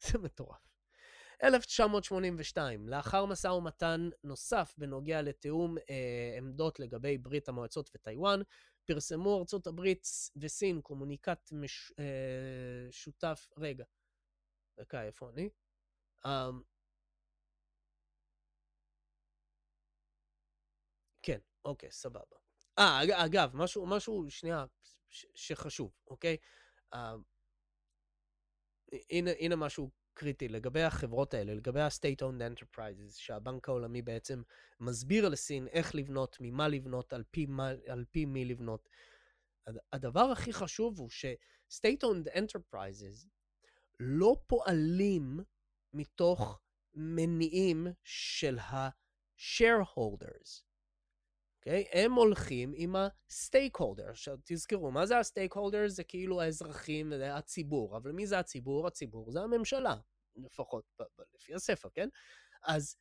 [0.06, 0.70] זה מטורף.
[1.42, 8.40] 1982, לאחר משא ומתן נוסף בנוגע לתיאום אה, עמדות לגבי ברית המועצות וטיוואן,
[8.84, 10.06] פרסמו ארצות הברית
[10.36, 12.04] וסין קומוניקט מש, אה,
[12.90, 13.84] שותף, רגע,
[14.80, 15.48] דקה, איפה אני?
[16.26, 16.50] אה,
[21.22, 22.36] כן, אוקיי, סבבה.
[22.78, 24.64] אה, אגב, משהו, משהו, שנייה,
[25.34, 26.36] שחשוב, אוקיי?
[26.94, 27.14] אה,
[29.10, 34.42] הנה, הנה משהו קריטי לגבי החברות האלה, לגבי ה-state-owned enterprises, שהבנק העולמי בעצם
[34.80, 38.88] מסביר לסין איך לבנות, ממה לבנות, על פי, מה, על פי מי לבנות.
[39.92, 43.26] הדבר הכי חשוב הוא ש-state-owned enterprises
[44.00, 45.40] לא פועלים
[45.94, 46.60] מתוך
[46.94, 50.69] מניעים של ה-shareholders.
[51.60, 51.84] אוקיי?
[51.84, 51.98] Okay?
[51.98, 54.10] הם הולכים עם ה-stakeholder.
[54.10, 55.88] עכשיו, תזכרו, מה זה ה-stakeholder?
[55.88, 57.96] זה כאילו האזרחים, זה הציבור.
[57.96, 58.86] אבל מי זה הציבור?
[58.86, 59.96] הציבור זה הממשלה,
[60.36, 60.84] לפחות
[61.34, 62.08] לפי הספר, כן?
[62.62, 62.96] אז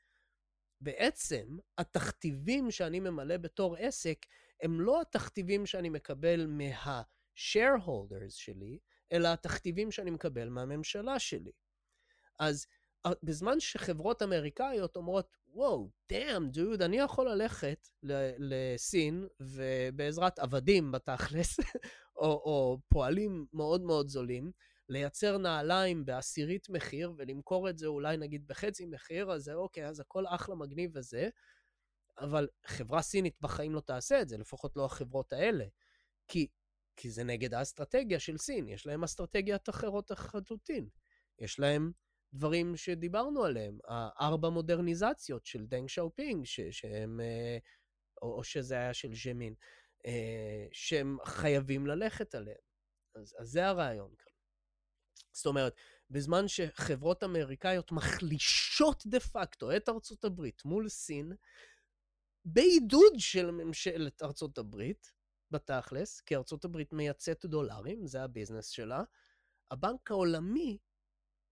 [0.82, 4.26] בעצם, התכתיבים שאני ממלא בתור עסק,
[4.62, 8.80] הם לא התכתיבים שאני מקבל מה-shareholders שלי,
[9.12, 11.52] אלא התכתיבים שאני מקבל מהממשלה שלי.
[12.40, 12.68] אז
[13.24, 17.88] בזמן שחברות אמריקאיות אומרות, וואו, דאם, דוד, אני יכול ללכת
[18.40, 21.60] לסין, ובעזרת עבדים בתכלס,
[22.18, 24.52] או, או פועלים מאוד מאוד זולים,
[24.90, 30.00] לייצר נעליים בעשירית מחיר ולמכור את זה אולי נגיד בחצי מחיר, אז זה אוקיי, אז
[30.00, 31.30] הכל אחלה מגניב וזה,
[32.20, 35.66] אבל חברה סינית בחיים לא תעשה את זה, לפחות לא החברות האלה.
[36.28, 36.48] כי,
[36.96, 40.90] כי זה נגד האסטרטגיה של סין, יש להם אסטרטגיות אחרות לחלוטין.
[41.40, 41.92] יש להם
[42.34, 47.58] דברים שדיברנו עליהם, הארבע מודרניזציות של דנג שאופינג, שהם, אה,
[48.22, 49.54] או, או שזה היה של ז'מין,
[50.06, 52.58] אה, שהם חייבים ללכת עליהם.
[53.16, 54.32] אז, אז זה הרעיון כאן.
[55.32, 55.76] זאת אומרת,
[56.10, 61.34] בזמן שחברות אמריקאיות מחלישות דה פקטו את ארצות הברית מול סין,
[62.46, 65.12] בעידוד של ממשלת ארצות הברית,
[65.52, 69.04] בתכלס, כי ארצות הברית מייצאת דולרים, זה הביזנס שלה,
[69.72, 70.78] הבנק העולמי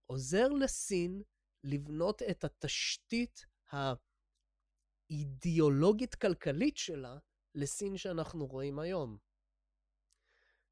[0.08, 1.22] עוזר לסין
[1.64, 3.46] לבנות את התשתית.
[5.10, 7.18] האידיאולוגית-כלכלית שלה
[7.56, 9.18] לסין שאנחנו רואים היום.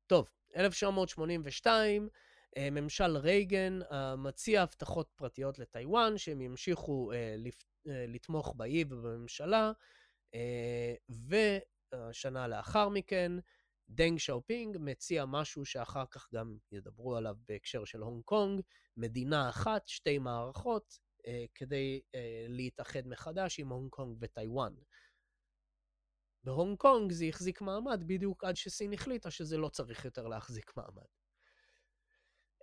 [0.07, 2.09] טוב, 1982,
[2.57, 7.35] אה, ממשל רייגן אה, מציע הבטחות פרטיות לטיוואן, שהם ימשיכו אה,
[7.85, 9.71] לתמוך באי ובממשלה,
[11.09, 13.31] ושנה לאחר מכן,
[13.89, 18.61] דנג שאופינג מציע משהו שאחר כך גם ידברו עליו בהקשר של הונג קונג,
[18.97, 20.99] מדינה אחת, שתי מערכות,
[21.55, 22.01] כדי
[22.47, 24.73] להתאחד מחדש עם הונג קונג וטיוואן.
[26.43, 31.05] בהונג קונג זה החזיק מעמד בדיוק עד שסין החליטה שזה לא צריך יותר להחזיק מעמד.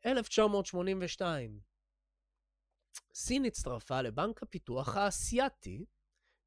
[0.06, 1.60] 1982,
[3.14, 5.84] סין הצטרפה לבנק הפיתוח האסייתי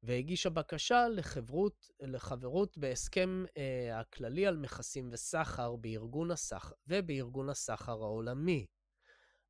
[0.06, 8.66] והגישה בקשה לחברות, לחברות בהסכם אה, הכללי על מכסים וסחר בארגון הסחר, ובארגון הסחר העולמי.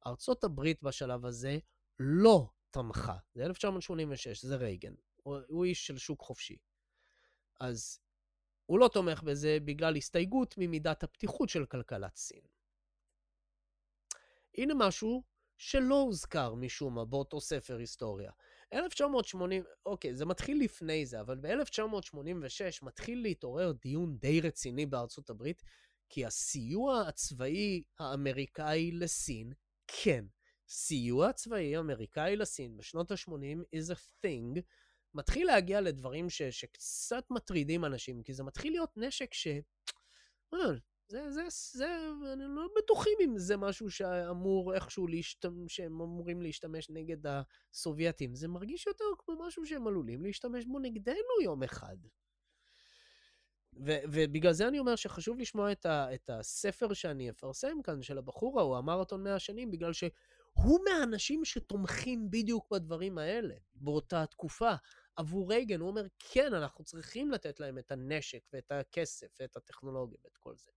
[0.07, 1.59] ארצות הברית בשלב הזה
[1.99, 3.16] לא תמכה.
[3.35, 4.95] זה 1986, זה רייגן.
[5.23, 6.57] הוא, הוא איש של שוק חופשי.
[7.61, 8.01] אז
[8.66, 12.43] הוא לא תומך בזה בגלל הסתייגות ממידת הפתיחות של כלכלת סין.
[14.59, 15.23] הנה משהו
[15.57, 18.33] שלא הוזכר משום מה באותו ספר היסטוריה.
[18.72, 25.62] 1980, אוקיי, זה מתחיל לפני זה, אבל ב-1986 מתחיל להתעורר דיון די רציני בארצות הברית,
[26.09, 29.52] כי הסיוע הצבאי האמריקאי לסין,
[29.86, 30.24] כן,
[30.68, 34.60] סיוע צבאי אמריקאי לסין בשנות ה-80 is a thing,
[35.14, 39.47] מתחיל להגיע לדברים ש, שקצת מטרידים אנשים, כי זה מתחיל להיות נשק ש...
[41.09, 41.43] זה, זה,
[41.73, 48.35] זה, אני לא בטוחים אם זה משהו שאמור איכשהו להשתמש, שהם אמורים להשתמש נגד הסובייטים.
[48.35, 51.97] זה מרגיש יותר כמו משהו שהם עלולים להשתמש בו נגדנו יום אחד.
[53.87, 58.19] ו- ובגלל זה אני אומר שחשוב לשמוע את, ה- את הספר שאני אפרסם כאן, של
[58.19, 64.74] הבחור ההוא, המרתון 100 שנים, בגלל שהוא מהאנשים שתומכים בדיוק בדברים האלה, באותה תקופה.
[65.16, 70.19] עבור רייגן, הוא אומר, כן, אנחנו צריכים לתת להם את הנשק ואת הכסף ואת הטכנולוגיה
[70.24, 70.70] ואת כל זה.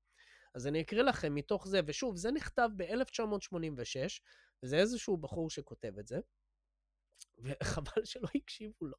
[0.55, 4.19] אז אני אקריא לכם מתוך זה, ושוב, זה נכתב ב-1986,
[4.63, 6.19] וזה איזשהו בחור שכותב את זה,
[7.37, 8.97] וחבל שלא הקשיבו לו.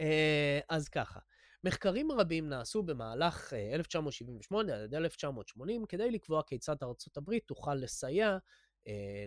[0.00, 1.20] אה, אז ככה,
[1.64, 8.38] מחקרים רבים נעשו במהלך 1978 אה, עד 1980 כדי לקבוע כיצד ארצות הברית תוכל לסייע
[8.88, 9.26] אה,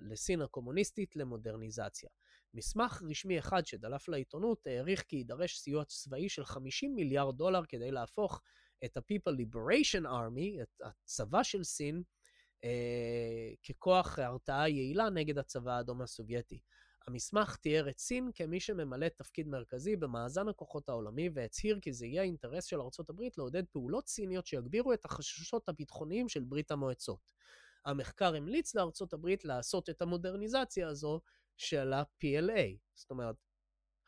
[0.00, 2.10] לסין הקומוניסטית למודרניזציה.
[2.54, 7.90] מסמך רשמי אחד שדלף לעיתונות העריך כי יידרש סיוע צבאי של 50 מיליארד דולר כדי
[7.90, 8.40] להפוך
[8.84, 12.02] את ה-People Liberation Army, את הצבא של סין,
[12.64, 16.60] אה, ככוח הרתעה יעילה נגד הצבא האדום הסובייטי.
[17.06, 22.22] המסמך תיאר את סין כמי שממלא תפקיד מרכזי במאזן הכוחות העולמי, והצהיר כי זה יהיה
[22.22, 27.18] האינטרס של ארה"ב לעודד פעולות סיניות שיגבירו את החששות הביטחוניים של ברית המועצות.
[27.84, 28.72] המחקר המליץ
[29.12, 31.20] הברית לעשות את המודרניזציה הזו
[31.56, 32.76] של ה-PLA.
[32.94, 33.36] זאת אומרת,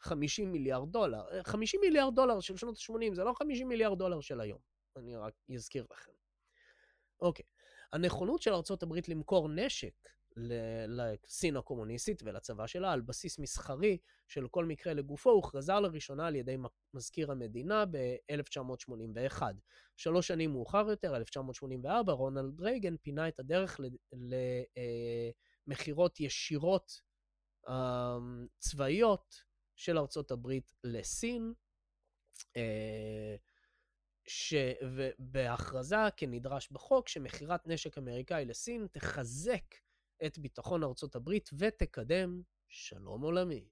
[0.01, 1.43] 50 מיליארד דולר.
[1.43, 4.59] 50 מיליארד דולר של שנות ה-80 זה לא 50 מיליארד דולר של היום.
[4.97, 6.13] אני רק אזכיר לכם.
[7.21, 7.45] אוקיי.
[7.93, 10.09] הנכונות של ארה"ב למכור נשק
[10.89, 13.99] לסין הקומוניסטית ולצבא שלה על בסיס מסחרי
[14.29, 16.57] של כל מקרה לגופו הוכרזה לראשונה על ידי
[16.95, 19.43] מזכיר המדינה ב-1981.
[19.97, 23.81] שלוש שנים מאוחר יותר, 1984, רונלד רייגן פינה את הדרך
[25.67, 27.01] למכירות ישירות
[27.69, 29.46] אמ, צבאיות
[29.77, 31.53] של ארצות הברית לסין,
[32.57, 33.37] אה,
[34.29, 39.75] שבהכרזה כנדרש בחוק שמכירת נשק אמריקאי לסין תחזק
[40.27, 43.69] את ביטחון ארצות הברית ותקדם שלום עולמי.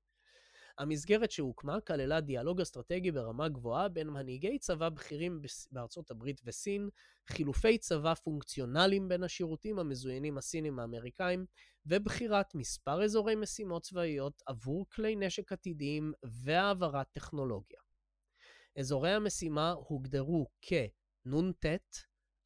[0.79, 5.41] המסגרת שהוקמה כללה דיאלוג אסטרטגי ברמה גבוהה בין מנהיגי צבא בכירים
[5.73, 6.89] בארצות הברית וסין,
[7.31, 11.47] חילופי צבא פונקציונליים בין השירותים המזוינים הסינים האמריקאים,
[11.87, 16.13] ובחירת מספר אזורי משימות צבאיות עבור כלי נשק עתידיים
[16.45, 17.81] והעברת טכנולוגיה.
[18.79, 21.67] אזורי המשימה הוגדרו כנ"ט,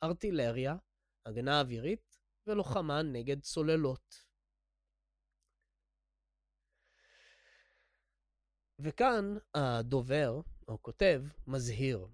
[0.02, 0.76] ארטילריה,
[1.26, 4.27] הגנה אווירית ולוחמה נגד צוללות.
[8.80, 12.06] וכאן הדובר, או כותב, מזהיר.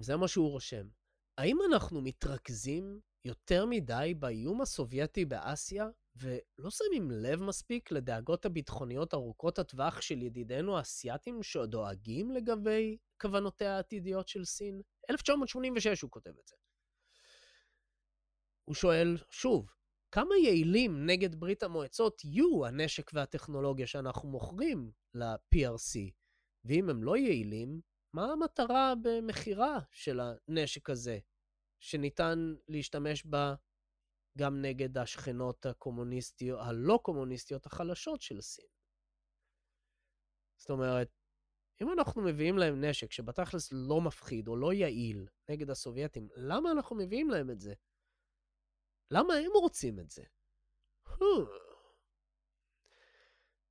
[0.00, 0.88] זה מה שהוא רושם.
[1.38, 5.86] האם אנחנו מתרכזים יותר מדי באיום הסובייטי באסיה,
[6.16, 14.28] ולא שמים לב מספיק לדאגות הביטחוניות ארוכות הטווח של ידידינו האסייתים שדואגים לגבי כוונותיה העתידיות
[14.28, 14.82] של סין?
[15.10, 16.56] 1986 הוא כותב את זה.
[18.64, 19.70] הוא שואל, שוב,
[20.10, 26.12] כמה יעילים נגד ברית המועצות יהיו הנשק והטכנולוגיה שאנחנו מוכרים ל-PRC?
[26.64, 27.80] ואם הם לא יעילים,
[28.14, 31.18] מה המטרה במכירה של הנשק הזה,
[31.80, 33.54] שניתן להשתמש בה
[34.38, 38.66] גם נגד השכנות הקומוניסטיות, הלא קומוניסטיות החלשות של סין?
[40.60, 41.08] זאת אומרת,
[41.82, 46.96] אם אנחנו מביאים להם נשק שבתכלס לא מפחיד או לא יעיל נגד הסובייטים, למה אנחנו
[46.96, 47.74] מביאים להם את זה?
[49.10, 50.22] למה הם רוצים את זה?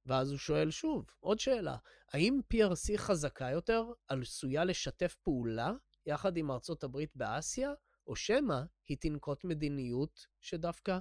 [0.06, 1.78] ואז הוא שואל שוב, עוד שאלה,
[2.14, 5.72] האם PRC חזקה יותר, עשויה לשתף פעולה
[6.06, 7.74] יחד עם ארצות הברית באסיה,
[8.08, 11.00] או שמא היא תנקוט מדיניות שדווקא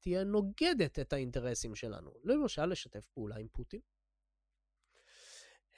[0.00, 3.80] תהיה נוגדת את האינטרסים שלנו, למשל לשתף פעולה עם פוטין?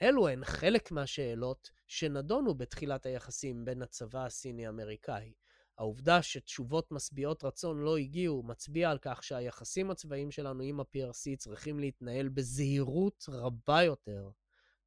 [0.01, 5.33] אלו הן חלק מהשאלות שנדונו בתחילת היחסים בין הצבא הסיני-אמריקאי.
[5.79, 11.79] העובדה שתשובות משביעות רצון לא הגיעו מצביע על כך שהיחסים הצבאיים שלנו עם ה-PRC צריכים
[11.79, 14.29] להתנהל בזהירות רבה יותר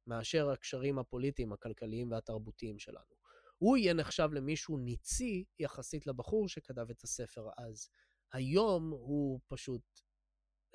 [0.07, 3.15] מאשר הקשרים הפוליטיים, הכלכליים והתרבותיים שלנו.
[3.57, 7.89] הוא יהיה נחשב למישהו ניצי יחסית לבחור שכתב את הספר אז.
[8.33, 9.81] היום הוא פשוט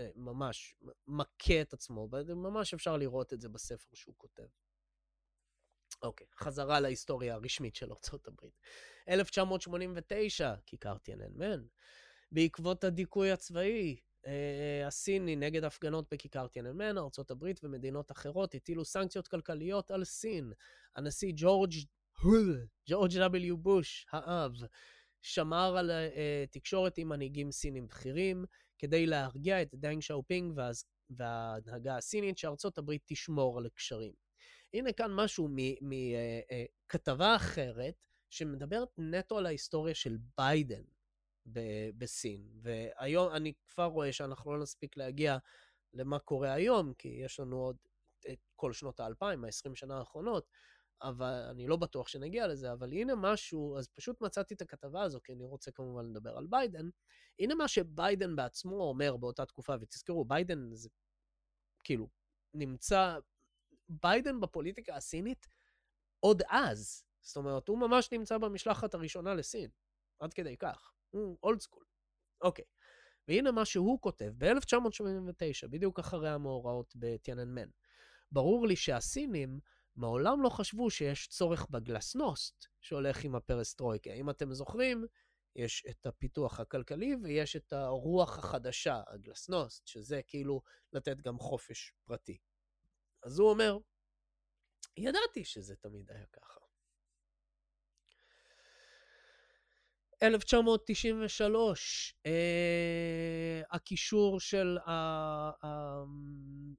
[0.00, 0.74] אה, ממש
[1.06, 4.46] מכה את עצמו, ממש אפשר לראות את זה בספר שהוא כותב.
[6.02, 8.60] אוקיי, חזרה להיסטוריה הרשמית של ארצות הברית.
[9.08, 11.66] 1989, כיכר טיאננמן.
[12.32, 13.96] בעקבות הדיכוי הצבאי
[14.26, 20.52] אה, הסיני נגד הפגנות בכיכר טיאננמן, ארצות הברית ומדינות אחרות הטילו סנקציות כלכליות על סין.
[20.96, 21.72] הנשיא ג'ורג'
[22.88, 23.56] ג'ורג' W.
[23.56, 24.52] בוש, האב,
[25.22, 28.44] שמר על אה, תקשורת עם מנהיגים סינים בכירים,
[28.78, 30.52] כדי להרגיע את דנג שאופינג
[31.10, 34.27] וההנהגה הסינית שארצות הברית תשמור על הקשרים.
[34.74, 35.48] הנה כאן משהו
[35.80, 37.94] מכתבה אה, אה, אחרת,
[38.30, 40.82] שמדברת נטו על ההיסטוריה של ביידן
[41.52, 42.48] ב- בסין.
[42.62, 45.38] והיום אני כבר רואה שאנחנו לא נספיק להגיע
[45.92, 47.76] למה קורה היום, כי יש לנו עוד
[48.32, 50.50] את כל שנות האלפיים, ה-20 שנה האחרונות,
[51.02, 55.20] אבל אני לא בטוח שנגיע לזה, אבל הנה משהו, אז פשוט מצאתי את הכתבה הזו,
[55.24, 56.88] כי אני רוצה כמובן לדבר על ביידן.
[57.38, 60.88] הנה מה שביידן בעצמו אומר באותה תקופה, ותזכרו, ביידן זה
[61.84, 62.08] כאילו
[62.54, 63.18] נמצא,
[63.88, 65.46] ביידן בפוליטיקה הסינית
[66.20, 67.04] עוד אז.
[67.20, 69.70] זאת אומרת, הוא ממש נמצא במשלחת הראשונה לסין,
[70.18, 70.92] עד כדי כך.
[71.10, 71.84] הוא old school.
[72.40, 72.64] אוקיי.
[73.28, 77.68] והנה מה שהוא כותב, ב-1989, בדיוק אחרי המאורעות בטיאננמן.
[78.32, 79.60] ברור לי שהסינים
[79.96, 84.12] מעולם לא חשבו שיש צורך בגלסנוסט שהולך עם הפרסטרויקה.
[84.12, 85.04] אם אתם זוכרים,
[85.56, 90.62] יש את הפיתוח הכלכלי ויש את הרוח החדשה, הגלסנוסט, שזה כאילו
[90.92, 92.38] לתת גם חופש פרטי.
[93.22, 93.78] אז הוא אומר,
[94.96, 96.58] ידעתי שזה תמיד היה ככה.
[100.22, 104.78] 1993, אה, הקישור של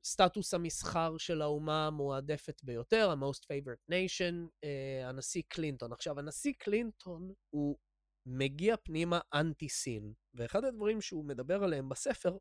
[0.04, 5.94] הסטטוס המסחר של האומה המועדפת ביותר, ה-most favorite nation, אה, הנשיא קלינטון.
[5.94, 7.78] עכשיו, הנשיא קלינטון הוא
[8.26, 12.38] מגיע פנימה אנטי סין, ואחד הדברים שהוא מדבר עליהם בספר,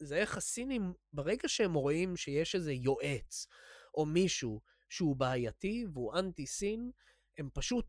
[0.00, 3.46] זה איך הסינים, ברגע שהם רואים שיש איזה יועץ,
[3.94, 6.90] או מישהו שהוא בעייתי והוא אנטי סין,
[7.38, 7.86] הם פשוט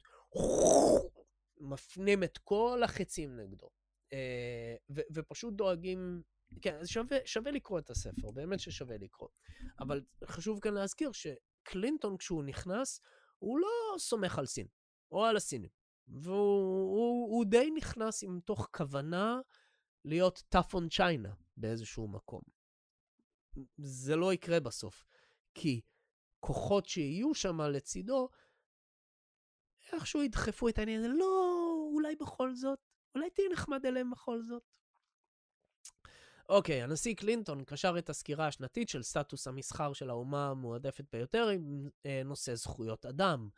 [1.57, 3.69] מפנים את כל החצים נגדו.
[4.13, 6.21] אה, ו- ופשוט דואגים,
[6.61, 9.29] כן, אז שווה, שווה לקרוא את הספר, באמת ששווה לקרוא.
[9.79, 13.01] אבל חשוב כאן להזכיר שקלינטון, כשהוא נכנס,
[13.39, 14.67] הוא לא סומך על סין,
[15.11, 15.69] או על הסינים.
[16.07, 16.35] והוא
[16.95, 19.39] הוא, הוא די נכנס עם תוך כוונה
[20.05, 22.41] להיות tough on China באיזשהו מקום.
[23.77, 25.05] זה לא יקרה בסוף,
[25.53, 25.81] כי
[26.39, 28.29] כוחות שיהיו שם לצידו,
[29.93, 31.53] איכשהו ידחפו את העניין הזה, לא,
[31.93, 32.79] אולי בכל זאת,
[33.15, 34.63] אולי תהיה נחמד אליהם בכל זאת.
[36.49, 41.89] אוקיי, הנשיא קלינטון קשר את הסקירה השנתית של סטטוס המסחר של האומה המועדפת ביותר עם
[42.05, 43.49] אה, נושא זכויות אדם.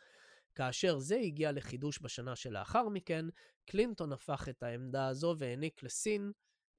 [0.55, 3.25] כאשר זה הגיע לחידוש בשנה שלאחר מכן,
[3.65, 6.31] קלינטון הפך את העמדה הזו והעניק לסין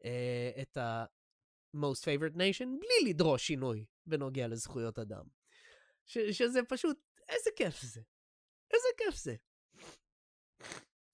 [0.05, 5.25] אה, את ה-most favorite nation בלי לדרוש שינוי בנוגע לזכויות אדם.
[6.07, 6.99] ש- שזה פשוט,
[7.29, 8.01] איזה כיף זה.
[8.71, 9.35] איזה כיף זה.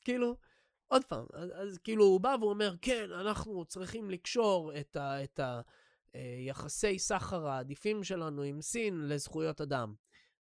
[0.00, 0.36] כאילו,
[0.88, 5.40] עוד פעם, אז, אז כאילו הוא בא ואומר, כן, אנחנו צריכים לקשור את, ה, את
[6.12, 9.94] היחסי אה, סחר העדיפים שלנו עם סין לזכויות אדם.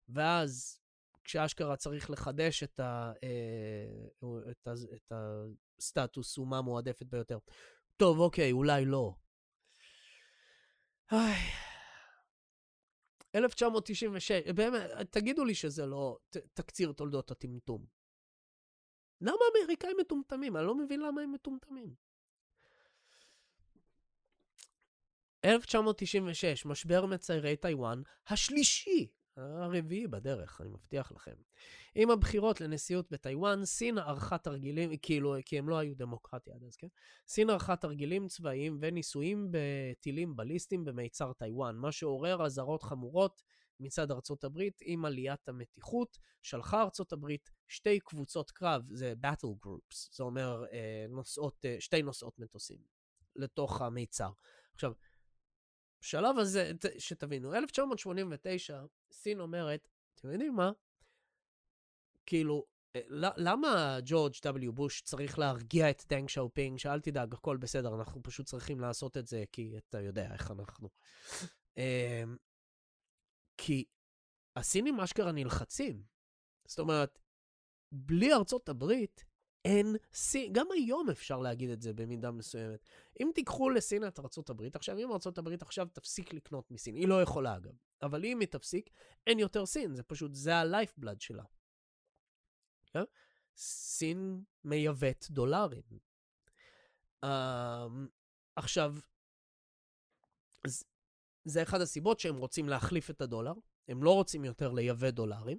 [0.09, 0.78] ואז,
[1.29, 7.37] כשאשכרה צריך לחדש את, ה, אה, את, ה, את הסטטוס אומה מועדפת ביותר.
[7.97, 9.13] טוב, אוקיי, אולי לא.
[11.11, 11.39] איי.
[13.35, 14.81] 1996, באמת,
[15.11, 17.85] תגידו לי שזה לא ת, תקציר תולדות הטמטום.
[19.21, 20.57] למה האמריקאים מטומטמים?
[20.57, 21.95] אני לא מבין למה הם מטומטמים.
[25.45, 29.18] 1996, משבר מציירי טיוואן השלישי.
[29.39, 31.35] הרביעי בדרך, אני מבטיח לכם.
[31.95, 36.75] עם הבחירות לנשיאות בטיוואן, סין ערכה תרגילים, כאילו, כי הם לא היו דמוקרטיה עד אז,
[36.75, 36.87] כן?
[37.27, 43.41] סין ערכה תרגילים צבאיים וניסויים בטילים בליסטיים במיצר טיוואן, מה שעורר אזהרות חמורות
[43.79, 46.17] מצד ארצות הברית עם עליית המתיחות.
[46.41, 52.01] שלחה ארצות הברית שתי קבוצות קרב, זה Battle Groups, זה אומר אה, נוסעות, אה, שתי
[52.01, 52.79] נוסעות מטוסים,
[53.35, 54.31] לתוך המיצר.
[54.73, 54.93] עכשיו,
[56.01, 60.71] בשלב הזה, שתבינו, 1989, סין אומרת, אתם יודעים מה?
[62.25, 62.65] כאילו,
[62.95, 63.01] אה,
[63.37, 64.71] למה ג'ורג' W.
[64.71, 69.27] בוש צריך להרגיע את דנג שאופינג, שאל תדאג, הכל בסדר, אנחנו פשוט צריכים לעשות את
[69.27, 70.89] זה, כי אתה יודע איך אנחנו.
[71.77, 72.37] אמ,
[73.57, 73.85] כי
[74.55, 76.03] הסינים אשכרה נלחצים.
[76.65, 77.19] זאת אומרת,
[77.91, 79.25] בלי ארצות הברית,
[79.65, 82.79] אין סין, גם היום אפשר להגיד את זה במידה מסוימת.
[83.19, 84.19] אם תיקחו לסין את
[84.49, 88.47] הברית, עכשיו אם הברית עכשיו תפסיק לקנות מסין, היא לא יכולה אגב, אבל אם היא
[88.47, 88.89] תפסיק,
[89.27, 91.43] אין יותר סין, זה פשוט, זה ה-lifeblood שלה.
[92.93, 93.03] כן?
[93.55, 95.83] סין מייבאת דולרים.
[97.25, 97.27] Uh,
[98.55, 98.95] עכשיו,
[101.45, 103.53] זה אחד הסיבות שהם רוצים להחליף את הדולר,
[103.87, 105.57] הם לא רוצים יותר לייבא דולרים,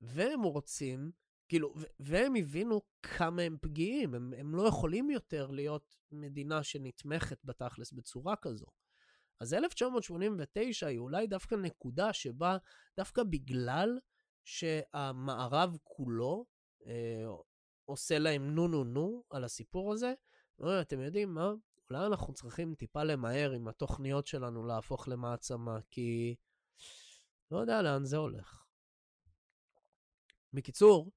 [0.00, 1.12] והם רוצים
[1.48, 7.92] כאילו, והם הבינו כמה הם פגיעים, הם, הם לא יכולים יותר להיות מדינה שנתמכת בתכלס
[7.92, 8.66] בצורה כזו.
[9.40, 12.56] אז 1989 היא אולי דווקא נקודה שבה,
[12.96, 13.98] דווקא בגלל
[14.44, 16.46] שהמערב כולו
[16.86, 17.24] אה,
[17.84, 20.14] עושה להם נו נו נו על הסיפור הזה,
[20.58, 21.52] לא, אתם יודעים מה?
[21.90, 26.34] אולי אנחנו צריכים טיפה למהר עם התוכניות שלנו להפוך למעצמה, כי
[27.50, 28.64] לא יודע לאן זה הולך.
[30.52, 31.10] בקיצור,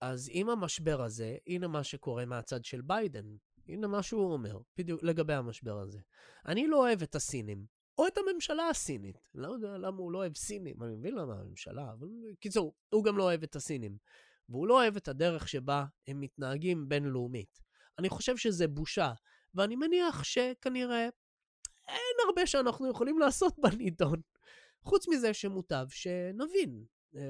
[0.00, 3.24] אז עם המשבר הזה, הנה מה שקורה מהצד של ביידן.
[3.68, 5.98] הנה מה שהוא אומר, בדיוק לגבי המשבר הזה.
[6.46, 7.66] אני לא אוהב את הסינים,
[7.98, 9.18] או את הממשלה הסינית.
[9.34, 12.08] לא יודע למה הוא לא אוהב סינים, אני מבין למה הממשלה, אבל
[12.40, 13.96] קיצור, הוא גם לא אוהב את הסינים.
[14.48, 17.60] והוא לא אוהב את הדרך שבה הם מתנהגים בינלאומית.
[17.98, 19.12] אני חושב שזה בושה,
[19.54, 21.08] ואני מניח שכנראה
[21.88, 24.20] אין הרבה שאנחנו יכולים לעשות בנידון.
[24.82, 26.84] חוץ מזה שמוטב שנבין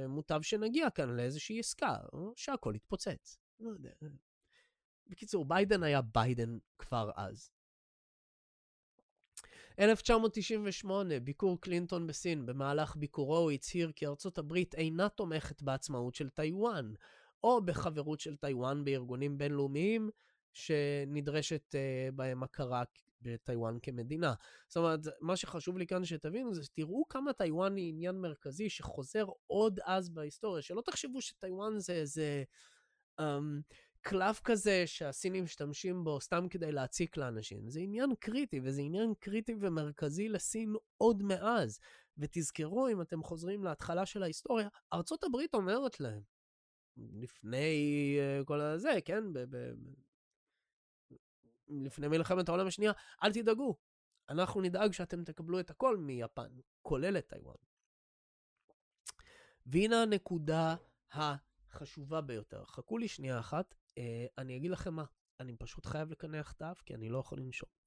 [0.08, 1.96] מוטב שנגיע כאן לאיזושהי עסקה,
[2.36, 3.38] שהכל יתפוצץ.
[3.60, 3.90] לא יודע.
[5.06, 7.50] בקיצור, ביידן היה ביידן כבר אז.
[9.78, 12.46] 1998, ביקור קלינטון בסין.
[12.46, 16.92] במהלך ביקורו הוא הצהיר כי ארצות הברית אינה תומכת בעצמאות של טיוואן,
[17.42, 20.10] או בחברות של טיוואן בארגונים בינלאומיים
[20.52, 22.82] שנדרשת uh, בהם הכרה
[23.24, 24.34] בטיוואן כמדינה.
[24.68, 29.26] זאת אומרת, מה שחשוב לי כאן שתבינו זה שתראו כמה טיוואן היא עניין מרכזי שחוזר
[29.46, 30.62] עוד אז בהיסטוריה.
[30.62, 32.44] שלא תחשבו שטיוואן זה איזה
[33.20, 33.24] um,
[34.00, 37.70] קלף כזה שהסינים משתמשים בו סתם כדי להציק לאנשים.
[37.70, 41.78] זה עניין קריטי, וזה עניין קריטי ומרכזי לסין עוד מאז.
[42.18, 46.22] ותזכרו, אם אתם חוזרים להתחלה של ההיסטוריה, ארצות הברית אומרת להם,
[46.96, 49.24] לפני uh, כל הזה, כן?
[51.82, 52.92] לפני מלחמת העולם השנייה,
[53.22, 53.76] אל תדאגו,
[54.28, 56.48] אנחנו נדאג שאתם תקבלו את הכל מיפן,
[56.82, 57.56] כולל את טיוואן.
[59.66, 60.74] והנה הנקודה
[61.12, 62.64] החשובה ביותר.
[62.64, 65.04] חכו לי שנייה אחת, אה, אני אגיד לכם מה,
[65.40, 67.83] אני פשוט חייב לקנח את האף, כי אני לא יכול לנשום.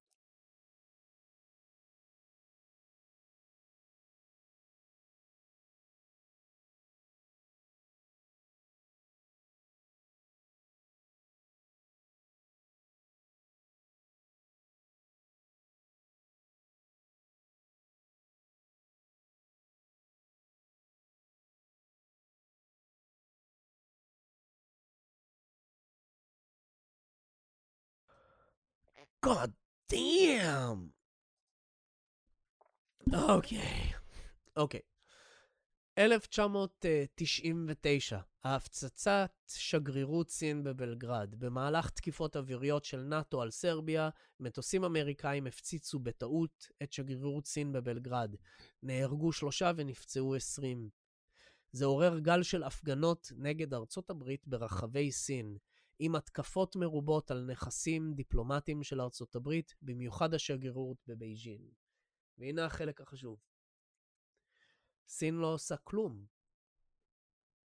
[29.27, 29.51] God
[29.91, 30.79] damn.
[33.13, 33.91] אוקיי,
[34.55, 34.81] אוקיי.
[35.97, 41.35] 1999, ההפצצת שגרירות סין בבלגרד.
[41.35, 44.09] במהלך תקיפות אוויריות של נאט"ו על סרביה,
[44.39, 48.35] מטוסים אמריקאים הפציצו בטעות את שגרירות סין בבלגרד.
[48.83, 50.89] נהרגו שלושה ונפצעו עשרים.
[51.71, 55.57] זה עורר גל של הפגנות נגד ארצות הברית ברחבי סין.
[55.99, 61.69] עם התקפות מרובות על נכסים דיפלומטיים של ארצות הברית, במיוחד השגרירות בבייג'ין.
[62.37, 63.39] והנה החלק החשוב.
[65.07, 66.25] סין לא עושה כלום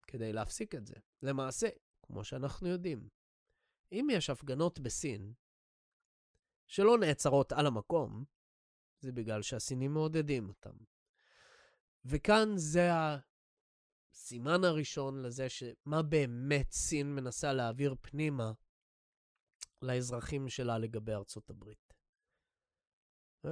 [0.07, 0.95] כדי להפסיק את זה.
[1.21, 1.67] למעשה,
[2.01, 3.09] כמו שאנחנו יודעים,
[3.91, 5.33] אם יש הפגנות בסין
[6.67, 8.25] שלא נעצרות על המקום,
[8.99, 10.75] זה בגלל שהסינים מעודדים אותם.
[12.05, 12.89] וכאן זה
[14.15, 18.51] הסימן הראשון לזה שמה באמת סין מנסה להעביר פנימה
[19.81, 21.93] לאזרחים שלה לגבי ארצות הברית.
[23.45, 23.51] אה?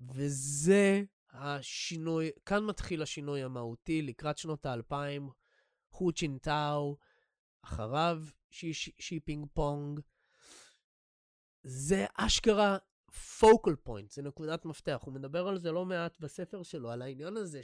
[0.00, 5.30] וזה השינוי, כאן מתחיל השינוי המהותי, לקראת שנות האלפיים,
[5.88, 6.96] הו ג'ינטאו,
[7.62, 10.00] אחריו שי, שי, שי פינג פונג.
[11.62, 12.78] זה אשכרה
[13.38, 15.00] focal point, זה נקודת מפתח.
[15.02, 17.62] הוא מדבר על זה לא מעט בספר שלו, על העניין הזה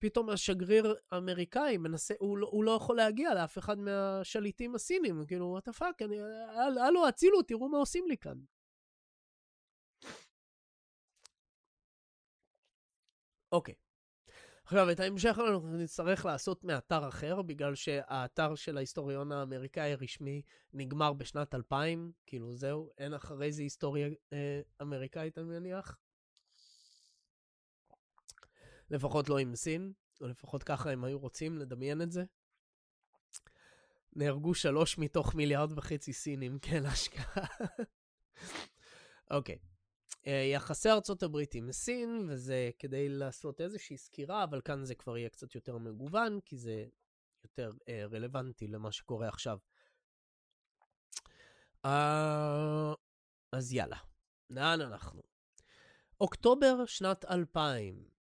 [0.00, 5.46] שפתאום השגריר האמריקאי מנסה, הוא, לא, הוא לא יכול להגיע לאף אחד מהשליטים הסינים, כאילו,
[5.46, 6.02] what the fuck,
[6.86, 8.38] הלו, הצילו, תראו מה עושים לי כאן.
[13.52, 13.74] אוקיי.
[14.64, 21.12] עכשיו, את ההמשך אנחנו נצטרך לעשות מאתר אחר, בגלל שהאתר של ההיסטוריון האמריקאי הרשמי נגמר
[21.12, 25.96] בשנת 2000, כאילו זהו, אין אחרי זה היסטוריה אה, אמריקאית, אני מניח.
[28.90, 32.24] לפחות לא עם סין, או לפחות ככה הם היו רוצים לדמיין את זה.
[34.12, 37.46] נהרגו שלוש מתוך מיליארד וחצי סינים, כן, השקעה.
[39.30, 39.58] אוקיי.
[39.62, 39.70] okay.
[40.26, 45.16] אה, יחסי ארצות הברית עם סין, וזה כדי לעשות איזושהי סקירה, אבל כאן זה כבר
[45.16, 46.86] יהיה קצת יותר מגוון, כי זה
[47.44, 49.58] יותר אה, רלוונטי למה שקורה עכשיו.
[51.84, 52.92] אה,
[53.52, 53.96] אז יאללה,
[54.50, 55.22] לאן אנחנו?
[56.20, 58.19] אוקטובר שנת 2000.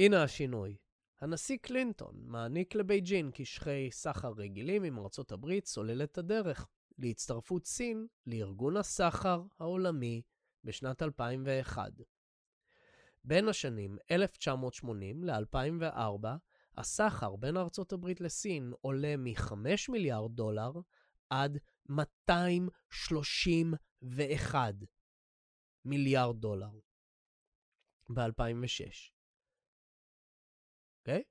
[0.00, 0.76] הנה השינוי.
[1.20, 6.68] הנשיא קלינטון מעניק לבייג'ין קשרי סחר רגילים עם ארצות הברית, סולל את הדרך.
[6.98, 10.22] להצטרפות סין לארגון הסחר העולמי
[10.64, 11.92] בשנת 2001.
[13.24, 16.26] בין השנים 1980 ל-2004,
[16.76, 19.52] הסחר בין ארצות הברית לסין עולה מ-5
[19.88, 20.72] מיליארד דולר
[21.30, 21.58] עד
[21.88, 24.74] 231
[25.84, 26.78] מיליארד דולר
[28.08, 29.19] ב-2006.
[31.00, 31.22] אוקיי?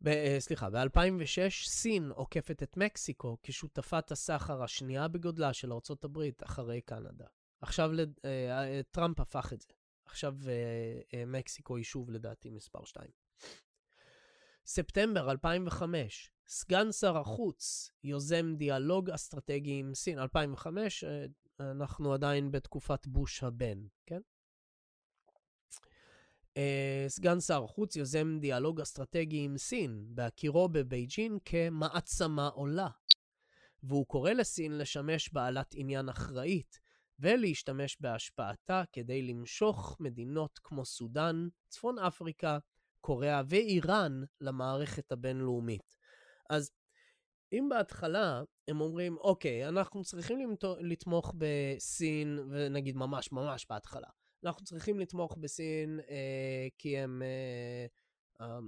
[0.00, 6.80] ב- אה, סליחה, ב-2006 סין עוקפת את מקסיקו כשותפת הסחר השנייה בגודלה של ארה"ב אחרי
[6.80, 7.26] קנדה.
[7.60, 7.90] עכשיו.
[8.24, 9.68] אה, אה, טראמפ הפך את זה.
[10.04, 10.34] עכשיו
[11.26, 13.10] מקסיקו היא שוב לדעתי מספר 2.
[14.66, 20.18] ספטמבר 2005, סגן שר החוץ יוזם דיאלוג אסטרטגי עם סין.
[20.18, 21.04] 2005,
[21.60, 24.20] אנחנו עדיין בתקופת בוש הבן, כן?
[26.56, 32.88] Uh, סגן שר החוץ יוזם דיאלוג אסטרטגי עם סין, בהכירו בבייג'ין כמעצמה עולה.
[33.82, 36.80] והוא קורא לסין לשמש בעלת עניין אחראית,
[37.18, 42.58] ולהשתמש בהשפעתה כדי למשוך מדינות כמו סודאן, צפון אפריקה,
[43.00, 45.96] קוריאה ואיראן למערכת הבינלאומית.
[46.50, 46.70] אז
[47.52, 54.08] אם בהתחלה הם אומרים, אוקיי, אנחנו צריכים לתמוך בסין, ונגיד ממש ממש בהתחלה,
[54.44, 57.86] אנחנו צריכים לתמוך בסין אה, כי הם אה,
[58.46, 58.58] אה,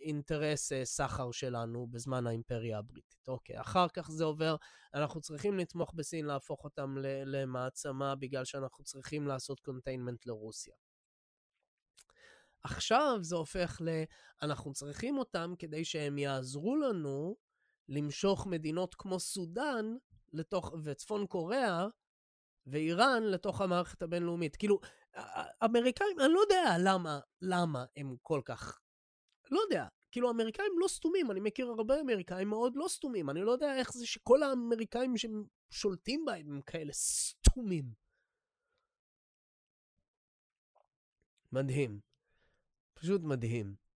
[0.00, 3.28] אינטרס אה, סחר שלנו בזמן האימפריה הבריטית.
[3.28, 4.56] אוקיי, אחר כך זה עובר,
[4.94, 6.96] אנחנו צריכים לתמוך בסין, להפוך אותם
[7.26, 10.74] למעצמה, בגלל שאנחנו צריכים לעשות containment לרוסיה.
[12.62, 13.88] עכשיו זה הופך ל...
[14.42, 17.36] אנחנו צריכים אותם כדי שהם יעזרו לנו
[17.88, 19.96] למשוך מדינות כמו סודאן
[20.32, 21.86] לתוך, וצפון קוריאה
[22.66, 24.56] ואיראן לתוך המערכת הבינלאומית.
[24.56, 24.80] כאילו,
[25.18, 28.80] האמריקאים, אני לא יודע למה, למה הם כל כך...
[29.50, 29.86] לא יודע.
[30.12, 33.30] כאילו, האמריקאים לא סתומים, אני מכיר הרבה אמריקאים מאוד לא סתומים.
[33.30, 37.84] אני לא יודע איך זה שכל האמריקאים ששולטים בהם הם כאלה סתומים.
[41.52, 42.00] מדהים.
[42.94, 43.87] פשוט מדהים.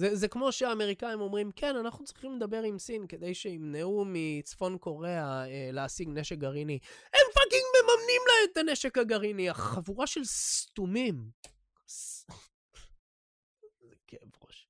[0.00, 5.46] זה, זה כמו שהאמריקאים אומרים, כן, אנחנו צריכים לדבר עם סין כדי שימנעו מצפון קוריאה
[5.46, 6.78] אה, להשיג נשק גרעיני.
[7.04, 11.30] הם fucking מממנים לה את הנשק הגרעיני, החבורה של סתומים.
[13.80, 14.68] זה כאב ראש.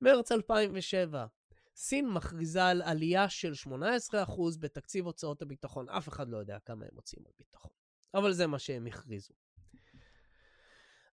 [0.00, 1.26] מרץ 2007,
[1.76, 3.70] סין מכריזה על עלייה של 18%
[4.60, 5.88] בתקציב הוצאות הביטחון.
[5.88, 7.70] אף אחד לא יודע כמה הם מוציאים על ביטחון,
[8.14, 9.34] אבל זה מה שהם הכריזו.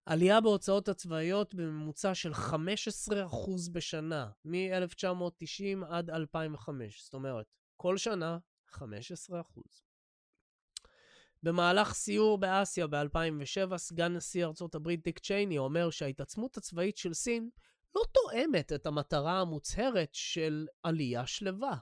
[0.06, 7.02] עלייה בהוצאות הצבאיות בממוצע של 15% בשנה, מ-1990 עד 2005.
[7.04, 8.38] זאת אומרת, כל שנה
[8.70, 8.78] 15%.
[11.42, 17.50] במהלך סיור באסיה ב-2007, סגן נשיא ארצות הברית דיק צ'ייני אומר שההתעצמות הצבאית של סין
[17.94, 21.76] לא תואמת את המטרה המוצהרת של עלייה שלווה.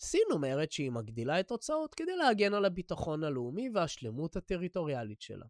[0.00, 5.46] סין אומרת שהיא מגדילה את הוצאות כדי להגן על הביטחון הלאומי והשלמות הטריטוריאלית שלה.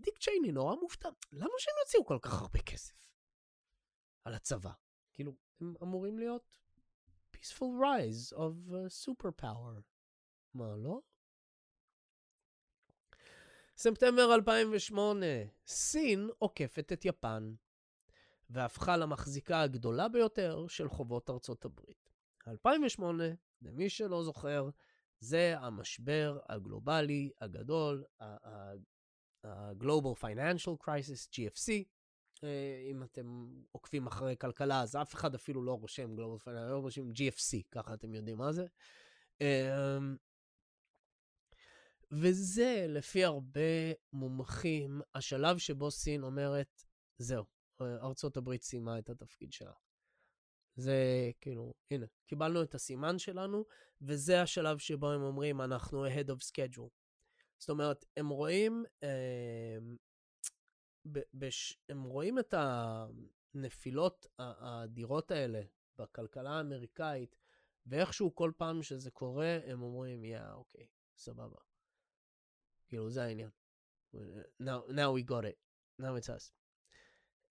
[0.00, 3.12] דיק צ'ייני נורא מופתע, למה שהם יוציאו כל כך הרבה כסף
[4.24, 4.72] על הצבא?
[5.12, 6.58] כאילו, הם אמורים להיות
[7.36, 9.80] peaceful rise of uh, superpower.
[10.54, 11.00] מה, לא?
[13.76, 15.26] ספטמבר 2008,
[15.66, 17.54] סין עוקפת את יפן,
[18.50, 22.10] והפכה למחזיקה הגדולה ביותר של חובות ארצות הברית.
[22.48, 23.24] 2008,
[23.62, 24.68] למי שלא זוכר,
[25.20, 28.04] זה המשבר הגלובלי הגדול,
[29.44, 31.84] ה-Global Financial Crisis, GFC.
[32.44, 36.78] אה, אם אתם עוקבים אחרי כלכלה, אז אף אחד אפילו לא רושם Global Financial, לא
[36.78, 38.66] רושם GFC, ככה אתם יודעים מה זה.
[39.40, 40.16] אמ,
[42.10, 46.84] וזה, לפי הרבה מומחים, השלב שבו סין אומרת,
[47.18, 47.44] זהו,
[47.80, 49.72] ארצות הברית סיימה את התפקיד שלה.
[50.76, 53.64] זה כאילו, הנה, קיבלנו את הסימן שלנו,
[54.02, 57.01] וזה השלב שבו הם אומרים, אנחנו ahead of schedule.
[57.62, 59.78] זאת אומרת, הם רואים, אה,
[61.34, 62.54] בש, הם רואים את
[63.54, 65.62] הנפילות האדירות האלה
[65.96, 67.36] בכלכלה האמריקאית,
[67.86, 70.86] ואיכשהו כל פעם שזה קורה, הם אומרים, יא, yeah, אוקיי, okay,
[71.16, 71.56] סבבה.
[72.88, 73.50] כאילו, זה העניין.
[74.62, 75.58] Now, now we got it.
[76.00, 76.52] Now it's us.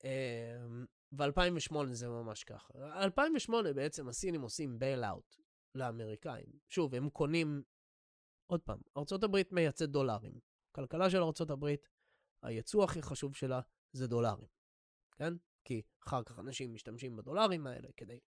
[0.01, 2.73] Um, ו-2008 זה ממש ככה.
[3.03, 5.35] 2008 בעצם הסינים עושים בייל אאוט
[5.75, 6.59] לאמריקאים.
[6.69, 7.63] שוב, הם קונים,
[8.51, 10.39] עוד פעם, ארה"ב מייצאת דולרים.
[10.71, 11.75] כלכלה של ארה"ב,
[12.43, 13.61] הייצוא הכי חשוב שלה
[13.91, 14.47] זה דולרים,
[15.15, 15.33] כן?
[15.65, 18.19] כי אחר כך אנשים משתמשים בדולרים האלה כדי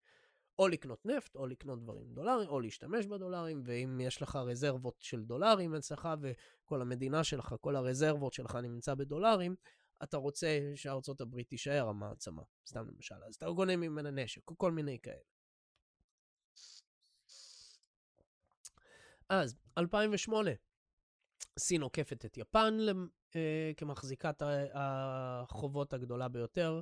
[0.60, 5.24] או לקנות נפט, או לקנות דברים דולרים, או להשתמש בדולרים, ואם יש לך רזרבות של
[5.24, 9.56] דולרים אצלך, וכל המדינה שלך, כל הרזרבות שלך נמצא בדולרים,
[10.04, 14.72] אתה רוצה שארצות הברית תישאר המעצמה, סתם למשל, אז אתה קונה ממנה נשק, או כל
[14.72, 15.33] מיני כאלה.
[19.30, 20.52] אז, 2008,
[21.60, 22.78] סין עוקפת את יפן
[23.36, 24.42] אה, כמחזיקת
[24.74, 26.82] החובות הגדולה ביותר.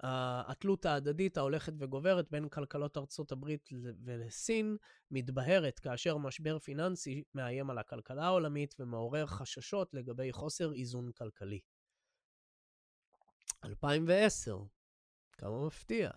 [0.00, 3.68] התלות ההדדית ההולכת וגוברת בין כלכלות ארצות הברית
[4.04, 4.76] ולסין
[5.10, 11.60] מתבהרת כאשר משבר פיננסי מאיים על הכלכלה העולמית ומעורר חששות לגבי חוסר איזון כלכלי.
[13.64, 14.58] 2010,
[15.32, 16.10] כמה מפתיע.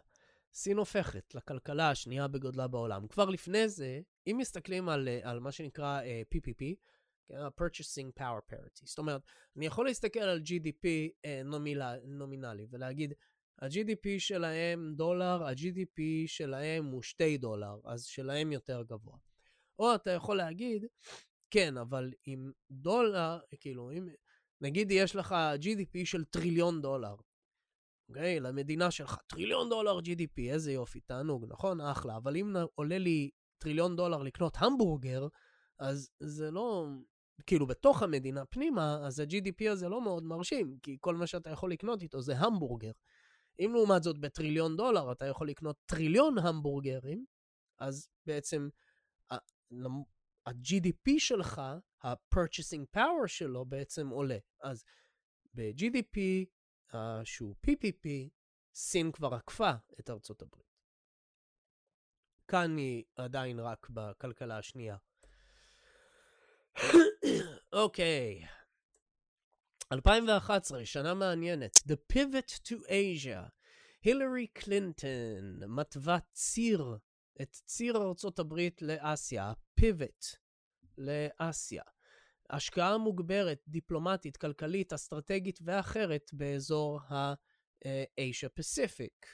[0.54, 3.08] סין הופכת לכלכלה השנייה בגודלה בעולם.
[3.08, 6.64] כבר לפני זה, אם מסתכלים על, על מה שנקרא uh, PPP,
[7.28, 9.22] כן, purchasing Power Parity, זאת אומרת,
[9.58, 13.14] אני יכול להסתכל על GDP uh, נומילה, נומינלי ולהגיד,
[13.62, 19.18] ה-GDP שלהם דולר, ה-GDP שלהם הוא 2 דולר, אז שלהם יותר גבוה.
[19.80, 20.86] או אתה יכול להגיד,
[21.52, 24.10] כן, אבל עם דולר, כאילו, אם,
[24.62, 27.16] נגיד יש לך GDP של טריליון דולר,
[28.10, 28.38] אוקיי?
[28.38, 31.82] Okay, למדינה שלך, טריליון דולר GDP, איזה יופי, תענוג, נכון?
[31.82, 32.18] אחלה.
[32.18, 35.28] אבל אם עולה לי טריליון דולר לקנות המבורגר,
[35.80, 36.88] אז זה לא...
[37.46, 41.72] כאילו, בתוך המדינה פנימה, אז ה-GDP הזה לא מאוד מרשים, כי כל מה שאתה יכול
[41.72, 42.92] לקנות איתו זה המבורגר.
[43.60, 47.26] אם לעומת זאת בטריליון דולר אתה יכול לקנות טריליון המבורגרים,
[47.80, 48.70] אז בעצם
[49.32, 51.62] ה-GDP שלך,
[52.04, 54.38] ה-purchasing power שלו בעצם עולה.
[54.64, 54.84] אז
[55.54, 56.20] ב-GDP
[57.24, 58.08] שהוא PPP,
[58.74, 60.70] סין כבר עקפה את ארצות הברית.
[62.48, 64.98] כאן היא עדיין רק בכלכלה השנייה.
[67.74, 68.42] אוקיי.
[68.44, 68.60] okay.
[69.92, 71.78] 2011, שנה מעניינת.
[71.78, 73.50] The Pivot to Asia.
[74.04, 76.98] הילרי קלינטון מתווה ציר,
[77.42, 80.26] את ציר ארצות הברית לאסיה, פיבוט
[80.98, 81.84] לאסיה.
[82.50, 89.26] השקעה מוגברת, דיפלומטית, כלכלית, אסטרטגית ואחרת באזור האיישה פסיפיק.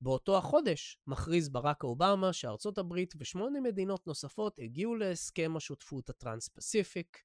[0.00, 7.22] באותו החודש מכריז ברק אובמה שארצות הברית ושמונה מדינות נוספות הגיעו להסכם השותפות הטרנס-פסיפיק,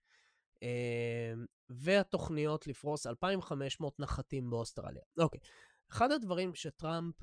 [0.62, 5.04] אמ, והתוכניות לפרוס 2,500 נחתים באוסטרליה.
[5.18, 5.40] אוקיי,
[5.92, 7.16] אחד הדברים שטראמפ,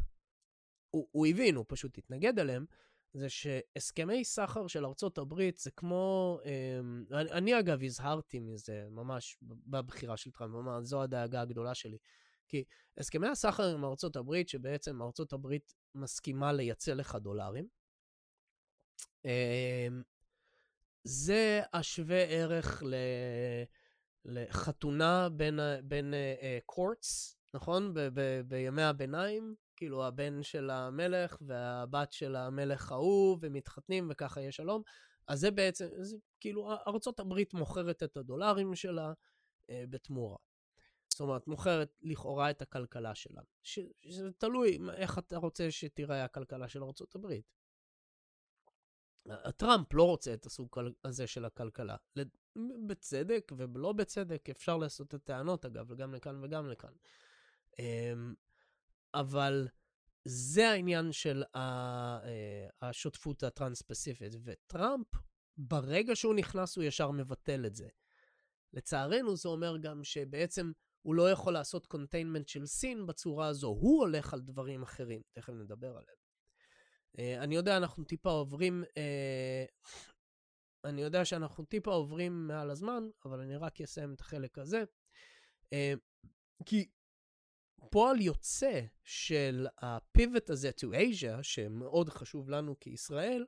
[0.90, 2.66] הוא, הוא הבין, הוא פשוט התנגד אליהם,
[3.15, 9.36] זה שהסכמי סחר של ארצות הברית זה כמו, אמ, אני, אני אגב הזהרתי מזה ממש
[9.43, 11.99] בבחירה של טראמפ, ממש, זו הדאגה הגדולה שלי.
[12.49, 12.65] כי
[12.99, 17.69] הסכמי הסחר עם ארצות הברית, שבעצם ארצות הברית מסכימה לייצא לך דולרים,
[19.24, 20.03] אמ,
[21.05, 22.95] זה השווה ערך ל...
[24.24, 26.15] לחתונה בין, בין
[26.66, 27.95] קורטס, uh, נכון?
[27.95, 34.56] ב- ב- בימי הביניים, כאילו הבן של המלך והבת של המלך ההוא, ומתחתנים וככה יש
[34.56, 34.82] שלום.
[35.28, 40.36] אז זה בעצם, זה כאילו ארצות הברית מוכרת את הדולרים שלה uh, בתמורה.
[41.12, 43.42] זאת אומרת, מוכרת לכאורה את הכלכלה שלה.
[43.62, 47.55] שזה תלוי איך אתה רוצה שתיראה הכלכלה של ארצות הברית.
[49.56, 50.68] טראמפ לא רוצה את הסוג
[51.05, 51.96] הזה של הכלכלה.
[52.86, 56.92] בצדק ולא בצדק, אפשר לעשות את הטענות, אגב, גם לכאן וגם לכאן.
[59.15, 59.69] אבל
[60.24, 62.19] זה העניין של אה,
[62.82, 65.07] השותפות הטרנס-פסיפית, וטראמפ,
[65.57, 67.89] ברגע שהוא נכנס, הוא ישר מבטל את זה.
[68.73, 70.73] לצערנו, זה אומר גם שבעצם
[71.03, 75.53] הוא לא יכול לעשות containment של סין בצורה הזו, הוא הולך על דברים אחרים, תכף
[75.53, 76.24] נדבר עליהם.
[77.16, 79.95] Uh, אני יודע, אנחנו טיפה עוברים uh,
[80.85, 84.85] אני יודע שאנחנו טיפה עוברים מעל הזמן, אבל אני רק אסיים את החלק הזה.
[85.73, 85.95] אה,
[86.66, 86.91] כי
[87.94, 93.46] פועל יוצא של הפיבוט הזה to Asia, שמאוד חשוב לנו כישראל,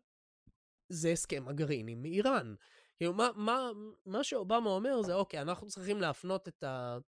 [0.88, 2.54] זה הסכם הגרעיני מאיראן.
[2.96, 3.70] כאילו, מה, מה,
[4.06, 6.98] מה שאובמה אומר זה, אוקיי, אנחנו צריכים להפנות את, ה,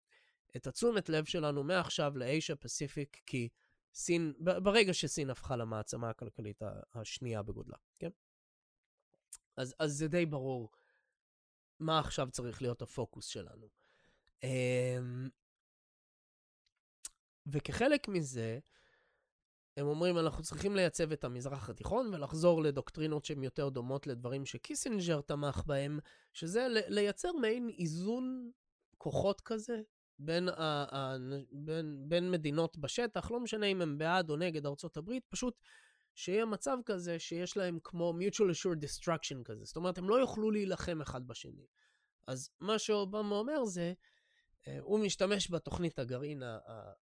[0.57, 3.49] את התשומת לב שלנו מעכשיו לאיישה פסיפיק, כי
[3.95, 6.63] סין, ברגע שסין הפכה למעצמה הכלכלית
[6.95, 8.11] השנייה בגודלה, כן?
[9.57, 10.71] אז, אז זה די ברור
[11.81, 13.69] מה עכשיו צריך להיות הפוקוס שלנו.
[14.43, 15.29] אמ,
[17.53, 18.59] וכחלק מזה,
[19.77, 25.21] הם אומרים, אנחנו צריכים לייצב את המזרח התיכון ולחזור לדוקטרינות שהן יותר דומות לדברים שקיסינג'ר
[25.21, 25.99] תמך בהם,
[26.33, 28.51] שזה לייצר מעין איזון
[28.99, 29.81] כוחות כזה
[30.19, 31.17] בין, ה, ה,
[31.53, 35.55] בין, בין מדינות בשטח, לא משנה אם הם בעד או נגד ארצות הברית, פשוט
[36.15, 39.65] שיהיה מצב כזה שיש להם כמו mutual assured destruction כזה.
[39.65, 41.67] זאת אומרת, הם לא יוכלו להילחם אחד בשני.
[42.27, 43.93] אז מה שאובמה אומר זה,
[44.81, 46.43] הוא משתמש בתוכנית הגרעין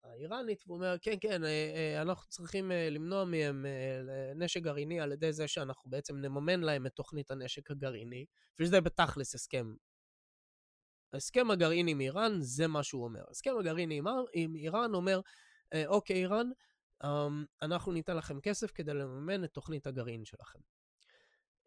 [0.04, 3.66] האיראנית, והוא אומר, כן, כן, אה, אה, אנחנו צריכים למנוע מהם
[4.36, 8.24] נשק גרעיני על ידי זה שאנחנו בעצם נממן להם את תוכנית הנשק הגרעיני,
[8.60, 9.74] וזה בתכלס הסכם.
[11.12, 13.22] ההסכם הגרעיני עם איראן, זה מה שהוא אומר.
[13.28, 14.00] ההסכם הגרעיני
[14.34, 15.20] עם איראן אומר,
[15.86, 16.50] אוקיי, איראן,
[17.04, 20.58] אמ, אנחנו ניתן לכם כסף כדי לממן את תוכנית הגרעין שלכם.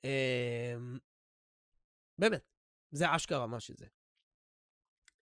[0.03, 0.98] אמ,
[2.18, 2.41] באמת,
[2.91, 3.86] זה אשכרה מה שזה.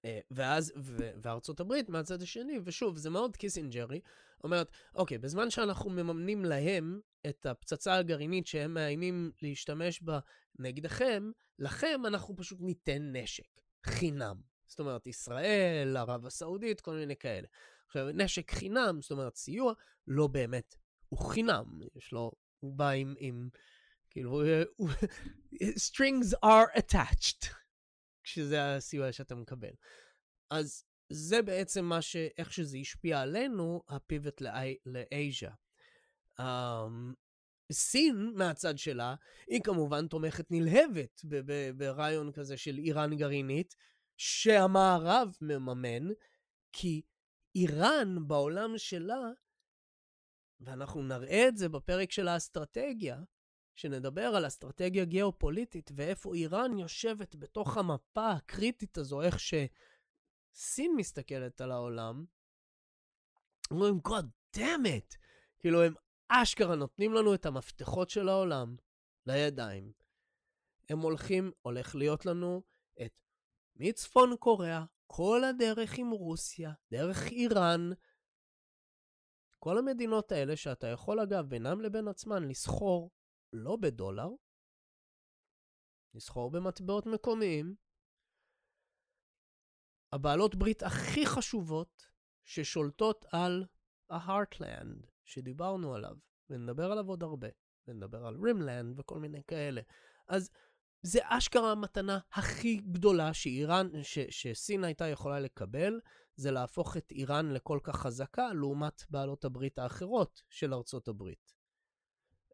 [0.06, 0.74] אה, ואז,
[1.22, 4.00] וארצות הברית מהצד השני, ושוב, זה מאוד קיסינג'רי,
[4.44, 10.20] אומרת, אוקיי, בזמן שאנחנו מממנים להם את הפצצה הגרעינית שהם מאיימים להשתמש בה
[10.60, 14.36] נגדכם, לכם אנחנו פשוט ניתן נשק, חינם.
[14.68, 17.48] זאת אומרת, ישראל, ערב הסעודית, כל מיני כאלה.
[17.86, 19.74] עכשיו, נשק חינם, זאת אומרת, סיוע,
[20.08, 20.76] לא באמת,
[21.10, 21.80] הוא חינם.
[21.96, 23.50] יש לו, הוא בא עם, עם
[24.10, 24.42] כאילו,
[25.88, 27.63] strings are attached.
[28.24, 29.74] כשזה הסיוע שאתה מקבל.
[30.50, 32.16] אז זה בעצם מה ש...
[32.38, 34.42] איך שזה השפיע עלינו, הפיבוט
[34.86, 35.52] לאייז'ה.
[36.40, 36.44] Um,
[37.72, 39.16] סין, מהצד שלה,
[39.48, 41.22] היא כמובן תומכת נלהבת
[41.78, 43.76] ברעיון כזה של איראן גרעינית,
[44.18, 46.14] שהמערב מממן,
[46.74, 47.02] כי
[47.56, 49.22] איראן בעולם שלה,
[50.60, 53.22] ואנחנו נראה את זה בפרק של האסטרטגיה,
[53.76, 61.72] שנדבר על אסטרטגיה גיאופוליטית ואיפה איראן יושבת בתוך המפה הקריטית הזו, איך שסין מסתכלת על
[61.72, 62.26] העולם,
[63.72, 65.18] אומרים, God damn it!
[65.60, 65.94] כאילו, הם
[66.28, 68.76] אשכרה נותנים לנו את המפתחות של העולם
[69.26, 69.92] לידיים.
[70.90, 72.64] הם הולכים, הולך להיות לנו
[73.06, 73.14] את
[73.76, 77.90] מצפון קוריאה, כל הדרך עם רוסיה, דרך איראן,
[79.60, 83.12] כל המדינות האלה שאתה יכול, אגב, בינם לבין עצמן לסחור
[83.54, 84.30] לא בדולר,
[86.14, 87.76] לסחור במטבעות מקומיים.
[90.12, 92.08] הבעלות ברית הכי חשובות
[92.44, 93.66] ששולטות על
[94.10, 96.16] ה-Heartland שדיברנו עליו,
[96.50, 97.48] ונדבר עליו עוד הרבה,
[97.88, 99.82] ונדבר על רימלנד וכל מיני כאלה.
[100.28, 100.50] אז
[101.02, 106.00] זה אשכרה המתנה הכי גדולה שאיראן, ש, שסין הייתה יכולה לקבל,
[106.36, 111.54] זה להפוך את איראן לכל כך חזקה לעומת בעלות הברית האחרות של ארצות הברית.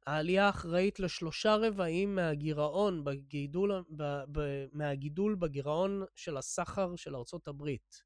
[0.06, 8.04] העלייה אחראית לשלושה רבעים מהגירעון בגידול, ב, ב, מהגידול בגירעון של הסחר של ארצות הברית.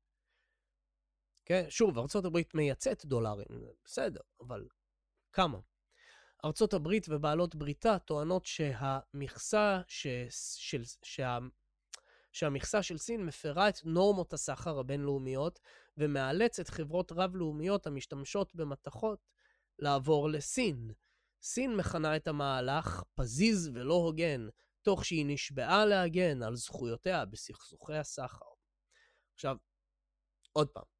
[1.49, 3.47] כן, שוב, ארה"ב מייצאת דולרים,
[3.85, 4.67] בסדר, אבל
[5.33, 5.59] כמה?
[6.45, 10.07] ארצות הברית ובעלות בריתה טוענות שהמכסה, ש...
[10.57, 10.81] של...
[11.03, 11.37] שה...
[12.31, 15.59] שהמכסה של סין מפרה את נורמות הסחר הבינלאומיות
[15.97, 19.27] ומאלצת חברות רב-לאומיות המשתמשות במתכות
[19.79, 20.91] לעבור לסין.
[21.41, 24.47] סין מכנה את המהלך פזיז ולא הוגן,
[24.81, 28.45] תוך שהיא נשבעה להגן על זכויותיה בסכסוכי הסחר.
[29.33, 29.57] עכשיו,
[30.53, 30.98] עוד פעם,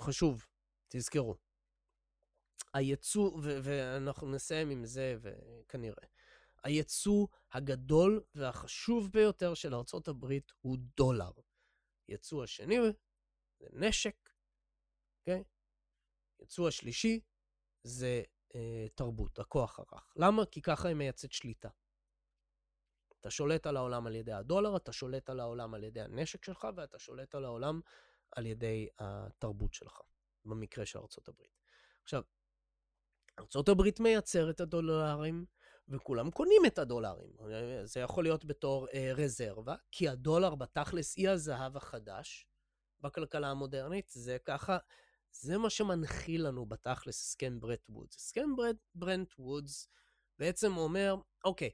[0.00, 0.46] חשוב,
[0.88, 1.36] תזכרו,
[2.74, 6.06] היצוא, ו- ואנחנו נסיים עם זה וכנראה,
[6.64, 9.74] היצוא הגדול והחשוב ביותר של
[10.08, 11.30] הברית הוא דולר.
[12.08, 12.76] יצוא השני
[13.58, 14.30] זה נשק,
[15.20, 15.40] אוקיי?
[15.40, 15.44] Okay?
[16.42, 17.20] יצוא השלישי
[17.82, 18.22] זה
[18.54, 20.12] אה, תרבות, הכוח הרך.
[20.16, 20.46] למה?
[20.46, 21.68] כי ככה היא מייצאת שליטה.
[23.20, 26.66] אתה שולט על העולם על ידי הדולר, אתה שולט על העולם על ידי הנשק שלך,
[26.76, 27.80] ואתה שולט על העולם
[28.32, 30.00] על ידי התרבות שלך,
[30.44, 31.32] במקרה של ארה"ב.
[32.02, 32.22] עכשיו,
[33.40, 35.44] ארה"ב מייצרת את הדולרים,
[35.88, 37.30] וכולם קונים את הדולרים.
[37.84, 42.46] זה יכול להיות בתור אה, רזרבה, כי הדולר בתכלס אי הזהב החדש
[43.00, 44.78] בכלכלה המודרנית, זה ככה,
[45.30, 48.16] זה מה שמנחיל לנו בתכלס הסכם ברט וודס.
[48.16, 48.48] הסכם
[48.94, 49.88] ברט וודס
[50.38, 51.70] בעצם אומר, אוקיי,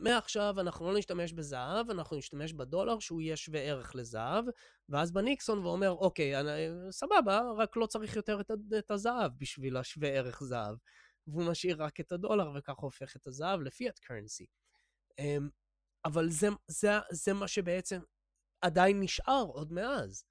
[0.00, 4.44] מעכשיו אנחנו לא נשתמש בזהב, אנחנו נשתמש בדולר שהוא יהיה שווה ערך לזהב,
[4.88, 6.50] ואז בא ניקסון ואומר, אוקיי, אני,
[6.90, 10.76] סבבה, רק לא צריך יותר את, את הזהב בשביל השווה ערך זהב.
[11.26, 14.46] והוא משאיר רק את הדולר, וככה הופך את הזהב לפיאט קרנסי.
[15.18, 15.48] אמ,
[16.04, 18.00] אבל זה, זה, זה מה שבעצם
[18.60, 20.24] עדיין נשאר עוד מאז.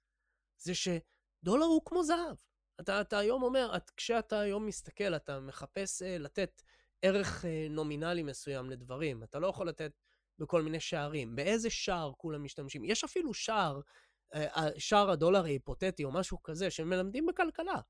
[0.57, 2.35] זה שדולר הוא כמו זהב.
[2.79, 6.61] אתה, אתה היום אומר, את, כשאתה היום מסתכל, אתה מחפש uh, לתת
[7.03, 9.23] ערך uh, נומינלי מסוים לדברים.
[9.23, 9.91] אתה לא יכול לתת
[10.39, 11.35] בכל מיני שערים.
[11.35, 12.85] באיזה שער כולם משתמשים?
[12.85, 13.79] יש אפילו שער,
[14.35, 14.39] uh,
[14.77, 17.81] שער הדולר ההיפותטי או משהו כזה, שמלמדים בכלכלה.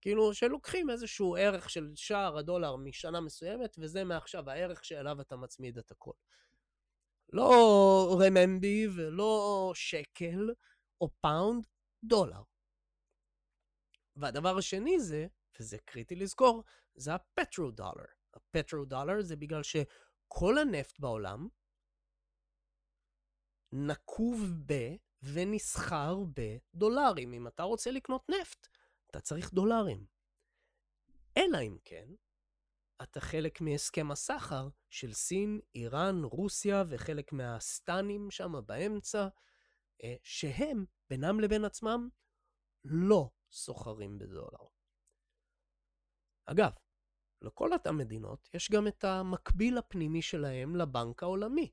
[0.00, 5.78] כאילו, שלוקחים איזשהו ערך של שער הדולר משנה מסוימת, וזה מעכשיו הערך שאליו אתה מצמיד
[5.78, 6.12] את הכל.
[7.32, 10.50] לא רממבי ולא שקל
[11.00, 11.66] או פאונד,
[12.04, 12.42] דולר.
[14.16, 15.26] והדבר השני זה,
[15.60, 16.64] וזה קריטי לזכור,
[16.94, 18.17] זה הפטרו דולר.
[18.38, 21.48] הפטרו דולר זה בגלל שכל הנפט בעולם
[23.72, 24.72] נקוב ב
[25.22, 27.32] ונסחר בדולרים.
[27.32, 28.68] אם אתה רוצה לקנות נפט,
[29.10, 30.06] אתה צריך דולרים.
[31.36, 32.08] אלא אם כן,
[33.02, 39.28] אתה חלק מהסכם הסחר של סין, איראן, רוסיה וחלק מהסטנים שם באמצע,
[40.04, 42.08] אה, שהם, בינם לבין עצמם,
[42.84, 44.66] לא סוחרים בדולר.
[46.46, 46.72] אגב,
[47.42, 51.72] לכל אותן מדינות יש גם את המקביל הפנימי שלהם לבנק העולמי,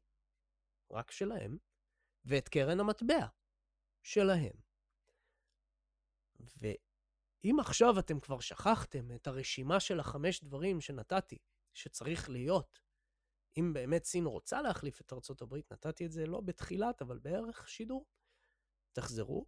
[0.92, 1.58] רק שלהם,
[2.26, 3.28] ואת קרן המטבע
[4.04, 4.66] שלהם.
[7.46, 11.38] אם עכשיו אתם כבר שכחתם את הרשימה של החמש דברים שנתתי,
[11.74, 12.80] שצריך להיות,
[13.58, 17.70] אם באמת סין רוצה להחליף את ארצות הברית, נתתי את זה לא בתחילת, אבל בערך
[17.70, 18.06] שידור,
[18.94, 19.46] תחזרו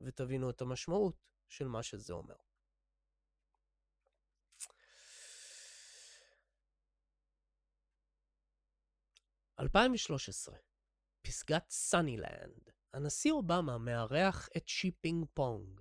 [0.00, 2.36] ותבינו את המשמעות של מה שזה אומר.
[9.60, 10.52] ב-2013,
[11.22, 15.80] פסגת סאנילנדס, הנשיא אובמה מארח את שי פינג פונג.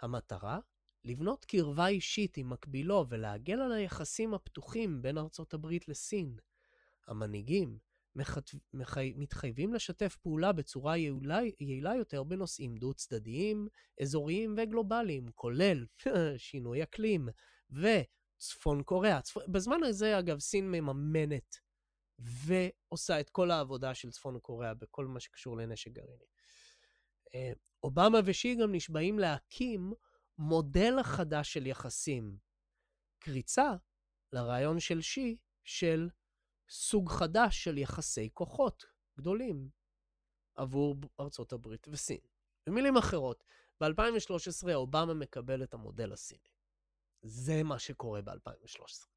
[0.00, 0.58] המטרה?
[1.04, 6.36] לבנות קרבה אישית עם מקבילו ולהגן על היחסים הפתוחים בין ארצות הברית לסין.
[7.08, 7.78] המנהיגים
[8.16, 8.50] מחת...
[8.72, 8.96] מח...
[8.98, 13.68] מתחייבים לשתף פעולה בצורה יעילה, יעילה יותר בנושאים דו-צדדיים,
[14.02, 15.86] אזוריים וגלובליים, כולל
[16.36, 17.28] שינוי אקלים
[17.70, 19.20] וצפון קוריאה.
[19.20, 19.36] צפ...
[19.48, 21.61] בזמן הזה, אגב, סין מממנת
[22.22, 26.24] ועושה את כל העבודה של צפון קוריאה בכל מה שקשור לנשק גרעיני.
[27.34, 29.92] אה, אובמה ושי גם נשבעים להקים
[30.38, 32.36] מודל החדש של יחסים.
[33.18, 33.72] קריצה
[34.32, 36.08] לרעיון של שי של
[36.68, 38.84] סוג חדש של יחסי כוחות
[39.18, 39.68] גדולים
[40.54, 42.20] עבור ארצות הברית וסין.
[42.66, 43.44] במילים אחרות,
[43.80, 46.48] ב-2013 אובמה מקבל את המודל הסיני.
[47.22, 49.11] זה מה שקורה ב-2013.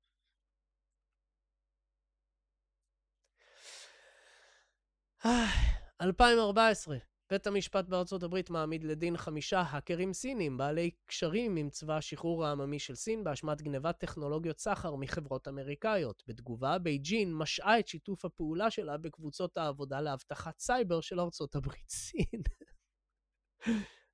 [6.02, 6.97] 2014,
[7.30, 12.80] בית המשפט בארצות הברית מעמיד לדין חמישה האקרים סינים בעלי קשרים עם צבא השחרור העממי
[12.80, 16.23] של סין באשמת גנבת טכנולוגיות סחר מחברות אמריקאיות.
[16.27, 22.41] בתגובה, בייג'ין משעה את שיתוף הפעולה שלה בקבוצות העבודה לאבטחת סייבר של ארצות הברית סין.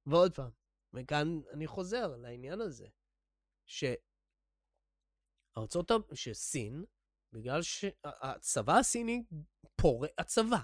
[0.06, 0.52] ועוד פעם,
[0.94, 2.88] וכאן אני חוזר לעניין הזה,
[3.70, 6.86] שארצות, שסין,
[7.34, 9.24] בגלל שהצבא הסיני
[9.76, 10.60] פורע, הצבא?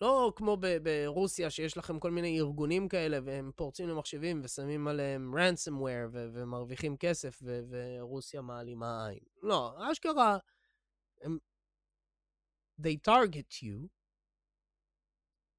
[0.00, 5.34] לא כמו ב- ברוסיה, שיש לכם כל מיני ארגונים כאלה, והם פורצים למחשבים ושמים עליהם
[5.34, 9.24] ransomware ו- ומרוויחים כסף, ו- ורוסיה מעלימה עין.
[9.42, 10.38] לא, אשכרה,
[11.22, 11.38] הם...
[12.80, 13.88] they target you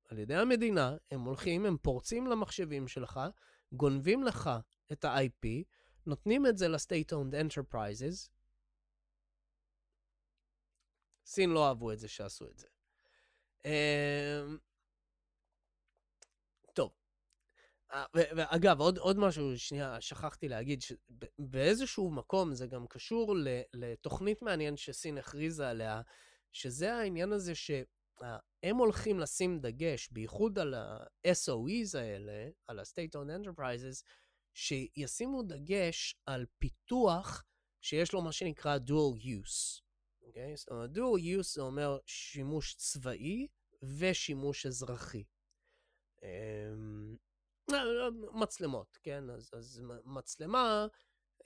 [0.10, 3.20] על ידי המדינה, הם הולכים, הם פורצים למחשבים שלך,
[3.72, 4.50] גונבים לך
[4.92, 5.48] את ה-IP,
[6.06, 8.30] נותנים את זה ל-state-owned enterprises.
[11.26, 12.68] סין לא אהבו את זה שעשו את זה.
[13.66, 14.58] אמ,
[16.74, 16.92] טוב.
[17.92, 23.36] אה, ואגב, עוד, עוד משהו, שנייה, שכחתי להגיד, שבאיזשהו מקום זה גם קשור
[23.74, 26.02] לתוכנית מעניינת שסין הכריזה עליה,
[26.52, 34.04] שזה העניין הזה שהם הולכים לשים דגש, בייחוד על ה-SOEs האלה, על ה-State-Owned Enterprises,
[34.54, 37.44] שישימו דגש על פיתוח
[37.82, 39.85] שיש לו מה שנקרא dual use.
[40.26, 40.58] אוקיי?
[40.58, 43.48] זאת אומרת, dual use זה אומר שימוש צבאי
[44.00, 45.24] ושימוש אזרחי.
[46.24, 47.16] אמ,
[48.34, 49.30] מצלמות, כן?
[49.30, 50.88] אז, אז מצלמה,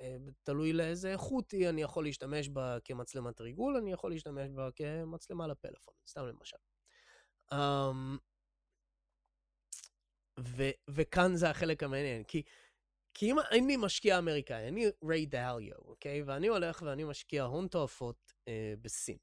[0.02, 4.70] אה, תלוי לאיזה איכות היא, אני יכול להשתמש בה כמצלמת ריגול, אני יכול להשתמש בה
[4.76, 6.58] כמצלמה לפלאפון, סתם למשל.
[7.54, 8.20] Um,
[10.40, 12.44] ו, וכאן זה החלק המעניין, כי
[13.14, 16.24] כי אם אני משקיע אמריקאי, אני ריי דאליו, אוקיי?
[16.24, 19.18] ואני הולך ואני משקיע הון תועפות אה, בסין.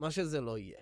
[0.00, 0.80] מה שזה לא יהיה.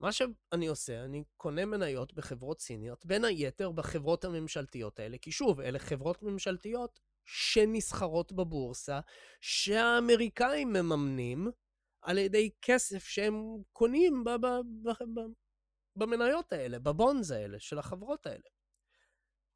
[0.00, 5.60] מה שאני עושה, אני קונה מניות בחברות סיניות, בין היתר בחברות הממשלתיות האלה, כי שוב,
[5.60, 9.00] אלה חברות ממשלתיות שנסחרות בבורסה,
[9.40, 11.50] שהאמריקאים מממנים
[12.02, 13.34] על ידי כסף שהם
[13.72, 15.32] קונים ב- ב- ב-
[15.96, 18.48] במניות האלה, ב bonds האלה, של החברות האלה.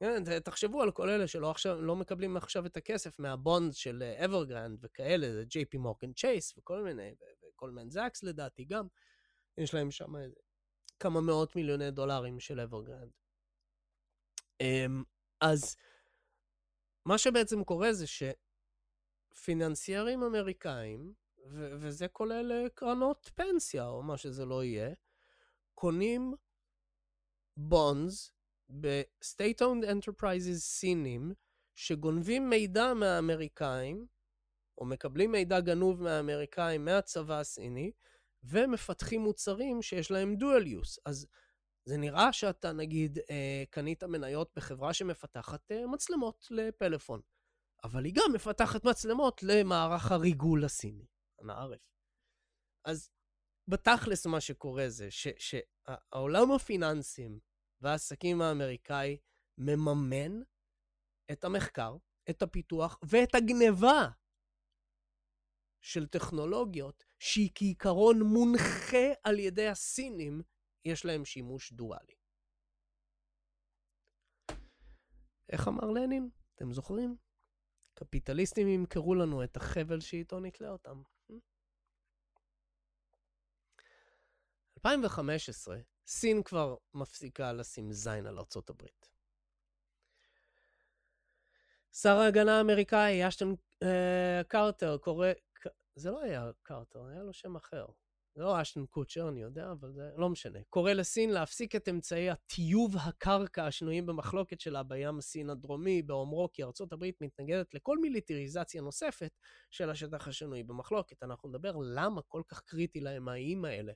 [0.01, 4.03] כן, תחשבו על כל אלה שלא עכשיו, לא מקבלים עכשיו את הכסף מה bond של
[4.25, 7.15] אברגרנד וכאלה, זה ג'יי פי מורגן צ'ייס וכל מיני,
[7.49, 8.87] וגולדמן זקס לדעתי גם,
[9.59, 10.13] יש להם שם
[11.01, 13.11] כמה מאות מיליוני דולרים של אברגרנד.
[14.61, 15.03] אמ,
[15.41, 15.77] אז
[17.07, 18.05] מה שבעצם קורה זה
[19.35, 21.15] שפיננסיירים אמריקאים,
[21.47, 24.95] ו- וזה כולל אה, קרנות פנסיה או מה שזה לא יהיה,
[25.75, 26.35] קונים
[27.57, 28.36] בונדס
[28.71, 31.33] ב-State-Owned Enterprises סינים,
[31.75, 34.07] שגונבים מידע מהאמריקאים,
[34.79, 37.93] או מקבלים מידע גנוב מהאמריקאים מהצבא הסיני,
[38.45, 41.01] ומפתחים מוצרים שיש להם dual use.
[41.07, 41.27] אז
[41.85, 47.21] זה נראה שאתה, נגיד, אה, קנית מניות בחברה שמפתחת אה, מצלמות לפלאפון,
[47.85, 51.07] אבל היא גם מפתחת מצלמות למערך הריגול הסיני,
[51.43, 51.55] אנא.
[52.85, 53.11] אז
[53.69, 57.39] בתכלס מה שקורה זה שהעולם הפיננסים
[57.81, 59.19] והעסקים האמריקאי
[59.59, 60.43] מממן
[61.33, 61.97] את המחקר,
[62.31, 64.11] את הפיתוח ואת הגניבה
[65.81, 70.43] של טכנולוגיות שהיא כעיקרון מונחה על ידי הסינים,
[70.85, 72.15] יש להם שימוש דואלי.
[75.53, 76.31] איך אמר לנין?
[76.55, 77.17] אתם זוכרים?
[77.95, 81.03] קפיטליסטים ימכרו לנו את החבל שאיתו נתלה אותם.
[84.79, 85.77] 2015,
[86.07, 89.09] סין כבר מפסיקה לשים זין על ארצות הברית.
[91.93, 95.29] שר ההגנה האמריקאי, אשטון אה, קרטר, קורא...
[95.95, 97.87] זה לא היה קרטר, היה לו שם אחר.
[98.35, 100.59] זה לא אשטון קוצ'ר, אני יודע, אבל זה לא משנה.
[100.71, 106.63] קורא לסין להפסיק את אמצעי הטיוב הקרקע השנויים במחלוקת שלה בים הסין הדרומי, באומרו כי
[106.63, 109.31] ארצות הברית מתנגדת לכל מיליטריזציה נוספת
[109.71, 111.23] של השטח השנוי במחלוקת.
[111.23, 113.93] אנחנו נדבר למה כל כך קריטי להם האיים האלה.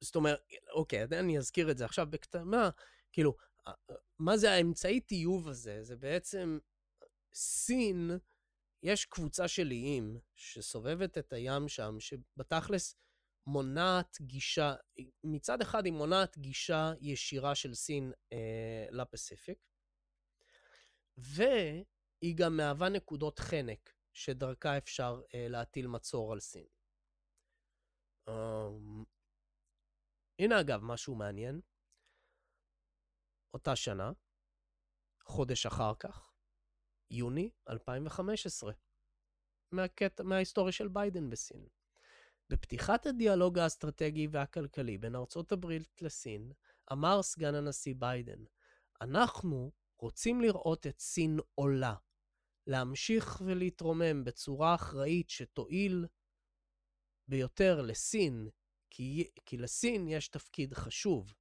[0.00, 0.40] זאת אומרת,
[0.72, 2.70] אוקיי, אני אזכיר את זה עכשיו בקטנה,
[3.12, 3.36] כאילו,
[4.18, 5.84] מה זה האמצעי טיוב הזה?
[5.84, 6.58] זה בעצם
[7.34, 8.10] סין,
[8.82, 12.94] יש קבוצה של איים שסובבת את הים שם, שבתכלס
[13.46, 14.74] מונעת גישה,
[15.24, 19.58] מצד אחד היא מונעת גישה ישירה של סין אה, לפסיפיק,
[21.16, 26.66] והיא גם מהווה נקודות חנק שדרכה אפשר אה, להטיל מצור על סין.
[28.28, 29.17] Um,
[30.38, 31.60] הנה אגב, משהו מעניין.
[33.54, 34.12] אותה שנה,
[35.22, 36.32] חודש אחר כך,
[37.10, 38.72] יוני 2015,
[39.72, 40.20] מהקט...
[40.20, 41.68] מההיסטוריה של ביידן בסין.
[42.50, 46.52] בפתיחת הדיאלוג האסטרטגי והכלכלי בין ארצות הברית לסין,
[46.92, 48.44] אמר סגן הנשיא ביידן,
[49.00, 51.94] אנחנו רוצים לראות את סין עולה,
[52.66, 56.06] להמשיך ולהתרומם בצורה אחראית שתועיל
[57.28, 58.48] ביותר לסין,
[58.90, 61.34] כי, כי לסין יש תפקיד חשוב.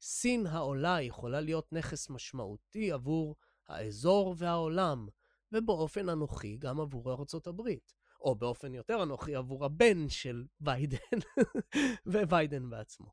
[0.00, 3.36] סין העולה יכולה להיות נכס משמעותי עבור
[3.68, 5.08] האזור והעולם,
[5.52, 11.18] ובאופן אנוכי גם עבור ארצות הברית, או באופן יותר אנוכי עבור הבן של ויידן
[12.30, 13.12] וויידן בעצמו.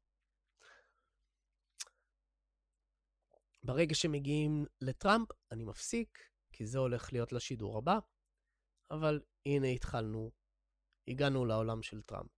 [3.63, 6.19] ברגע שמגיעים לטראמפ, אני מפסיק,
[6.53, 7.99] כי זה הולך להיות לשידור הבא,
[8.91, 10.31] אבל הנה התחלנו,
[11.07, 12.36] הגענו לעולם של טראמפ.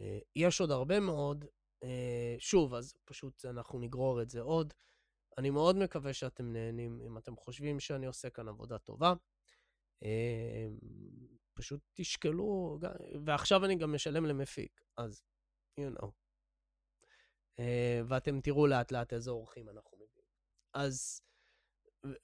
[0.00, 1.44] אה, יש עוד הרבה מאוד,
[1.82, 4.74] אה, שוב, אז פשוט אנחנו נגרור את זה עוד.
[5.38, 9.14] אני מאוד מקווה שאתם נהנים, אם אתם חושבים שאני עושה כאן עבודה טובה.
[10.02, 10.66] אה,
[11.54, 12.78] פשוט תשקלו,
[13.24, 15.22] ועכשיו אני גם משלם למפיק, אז,
[15.80, 16.06] you know.
[18.08, 20.26] ואתם תראו לאט לאט איזה אורחים אנחנו מביאים.
[20.74, 21.20] אז,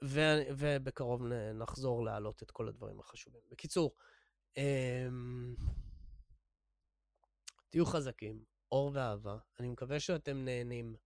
[0.05, 1.23] ו- ובקרוב
[1.55, 3.43] נחזור להעלות את כל הדברים החשובים.
[3.51, 3.95] בקיצור,
[7.73, 9.39] תהיו חזקים, אור ואהבה.
[9.61, 10.97] אני מקווה שאתם נהנים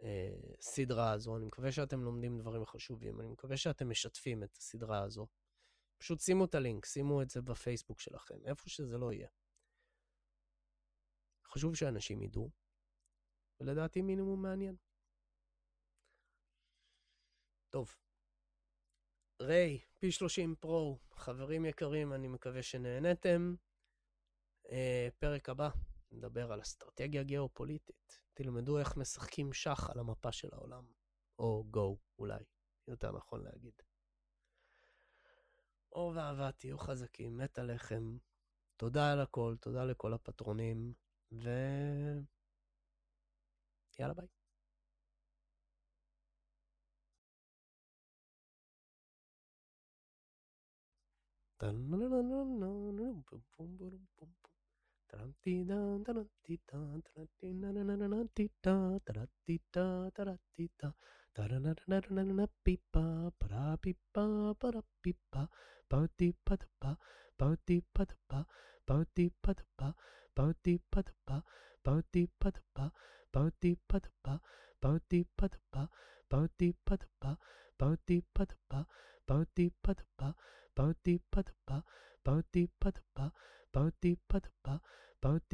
[0.00, 5.02] מהסדרה אה, הזו, אני מקווה שאתם לומדים דברים חשובים, אני מקווה שאתם משתפים את הסדרה
[5.02, 5.26] הזו.
[5.98, 9.28] פשוט שימו את הלינק, שימו את זה בפייסבוק שלכם, איפה שזה לא יהיה.
[11.46, 12.50] חשוב שאנשים ידעו,
[13.60, 14.76] ולדעתי מינימום מעניין.
[17.70, 17.96] טוב.
[19.42, 23.54] ריי, P30 פרו, חברים יקרים, אני מקווה שנהנתם.
[24.70, 25.68] אה, פרק הבא,
[26.10, 28.20] נדבר על אסטרטגיה גיאופוליטית.
[28.34, 30.84] תלמדו איך משחקים שח על המפה של העולם.
[31.38, 32.44] או גו, אולי,
[32.88, 33.74] יותר נכון להגיד.
[35.92, 38.16] אור ואהבה, תהיו חזקים, מת עליכם.
[38.76, 40.92] תודה על הכל, תודה לכל הפטרונים,
[41.32, 41.48] ו...
[43.98, 44.26] יאללה ביי.
[51.60, 54.39] Tarantita,
[55.12, 55.34] Bow
[81.04, 81.36] deep,
[82.24, 83.32] Bodhi Padapa,
[83.72, 84.80] Bodhi Padapa,
[85.20, 85.44] Bodhi